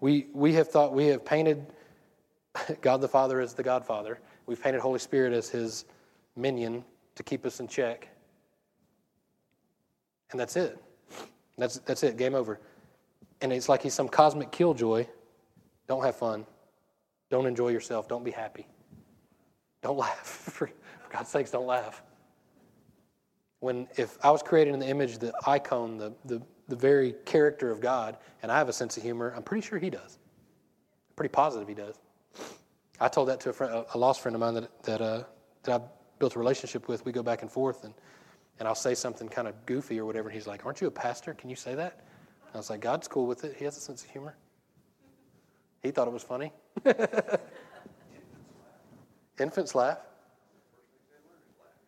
We, 0.00 0.26
we 0.32 0.52
have 0.54 0.68
thought, 0.68 0.92
we 0.92 1.06
have 1.06 1.24
painted 1.24 1.66
God 2.80 3.00
the 3.00 3.08
Father 3.08 3.40
as 3.40 3.54
the 3.54 3.62
Godfather. 3.62 4.18
We've 4.46 4.62
painted 4.62 4.80
Holy 4.80 4.98
Spirit 4.98 5.32
as 5.32 5.48
his 5.48 5.84
minion 6.36 6.84
to 7.14 7.22
keep 7.22 7.46
us 7.46 7.60
in 7.60 7.68
check. 7.68 8.08
And 10.30 10.40
that's 10.40 10.56
it. 10.56 10.78
That's, 11.56 11.78
that's 11.80 12.02
it. 12.02 12.16
Game 12.16 12.34
over. 12.34 12.60
And 13.40 13.52
it's 13.52 13.68
like 13.68 13.82
he's 13.82 13.94
some 13.94 14.08
cosmic 14.08 14.50
killjoy. 14.50 15.06
Don't 15.86 16.02
have 16.02 16.16
fun. 16.16 16.46
Don't 17.30 17.46
enjoy 17.46 17.68
yourself. 17.68 18.08
Don't 18.08 18.24
be 18.24 18.30
happy. 18.30 18.66
Don't 19.82 19.96
laugh. 19.98 20.62
God's 21.14 21.30
sakes, 21.30 21.52
don't 21.52 21.66
laugh. 21.66 22.02
When 23.60 23.86
if 23.96 24.18
I 24.24 24.32
was 24.32 24.42
created 24.42 24.74
in 24.74 24.80
the 24.80 24.88
image, 24.88 25.18
the 25.18 25.32
icon, 25.46 25.96
the, 25.96 26.12
the, 26.24 26.42
the 26.66 26.74
very 26.74 27.14
character 27.24 27.70
of 27.70 27.80
God, 27.80 28.16
and 28.42 28.50
I 28.50 28.58
have 28.58 28.68
a 28.68 28.72
sense 28.72 28.96
of 28.96 29.04
humor, 29.04 29.32
I'm 29.36 29.44
pretty 29.44 29.64
sure 29.64 29.78
he 29.78 29.90
does. 29.90 30.18
Pretty 31.14 31.32
positive 31.32 31.68
he 31.68 31.74
does. 31.74 32.00
I 32.98 33.06
told 33.06 33.28
that 33.28 33.38
to 33.40 33.50
a, 33.50 33.52
friend, 33.52 33.84
a 33.94 33.96
lost 33.96 34.22
friend 34.22 34.34
of 34.34 34.40
mine 34.40 34.54
that, 34.54 34.82
that, 34.82 35.00
uh, 35.00 35.22
that 35.62 35.80
I 35.80 35.84
built 36.18 36.34
a 36.34 36.38
relationship 36.40 36.88
with. 36.88 37.04
We 37.04 37.12
go 37.12 37.22
back 37.22 37.42
and 37.42 37.50
forth, 37.50 37.84
and, 37.84 37.94
and 38.58 38.66
I'll 38.66 38.74
say 38.74 38.96
something 38.96 39.28
kind 39.28 39.46
of 39.46 39.54
goofy 39.66 40.00
or 40.00 40.06
whatever, 40.06 40.30
and 40.30 40.34
he's 40.34 40.48
like, 40.48 40.66
Aren't 40.66 40.80
you 40.80 40.88
a 40.88 40.90
pastor? 40.90 41.32
Can 41.32 41.48
you 41.48 41.56
say 41.56 41.76
that? 41.76 42.00
I 42.52 42.56
was 42.56 42.70
like, 42.70 42.80
God's 42.80 43.06
cool 43.06 43.26
with 43.26 43.44
it. 43.44 43.54
He 43.56 43.64
has 43.64 43.76
a 43.76 43.80
sense 43.80 44.02
of 44.02 44.10
humor. 44.10 44.36
He 45.80 45.92
thought 45.92 46.08
it 46.08 46.12
was 46.12 46.24
funny. 46.24 46.52
Infants 49.38 49.76
laugh. 49.76 49.98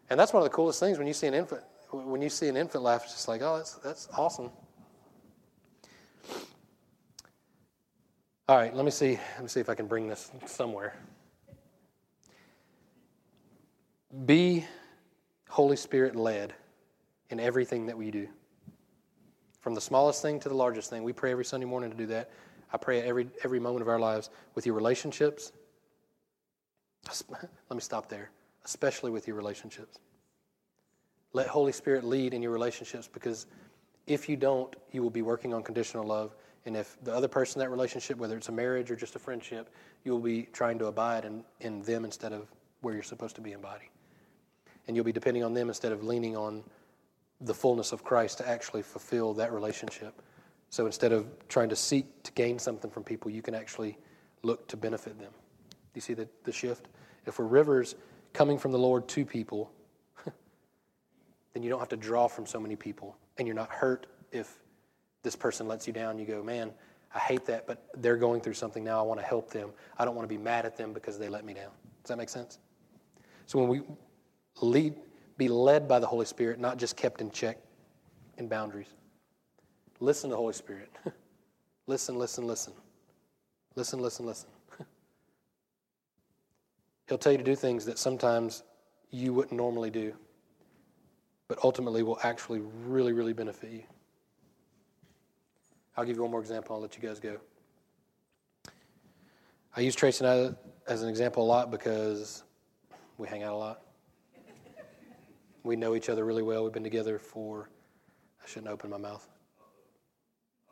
And 0.09 0.19
that's 0.19 0.33
one 0.33 0.43
of 0.43 0.49
the 0.49 0.55
coolest 0.55 0.79
things 0.81 0.99
when 0.99 1.07
you 1.07 1.13
see 1.13 1.27
an 1.27 1.35
infant. 1.35 1.63
When 1.91 2.23
you 2.23 2.29
see 2.29 2.49
an 2.49 2.57
infant 2.57 2.85
laugh, 2.85 3.05
it's 3.05 3.13
just 3.13 3.29
like, 3.29 3.43
oh, 3.43 3.57
that's 3.57 3.75
that's 3.75 4.09
awesome. 4.17 4.51
All 8.49 8.57
right, 8.57 8.75
let 8.75 8.85
me 8.85 8.91
see. 8.91 9.19
Let 9.35 9.43
me 9.43 9.49
see 9.49 9.61
if 9.61 9.69
I 9.69 9.75
can 9.75 9.87
bring 9.87 10.09
this 10.09 10.31
somewhere. 10.47 10.97
Be 14.25 14.65
Holy 15.49 15.77
Spirit 15.77 16.15
led 16.15 16.55
in 17.31 17.41
everything 17.41 17.87
that 17.87 17.99
we 17.99 18.11
do. 18.11 18.29
From 19.61 19.75
the 19.75 19.81
smallest 19.81 20.23
thing 20.23 20.39
to 20.41 20.49
the 20.49 20.55
largest 20.55 20.91
thing. 20.91 21.03
We 21.03 21.13
pray 21.13 21.33
every 21.33 21.45
Sunday 21.45 21.67
morning 21.67 21.91
to 21.91 21.97
do 21.97 22.07
that. 22.07 22.31
I 22.73 22.77
pray 22.77 23.03
every 23.03 23.29
every 23.43 23.59
moment 23.59 23.83
of 23.83 23.89
our 23.89 23.99
lives 23.99 24.31
with 24.55 24.67
your 24.67 24.77
relationships. 24.77 25.53
Let 27.29 27.51
me 27.71 27.81
stop 27.81 28.09
there 28.09 28.31
especially 28.67 29.13
with 29.13 29.27
your 29.27 29.37
relationships. 29.37 29.99
Let 31.33 31.47
Holy 31.47 31.73
Spirit 31.73 32.05
lead 32.05 32.35
in 32.35 32.43
your 32.43 32.51
relationships 32.51 33.09
because 33.11 33.47
if 34.07 34.29
you 34.29 34.37
don't, 34.37 34.75
you 34.91 35.03
will 35.03 35.11
be 35.11 35.23
working 35.23 35.55
on 35.55 35.63
conditional 35.63 36.05
love. 36.05 36.35
And 36.65 36.77
if 36.77 36.97
the 37.05 37.15
other 37.15 37.29
person 37.29 37.61
in 37.61 37.67
that 37.67 37.71
relationship, 37.71 38.19
whether 38.19 38.37
it's 38.37 38.49
a 38.49 38.53
marriage 38.53 38.91
or 38.91 38.97
just 38.97 39.15
a 39.15 39.21
friendship, 39.21 39.71
you 40.05 40.11
will 40.11 40.21
be 40.21 40.49
trying 40.53 40.81
to 40.81 40.87
abide 40.87 41.25
in, 41.25 41.45
in 41.61 41.83
them 41.83 42.05
instead 42.05 42.33
of 42.33 42.51
where 42.81 42.93
you're 42.93 43.05
supposed 43.05 43.37
to 43.37 43.41
be 43.41 43.53
in 43.53 43.61
body. 43.61 43.89
And 44.89 44.97
you'll 44.97 45.05
be 45.05 45.13
depending 45.13 45.45
on 45.45 45.55
them 45.55 45.69
instead 45.69 45.93
of 45.93 46.03
leaning 46.03 46.37
on 46.37 46.65
the 47.41 47.55
fullness 47.55 47.93
of 47.93 48.03
Christ 48.03 48.39
to 48.39 48.49
actually 48.49 48.83
fulfill 48.83 49.33
that 49.35 49.53
relationship. 49.53 50.23
So 50.71 50.87
instead 50.87 51.13
of 51.13 51.27
trying 51.49 51.69
to 51.69 51.77
seek 51.77 52.23
to 52.25 52.33
gain 52.33 52.59
something 52.59 52.91
from 52.91 53.05
people, 53.05 53.31
you 53.31 53.43
can 53.43 53.55
actually 53.55 53.97
look 54.43 54.67
to 54.69 54.77
benefit 54.77 55.19
them. 55.21 55.33
You 55.95 56.01
see 56.01 56.15
the, 56.15 56.29
the 56.43 56.53
shift? 56.53 56.89
If 57.27 57.39
we're 57.39 57.47
rivers, 57.47 57.95
coming 58.37 58.59
from 58.59 58.71
the 58.71 58.79
Lord 58.79 59.09
to 59.09 59.25
people, 59.25 59.73
then 61.55 61.63
you 61.63 61.71
don't 61.71 61.79
have 61.79 61.89
to 61.89 61.97
draw 61.97 62.29
from 62.29 62.45
so 62.45 62.61
many 62.61 62.77
people. 62.77 63.17
And 63.39 63.49
you're 63.49 63.57
not 63.57 63.71
hurt 63.71 64.07
if 64.31 64.59
this 65.23 65.35
person 65.35 65.67
lets 65.67 65.87
you 65.87 65.93
down. 65.93 66.19
You 66.19 66.27
go, 66.27 66.43
man, 66.43 66.71
I 67.15 67.19
hate 67.19 67.47
that, 67.47 67.67
but 67.67 67.89
they're 67.97 68.19
going 68.19 68.43
through 68.43 68.53
something 68.55 68.85
now. 68.85 68.99
I 68.99 69.03
want 69.03 69.19
to 69.21 69.27
help 69.27 69.51
them. 69.51 69.71
I 69.99 70.05
don't 70.05 70.15
want 70.15 70.29
to 70.29 70.35
be 70.35 70.41
mad 70.41 70.67
at 70.67 70.77
them 70.77 70.93
because 70.93 71.19
they 71.19 71.31
let 71.31 71.47
me 71.47 71.55
down. 71.55 71.71
Does 72.03 72.09
that 72.09 72.19
make 72.19 72.29
sense? 72.29 72.59
So 73.47 73.59
when 73.59 73.69
we 73.69 73.81
lead, 74.61 74.95
be 75.39 75.49
led 75.49 75.89
by 75.89 75.99
the 75.99 76.07
Holy 76.07 76.27
Spirit, 76.27 76.61
not 76.61 76.77
just 76.77 76.95
kept 76.95 77.23
in 77.23 77.31
check 77.31 77.59
in 78.37 78.49
boundaries. 78.49 78.93
Listen 79.99 80.29
to 80.29 80.35
the 80.35 80.39
Holy 80.39 80.53
Spirit. 80.53 80.91
listen, 81.87 82.19
listen, 82.19 82.47
listen. 82.47 82.75
Listen, 83.77 84.01
listen, 84.01 84.27
listen. 84.27 84.49
He'll 87.09 87.19
tell 87.19 87.33
you 87.33 87.39
to 87.39 87.45
do 87.45 87.55
things 87.55 87.85
that 87.85 87.99
sometimes 87.99 88.65
you 89.11 89.33
wouldn't 89.33 89.57
normally 89.57 89.91
do, 89.91 90.15
but 91.49 91.59
ultimately 91.63 92.03
will 92.03 92.19
actually 92.23 92.61
really, 92.85 93.13
really 93.13 93.33
benefit 93.33 93.71
you. 93.71 93.83
I'll 95.97 96.05
give 96.05 96.17
you 96.17 96.23
one 96.23 96.31
more 96.31 96.41
example. 96.41 96.75
I'll 96.75 96.83
let 96.83 96.97
you 96.97 97.09
guys 97.09 97.21
go. 97.21 97.39
I 99.77 99.81
use 99.81 99.95
Tracy 99.95 100.25
and 100.25 100.57
I 100.89 100.91
as 100.91 101.03
an 101.03 101.09
example 101.09 101.45
a 101.45 101.47
lot 101.47 101.71
because 101.71 102.43
we 103.19 103.29
hang 103.29 103.43
out 103.43 103.53
a 103.53 103.57
lot. 103.57 103.83
We 105.63 105.77
know 105.77 105.95
each 105.95 106.09
other 106.09 106.25
really 106.25 106.43
well. 106.43 106.65
We've 106.65 106.73
been 106.73 106.85
together 106.85 107.19
for, 107.19 107.71
I 108.43 108.49
shouldn't 108.49 108.71
open 108.71 108.91
my 108.91 108.99
mouth, 108.99 109.29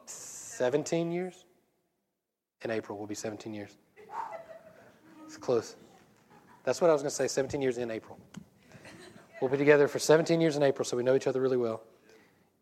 17 0.07 1.11
years? 1.11 1.45
In 2.63 2.71
April, 2.71 2.97
will 2.97 3.07
be 3.07 3.15
17 3.15 3.53
years. 3.53 3.77
It's 5.27 5.37
close. 5.37 5.77
That's 6.65 6.81
what 6.81 6.89
I 6.89 6.95
was 6.95 7.03
going 7.03 7.11
to 7.11 7.15
say 7.15 7.29
17 7.29 7.61
years 7.61 7.77
in 7.77 7.91
April. 7.91 8.19
We'll 9.41 9.51
be 9.51 9.59
together 9.59 9.87
for 9.87 9.99
17 9.99 10.41
years 10.41 10.57
in 10.57 10.63
April, 10.63 10.85
so 10.85 10.97
we 10.97 11.03
know 11.03 11.15
each 11.15 11.27
other 11.27 11.41
really 11.41 11.59
well. 11.59 11.83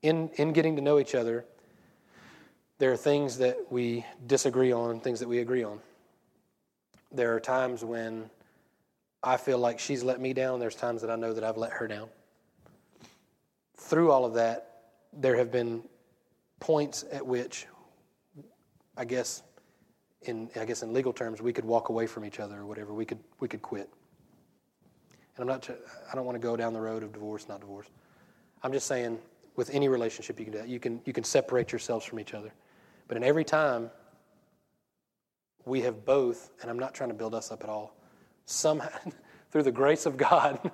In, 0.02 0.28
in 0.34 0.52
getting 0.52 0.74
to 0.74 0.82
know 0.82 0.98
each 0.98 1.14
other, 1.14 1.44
there 2.78 2.90
are 2.90 2.96
things 2.96 3.38
that 3.38 3.56
we 3.70 4.04
disagree 4.26 4.72
on, 4.72 4.98
things 4.98 5.20
that 5.20 5.28
we 5.28 5.38
agree 5.38 5.62
on. 5.62 5.78
There 7.12 7.32
are 7.36 7.38
times 7.38 7.84
when 7.84 8.28
I 9.22 9.36
feel 9.36 9.58
like 9.58 9.78
she's 9.78 10.02
let 10.02 10.20
me 10.20 10.32
down. 10.32 10.58
There's 10.58 10.74
times 10.74 11.00
that 11.02 11.10
I 11.10 11.14
know 11.14 11.32
that 11.32 11.44
I've 11.44 11.56
let 11.56 11.70
her 11.70 11.86
down. 11.86 12.08
Through 13.76 14.10
all 14.10 14.24
of 14.24 14.34
that, 14.34 14.82
there 15.12 15.36
have 15.36 15.52
been 15.52 15.84
points 16.58 17.04
at 17.12 17.24
which, 17.24 17.66
I 18.96 19.04
guess, 19.04 19.44
in 20.24 20.48
I 20.56 20.64
guess 20.64 20.82
in 20.82 20.92
legal 20.92 21.12
terms, 21.12 21.40
we 21.40 21.52
could 21.52 21.64
walk 21.64 21.88
away 21.88 22.06
from 22.06 22.24
each 22.24 22.40
other 22.40 22.58
or 22.58 22.66
whatever. 22.66 22.92
We 22.92 23.04
could 23.04 23.18
we 23.40 23.48
could 23.48 23.62
quit. 23.62 23.88
And 25.36 25.42
I'm 25.42 25.46
not. 25.46 25.68
I 25.70 26.14
don't 26.14 26.24
want 26.24 26.36
to 26.36 26.46
go 26.46 26.56
down 26.56 26.72
the 26.72 26.80
road 26.80 27.02
of 27.02 27.12
divorce, 27.12 27.48
not 27.48 27.60
divorce. 27.60 27.86
I'm 28.62 28.72
just 28.72 28.86
saying, 28.86 29.18
with 29.56 29.70
any 29.70 29.88
relationship, 29.88 30.38
you 30.38 30.44
can 30.44 30.52
do 30.52 30.58
that. 30.58 30.68
You 30.68 30.78
can 30.78 31.00
you 31.04 31.12
can 31.12 31.24
separate 31.24 31.72
yourselves 31.72 32.04
from 32.04 32.20
each 32.20 32.34
other, 32.34 32.52
but 33.08 33.16
in 33.16 33.24
every 33.24 33.44
time, 33.44 33.90
we 35.64 35.80
have 35.82 36.04
both. 36.04 36.50
And 36.60 36.70
I'm 36.70 36.78
not 36.78 36.94
trying 36.94 37.10
to 37.10 37.14
build 37.14 37.34
us 37.34 37.50
up 37.50 37.62
at 37.62 37.70
all. 37.70 37.96
Somehow, 38.46 38.90
through 39.50 39.62
the 39.62 39.72
grace 39.72 40.06
of 40.06 40.16
God, 40.16 40.70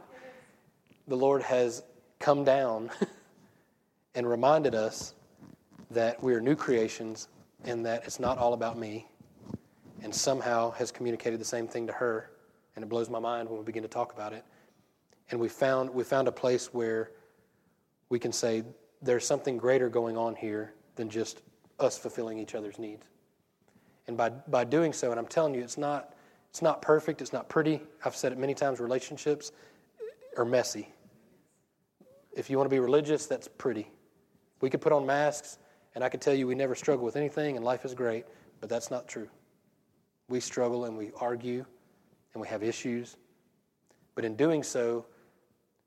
the 1.08 1.16
Lord 1.16 1.42
has 1.42 1.82
come 2.18 2.44
down 2.44 2.90
and 4.14 4.28
reminded 4.28 4.74
us 4.74 5.14
that 5.90 6.22
we 6.22 6.34
are 6.34 6.40
new 6.40 6.56
creations 6.56 7.28
and 7.64 7.86
that 7.86 8.04
it's 8.04 8.20
not 8.20 8.38
all 8.38 8.52
about 8.52 8.78
me 8.78 9.06
and 10.02 10.14
somehow 10.14 10.70
has 10.72 10.90
communicated 10.90 11.40
the 11.40 11.44
same 11.44 11.66
thing 11.66 11.86
to 11.86 11.92
her. 11.92 12.30
And 12.76 12.84
it 12.84 12.88
blows 12.88 13.10
my 13.10 13.18
mind 13.18 13.48
when 13.48 13.58
we 13.58 13.64
begin 13.64 13.82
to 13.82 13.88
talk 13.88 14.12
about 14.12 14.32
it. 14.32 14.44
And 15.30 15.40
we 15.40 15.48
found, 15.48 15.90
we 15.90 16.04
found 16.04 16.28
a 16.28 16.32
place 16.32 16.72
where 16.72 17.10
we 18.08 18.18
can 18.18 18.32
say 18.32 18.62
there's 19.02 19.26
something 19.26 19.56
greater 19.56 19.88
going 19.88 20.16
on 20.16 20.34
here 20.34 20.74
than 20.96 21.08
just 21.08 21.42
us 21.78 21.98
fulfilling 21.98 22.38
each 22.38 22.54
other's 22.54 22.78
needs. 22.78 23.06
And 24.06 24.16
by, 24.16 24.30
by 24.30 24.64
doing 24.64 24.92
so, 24.92 25.10
and 25.10 25.20
I'm 25.20 25.26
telling 25.26 25.54
you, 25.54 25.62
it's 25.62 25.78
not, 25.78 26.14
it's 26.50 26.62
not 26.62 26.80
perfect, 26.80 27.20
it's 27.20 27.32
not 27.32 27.48
pretty. 27.48 27.82
I've 28.04 28.16
said 28.16 28.32
it 28.32 28.38
many 28.38 28.54
times 28.54 28.80
relationships 28.80 29.52
are 30.36 30.44
messy. 30.44 30.88
If 32.34 32.48
you 32.48 32.56
want 32.56 32.70
to 32.70 32.74
be 32.74 32.80
religious, 32.80 33.26
that's 33.26 33.48
pretty. 33.48 33.90
We 34.60 34.70
could 34.70 34.80
put 34.80 34.92
on 34.92 35.04
masks, 35.04 35.58
and 35.94 36.02
I 36.02 36.08
could 36.08 36.20
tell 36.20 36.34
you 36.34 36.46
we 36.46 36.54
never 36.54 36.74
struggle 36.74 37.04
with 37.04 37.16
anything 37.16 37.56
and 37.56 37.64
life 37.64 37.84
is 37.84 37.94
great, 37.94 38.24
but 38.60 38.70
that's 38.70 38.90
not 38.90 39.06
true. 39.08 39.28
We 40.28 40.40
struggle 40.40 40.84
and 40.84 40.96
we 40.96 41.10
argue 41.20 41.64
and 42.34 42.40
we 42.40 42.48
have 42.48 42.62
issues. 42.62 43.16
But 44.14 44.24
in 44.24 44.36
doing 44.36 44.62
so, 44.62 45.06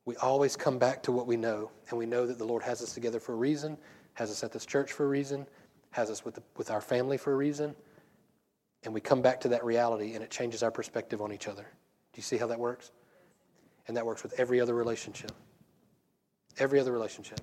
we 0.06 0.16
always 0.18 0.56
come 0.56 0.80
back 0.80 1.04
to 1.04 1.12
what 1.12 1.28
we 1.28 1.38
know. 1.38 1.70
And 1.90 1.98
we 1.98 2.06
know 2.06 2.26
that 2.26 2.38
the 2.38 2.46
Lord 2.46 2.64
has 2.64 2.82
us 2.82 2.94
together 2.94 3.20
for 3.20 3.34
a 3.34 3.36
reason, 3.38 3.78
has 4.14 4.32
us 4.32 4.44
at 4.44 4.52
this 4.52 4.66
church 4.66 4.92
for 4.92 5.06
a 5.06 5.08
reason, 5.08 5.46
has 5.92 6.10
us 6.10 6.26
with, 6.26 6.36
the, 6.36 6.44
with 6.58 6.72
our 6.72 6.82
family 6.82 7.18
for 7.18 7.34
a 7.34 7.36
reason. 7.36 7.76
And 8.84 8.94
we 8.94 9.02
come 9.02 9.22
back 9.22 9.40
to 9.42 9.48
that 9.50 9.64
reality 9.64 10.16
and 10.16 10.24
it 10.24 10.32
changes 10.32 10.64
our 10.64 10.72
perspective 10.72 11.22
on 11.22 11.32
each 11.32 11.48
other. 11.48 11.64
Do 11.64 12.18
you 12.18 12.24
see 12.24 12.38
how 12.38 12.48
that 12.48 12.60
works? 12.60 12.92
And 13.88 13.96
that 13.96 14.06
works 14.06 14.24
with 14.24 14.34
every 14.40 14.60
other 14.60 14.74
relationship. 14.74 15.32
Every 16.58 16.80
other 16.80 16.92
relationship. 16.92 17.40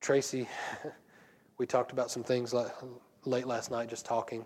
Tracy, 0.00 0.48
we 1.58 1.66
talked 1.66 1.92
about 1.92 2.10
some 2.10 2.22
things 2.22 2.52
like 2.52 2.68
late 3.26 3.46
last 3.46 3.70
night 3.70 3.88
just 3.88 4.04
talking. 4.04 4.44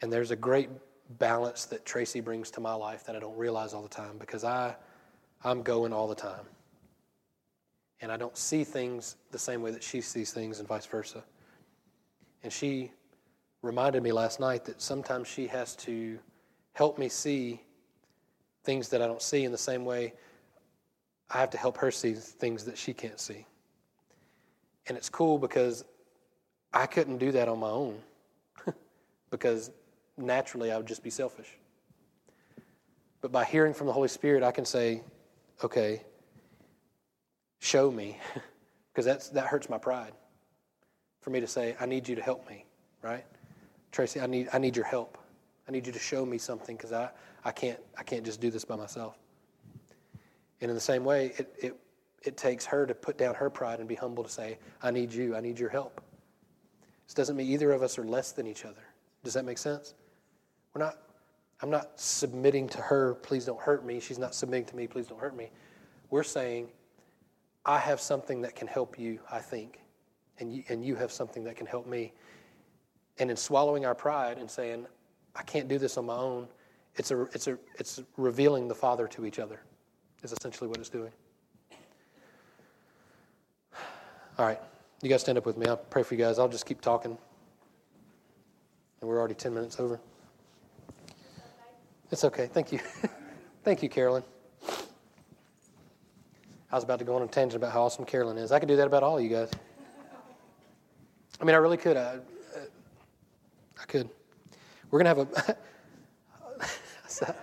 And 0.00 0.12
there's 0.12 0.30
a 0.30 0.36
great 0.36 0.68
balance 1.18 1.64
that 1.66 1.84
Tracy 1.84 2.20
brings 2.20 2.50
to 2.52 2.60
my 2.60 2.74
life 2.74 3.04
that 3.04 3.16
I 3.16 3.18
don't 3.18 3.36
realize 3.36 3.74
all 3.74 3.82
the 3.82 3.88
time 3.88 4.18
because 4.18 4.44
I, 4.44 4.74
I'm 5.44 5.62
going 5.62 5.92
all 5.92 6.08
the 6.08 6.14
time. 6.14 6.44
And 8.00 8.10
I 8.10 8.16
don't 8.16 8.36
see 8.36 8.64
things 8.64 9.16
the 9.30 9.38
same 9.38 9.62
way 9.62 9.70
that 9.70 9.82
she 9.82 10.00
sees 10.00 10.32
things 10.32 10.58
and 10.58 10.66
vice 10.66 10.86
versa. 10.86 11.22
And 12.42 12.52
she 12.52 12.90
reminded 13.62 14.02
me 14.02 14.10
last 14.10 14.40
night 14.40 14.64
that 14.64 14.82
sometimes 14.82 15.28
she 15.28 15.46
has 15.46 15.76
to 15.76 16.18
help 16.72 16.98
me 16.98 17.08
see 17.08 17.62
things 18.64 18.88
that 18.88 19.02
I 19.02 19.06
don't 19.06 19.22
see 19.22 19.44
in 19.44 19.52
the 19.52 19.58
same 19.58 19.84
way 19.84 20.14
I 21.30 21.38
have 21.38 21.50
to 21.50 21.58
help 21.58 21.78
her 21.78 21.90
see 21.90 22.12
things 22.12 22.64
that 22.64 22.76
she 22.76 22.92
can't 22.92 23.18
see. 23.18 23.46
And 24.86 24.98
it's 24.98 25.08
cool 25.08 25.38
because 25.38 25.84
I 26.72 26.86
couldn't 26.86 27.18
do 27.18 27.32
that 27.32 27.48
on 27.48 27.58
my 27.58 27.68
own 27.68 27.98
because 29.30 29.70
naturally 30.16 30.72
I 30.72 30.76
would 30.76 30.86
just 30.86 31.02
be 31.02 31.10
selfish. 31.10 31.58
But 33.20 33.30
by 33.30 33.44
hearing 33.44 33.74
from 33.74 33.86
the 33.86 33.92
Holy 33.92 34.08
Spirit, 34.08 34.42
I 34.42 34.50
can 34.50 34.64
say, 34.64 35.02
okay, 35.62 36.02
show 37.60 37.90
me, 37.90 38.18
because 38.92 39.04
that's, 39.04 39.28
that 39.30 39.46
hurts 39.46 39.68
my 39.68 39.78
pride. 39.78 40.12
For 41.20 41.30
me 41.30 41.38
to 41.40 41.46
say, 41.46 41.76
I 41.78 41.86
need 41.86 42.08
you 42.08 42.16
to 42.16 42.22
help 42.22 42.48
me, 42.48 42.64
right? 43.00 43.24
Tracy, 43.92 44.20
I 44.20 44.26
need, 44.26 44.48
I 44.52 44.58
need 44.58 44.74
your 44.74 44.84
help. 44.84 45.18
I 45.68 45.72
need 45.72 45.86
you 45.86 45.92
to 45.92 45.98
show 45.98 46.26
me 46.26 46.36
something 46.38 46.76
because 46.76 46.92
I, 46.92 47.10
I, 47.44 47.52
can't, 47.52 47.78
I 47.96 48.02
can't 48.02 48.24
just 48.24 48.40
do 48.40 48.50
this 48.50 48.64
by 48.64 48.74
myself. 48.74 49.16
And 50.60 50.70
in 50.70 50.74
the 50.74 50.80
same 50.80 51.04
way, 51.04 51.32
it, 51.38 51.54
it, 51.60 51.76
it 52.24 52.36
takes 52.36 52.64
her 52.66 52.86
to 52.86 52.94
put 52.94 53.18
down 53.18 53.36
her 53.36 53.50
pride 53.50 53.78
and 53.78 53.88
be 53.88 53.94
humble 53.94 54.24
to 54.24 54.30
say, 54.30 54.58
I 54.82 54.90
need 54.90 55.12
you, 55.12 55.36
I 55.36 55.40
need 55.40 55.60
your 55.60 55.68
help. 55.68 56.00
This 57.12 57.26
doesn't 57.26 57.36
mean 57.36 57.52
either 57.52 57.72
of 57.72 57.82
us 57.82 57.98
are 57.98 58.04
less 58.04 58.32
than 58.32 58.46
each 58.46 58.64
other. 58.64 58.80
Does 59.22 59.34
that 59.34 59.44
make 59.44 59.58
sense? 59.58 59.92
We're 60.72 60.82
not, 60.82 60.96
I'm 61.60 61.68
not 61.68 62.00
submitting 62.00 62.70
to 62.70 62.78
her, 62.78 63.16
please 63.16 63.44
don't 63.44 63.60
hurt 63.60 63.84
me. 63.84 64.00
She's 64.00 64.18
not 64.18 64.34
submitting 64.34 64.64
to 64.68 64.76
me, 64.76 64.86
please 64.86 65.08
don't 65.08 65.20
hurt 65.20 65.36
me. 65.36 65.50
We're 66.08 66.22
saying, 66.22 66.68
I 67.66 67.78
have 67.78 68.00
something 68.00 68.40
that 68.40 68.56
can 68.56 68.66
help 68.66 68.98
you, 68.98 69.20
I 69.30 69.40
think, 69.40 69.80
and 70.38 70.54
you, 70.56 70.62
and 70.70 70.82
you 70.82 70.94
have 70.94 71.12
something 71.12 71.44
that 71.44 71.54
can 71.54 71.66
help 71.66 71.86
me. 71.86 72.14
And 73.18 73.30
in 73.30 73.36
swallowing 73.36 73.84
our 73.84 73.94
pride 73.94 74.38
and 74.38 74.50
saying, 74.50 74.86
I 75.36 75.42
can't 75.42 75.68
do 75.68 75.76
this 75.76 75.98
on 75.98 76.06
my 76.06 76.16
own, 76.16 76.48
it's, 76.94 77.10
a, 77.10 77.24
it's, 77.34 77.46
a, 77.46 77.58
it's 77.78 78.02
revealing 78.16 78.68
the 78.68 78.74
Father 78.74 79.06
to 79.08 79.26
each 79.26 79.38
other, 79.38 79.60
is 80.22 80.32
essentially 80.32 80.66
what 80.66 80.78
it's 80.78 80.88
doing. 80.88 81.12
All 84.38 84.46
right. 84.46 84.60
You 85.02 85.08
guys 85.08 85.20
stand 85.20 85.36
up 85.36 85.44
with 85.44 85.56
me. 85.56 85.66
I'll 85.66 85.76
pray 85.76 86.04
for 86.04 86.14
you 86.14 86.24
guys. 86.24 86.38
I'll 86.38 86.48
just 86.48 86.64
keep 86.64 86.80
talking. 86.80 87.18
And 89.00 89.10
we're 89.10 89.18
already 89.18 89.34
10 89.34 89.52
minutes 89.52 89.80
over. 89.80 89.98
It's 92.12 92.22
okay. 92.22 92.46
Thank 92.46 92.70
you. 92.70 92.78
Thank 93.64 93.82
you, 93.82 93.88
Carolyn. 93.88 94.22
I 96.70 96.76
was 96.76 96.84
about 96.84 97.00
to 97.00 97.04
go 97.04 97.16
on 97.16 97.22
a 97.22 97.26
tangent 97.26 97.56
about 97.56 97.72
how 97.72 97.82
awesome 97.82 98.04
Carolyn 98.04 98.38
is. 98.38 98.52
I 98.52 98.60
could 98.60 98.68
do 98.68 98.76
that 98.76 98.86
about 98.86 99.02
all 99.02 99.18
of 99.18 99.24
you 99.24 99.28
guys. 99.28 99.50
I 101.40 101.44
mean, 101.44 101.56
I 101.56 101.58
really 101.58 101.76
could. 101.76 101.96
I, 101.96 102.18
I 103.80 103.84
could. 103.86 104.08
We're 104.90 105.02
going 105.02 105.16
to 105.16 105.20
have 105.20 105.36
a. 105.50 105.56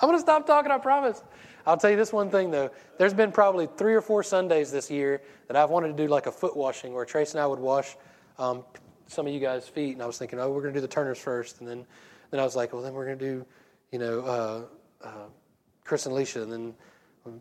I'm 0.00 0.08
going 0.08 0.14
to 0.16 0.20
stop 0.20 0.46
talking, 0.46 0.70
I 0.70 0.78
promise. 0.78 1.24
I'll 1.66 1.76
tell 1.76 1.90
you 1.90 1.96
this 1.96 2.12
one 2.12 2.30
thing 2.30 2.50
though. 2.50 2.70
There's 2.98 3.14
been 3.14 3.32
probably 3.32 3.68
three 3.76 3.94
or 3.94 4.00
four 4.00 4.22
Sundays 4.22 4.70
this 4.70 4.90
year 4.90 5.22
that 5.48 5.56
I've 5.56 5.70
wanted 5.70 5.96
to 5.96 6.02
do 6.02 6.08
like 6.08 6.26
a 6.26 6.32
foot 6.32 6.56
washing 6.56 6.92
where 6.92 7.04
Trace 7.04 7.32
and 7.32 7.40
I 7.40 7.46
would 7.46 7.58
wash 7.58 7.96
um, 8.38 8.64
some 9.06 9.26
of 9.26 9.32
you 9.32 9.40
guys' 9.40 9.68
feet, 9.68 9.92
and 9.92 10.02
I 10.02 10.06
was 10.06 10.18
thinking, 10.18 10.40
oh, 10.40 10.50
we're 10.50 10.62
going 10.62 10.74
to 10.74 10.78
do 10.78 10.82
the 10.82 10.92
Turners 10.92 11.18
first, 11.18 11.60
and 11.60 11.68
then 11.68 11.86
then 12.30 12.40
I 12.40 12.44
was 12.44 12.56
like, 12.56 12.72
well, 12.72 12.82
then 12.82 12.94
we're 12.94 13.06
going 13.06 13.18
to 13.18 13.24
do, 13.24 13.46
you 13.92 13.98
know, 13.98 14.20
uh, 14.20 15.06
uh, 15.06 15.26
Chris 15.84 16.06
and 16.06 16.12
Alicia, 16.12 16.42
and 16.42 16.52
then 16.52 16.74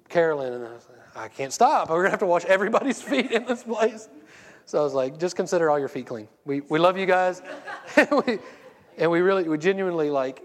Carolyn, 0.08 0.54
and 0.54 0.68
I, 0.68 0.74
was 0.74 0.88
like, 0.88 1.18
I 1.18 1.28
can't 1.28 1.52
stop. 1.52 1.90
We're 1.90 1.96
going 1.96 2.06
to 2.06 2.12
have 2.12 2.20
to 2.20 2.26
wash 2.26 2.46
everybody's 2.46 3.02
feet 3.10 3.32
in 3.32 3.46
this 3.46 3.64
place. 3.64 4.08
So 4.66 4.80
I 4.80 4.84
was 4.84 4.94
like, 4.94 5.20
just 5.20 5.36
consider 5.36 5.70
all 5.70 5.80
your 5.80 5.90
feet 5.90 6.06
clean. 6.06 6.28
We 6.46 6.62
we 6.62 6.80
love 6.80 6.98
you 6.98 7.06
guys, 7.06 7.42
and, 7.96 8.24
we, 8.26 8.40
and 8.98 9.12
we 9.12 9.22
really 9.22 9.48
we 9.48 9.58
genuinely 9.58 10.10
like. 10.10 10.44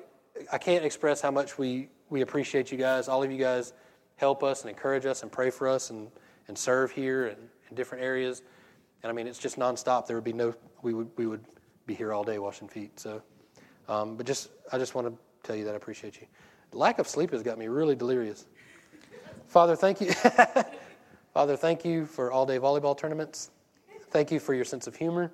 I 0.52 0.58
can't 0.58 0.84
express 0.84 1.20
how 1.20 1.32
much 1.32 1.58
we 1.58 1.88
we 2.10 2.22
appreciate 2.22 2.72
you 2.72 2.78
guys. 2.78 3.08
All 3.08 3.22
of 3.22 3.30
you 3.30 3.38
guys 3.38 3.72
help 4.16 4.42
us 4.42 4.62
and 4.62 4.70
encourage 4.70 5.06
us 5.06 5.22
and 5.22 5.30
pray 5.30 5.50
for 5.50 5.68
us 5.68 5.90
and, 5.90 6.08
and 6.48 6.56
serve 6.56 6.90
here 6.90 7.26
and 7.26 7.38
in 7.68 7.76
different 7.76 8.02
areas. 8.02 8.42
And 9.02 9.10
I 9.10 9.14
mean, 9.14 9.26
it's 9.26 9.38
just 9.38 9.58
nonstop. 9.58 10.06
There 10.06 10.16
would 10.16 10.24
be 10.24 10.32
no, 10.32 10.54
we 10.82 10.94
would, 10.94 11.10
we 11.16 11.26
would 11.26 11.44
be 11.86 11.94
here 11.94 12.12
all 12.12 12.24
day 12.24 12.38
washing 12.38 12.68
feet. 12.68 12.98
So, 12.98 13.22
um, 13.88 14.16
but 14.16 14.26
just, 14.26 14.50
I 14.72 14.78
just 14.78 14.94
want 14.94 15.06
to 15.06 15.14
tell 15.46 15.56
you 15.56 15.64
that 15.64 15.74
I 15.74 15.76
appreciate 15.76 16.20
you. 16.20 16.26
lack 16.72 16.98
of 16.98 17.06
sleep 17.06 17.30
has 17.30 17.42
got 17.42 17.58
me 17.58 17.68
really 17.68 17.94
delirious. 17.94 18.46
Father, 19.46 19.76
thank 19.76 20.00
you. 20.00 20.12
Father, 21.34 21.56
thank 21.56 21.84
you 21.84 22.06
for 22.06 22.32
all 22.32 22.44
day 22.44 22.58
volleyball 22.58 22.96
tournaments. 22.96 23.50
Thank 24.10 24.32
you 24.32 24.40
for 24.40 24.54
your 24.54 24.64
sense 24.64 24.86
of 24.86 24.96
humor. 24.96 25.30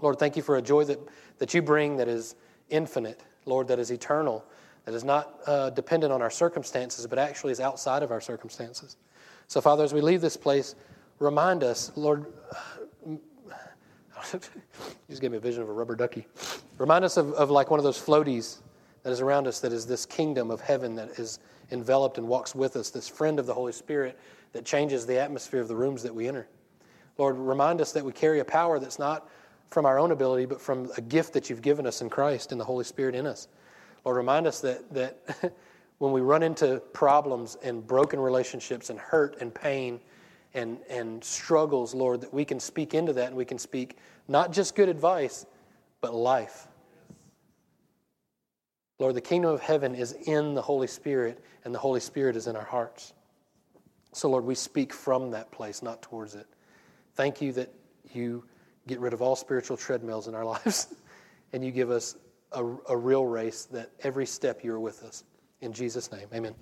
Lord, 0.00 0.18
thank 0.18 0.36
you 0.36 0.42
for 0.42 0.56
a 0.56 0.62
joy 0.62 0.84
that, 0.84 0.98
that 1.38 1.52
you 1.52 1.60
bring 1.60 1.96
that 1.98 2.08
is 2.08 2.34
infinite, 2.70 3.22
Lord, 3.44 3.68
that 3.68 3.78
is 3.78 3.90
eternal 3.90 4.44
that 4.90 4.96
is 4.96 5.04
not 5.04 5.38
uh, 5.46 5.70
dependent 5.70 6.12
on 6.12 6.20
our 6.20 6.30
circumstances, 6.30 7.06
but 7.06 7.16
actually 7.16 7.52
is 7.52 7.60
outside 7.60 8.02
of 8.02 8.10
our 8.10 8.20
circumstances. 8.20 8.96
So, 9.46 9.60
Father, 9.60 9.84
as 9.84 9.94
we 9.94 10.00
leave 10.00 10.20
this 10.20 10.36
place, 10.36 10.74
remind 11.20 11.62
us, 11.62 11.92
Lord, 11.94 12.26
you 13.06 13.20
just 15.08 15.22
gave 15.22 15.30
me 15.30 15.36
a 15.36 15.40
vision 15.40 15.62
of 15.62 15.68
a 15.68 15.72
rubber 15.72 15.94
ducky. 15.94 16.26
Remind 16.78 17.04
us 17.04 17.16
of, 17.16 17.32
of 17.34 17.50
like 17.52 17.70
one 17.70 17.78
of 17.78 17.84
those 17.84 18.00
floaties 18.00 18.58
that 19.04 19.12
is 19.12 19.20
around 19.20 19.46
us, 19.46 19.60
that 19.60 19.72
is 19.72 19.86
this 19.86 20.04
kingdom 20.04 20.50
of 20.50 20.60
heaven 20.60 20.96
that 20.96 21.10
is 21.20 21.38
enveloped 21.70 22.18
and 22.18 22.26
walks 22.26 22.56
with 22.56 22.74
us, 22.74 22.90
this 22.90 23.08
friend 23.08 23.38
of 23.38 23.46
the 23.46 23.54
Holy 23.54 23.72
Spirit 23.72 24.18
that 24.54 24.64
changes 24.64 25.06
the 25.06 25.20
atmosphere 25.20 25.60
of 25.60 25.68
the 25.68 25.76
rooms 25.76 26.02
that 26.02 26.12
we 26.12 26.26
enter. 26.26 26.48
Lord, 27.16 27.38
remind 27.38 27.80
us 27.80 27.92
that 27.92 28.04
we 28.04 28.10
carry 28.10 28.40
a 28.40 28.44
power 28.44 28.80
that's 28.80 28.98
not 28.98 29.28
from 29.70 29.86
our 29.86 30.00
own 30.00 30.10
ability, 30.10 30.46
but 30.46 30.60
from 30.60 30.90
a 30.96 31.00
gift 31.00 31.32
that 31.34 31.48
you've 31.48 31.62
given 31.62 31.86
us 31.86 32.00
in 32.00 32.10
Christ 32.10 32.50
and 32.50 32.60
the 32.60 32.64
Holy 32.64 32.84
Spirit 32.84 33.14
in 33.14 33.24
us. 33.24 33.46
Lord, 34.04 34.16
remind 34.16 34.46
us 34.46 34.60
that, 34.60 34.92
that 34.94 35.54
when 35.98 36.12
we 36.12 36.20
run 36.20 36.42
into 36.42 36.80
problems 36.92 37.56
and 37.62 37.86
broken 37.86 38.18
relationships 38.18 38.90
and 38.90 38.98
hurt 38.98 39.36
and 39.40 39.54
pain 39.54 40.00
and, 40.54 40.78
and 40.88 41.22
struggles, 41.22 41.94
Lord, 41.94 42.22
that 42.22 42.32
we 42.32 42.44
can 42.44 42.58
speak 42.58 42.94
into 42.94 43.12
that 43.14 43.28
and 43.28 43.36
we 43.36 43.44
can 43.44 43.58
speak 43.58 43.98
not 44.28 44.52
just 44.52 44.74
good 44.74 44.88
advice, 44.88 45.46
but 46.00 46.14
life. 46.14 46.66
Lord, 48.98 49.14
the 49.14 49.20
kingdom 49.20 49.50
of 49.50 49.60
heaven 49.60 49.94
is 49.94 50.12
in 50.12 50.54
the 50.54 50.60
Holy 50.60 50.86
Spirit, 50.86 51.42
and 51.64 51.74
the 51.74 51.78
Holy 51.78 52.00
Spirit 52.00 52.36
is 52.36 52.46
in 52.46 52.54
our 52.54 52.64
hearts. 52.64 53.14
So, 54.12 54.28
Lord, 54.28 54.44
we 54.44 54.54
speak 54.54 54.92
from 54.92 55.30
that 55.30 55.50
place, 55.50 55.82
not 55.82 56.02
towards 56.02 56.34
it. 56.34 56.46
Thank 57.14 57.40
you 57.40 57.52
that 57.52 57.72
you 58.12 58.44
get 58.86 59.00
rid 59.00 59.12
of 59.12 59.22
all 59.22 59.36
spiritual 59.36 59.76
treadmills 59.76 60.28
in 60.28 60.34
our 60.34 60.44
lives, 60.56 60.94
and 61.52 61.64
you 61.64 61.70
give 61.70 61.90
us 61.90 62.16
a, 62.52 62.64
a 62.88 62.96
real 62.96 63.26
race 63.26 63.64
that 63.66 63.90
every 64.02 64.26
step 64.26 64.64
you're 64.64 64.80
with 64.80 65.02
us. 65.02 65.24
In 65.60 65.72
Jesus' 65.72 66.10
name, 66.10 66.28
amen. 66.34 66.54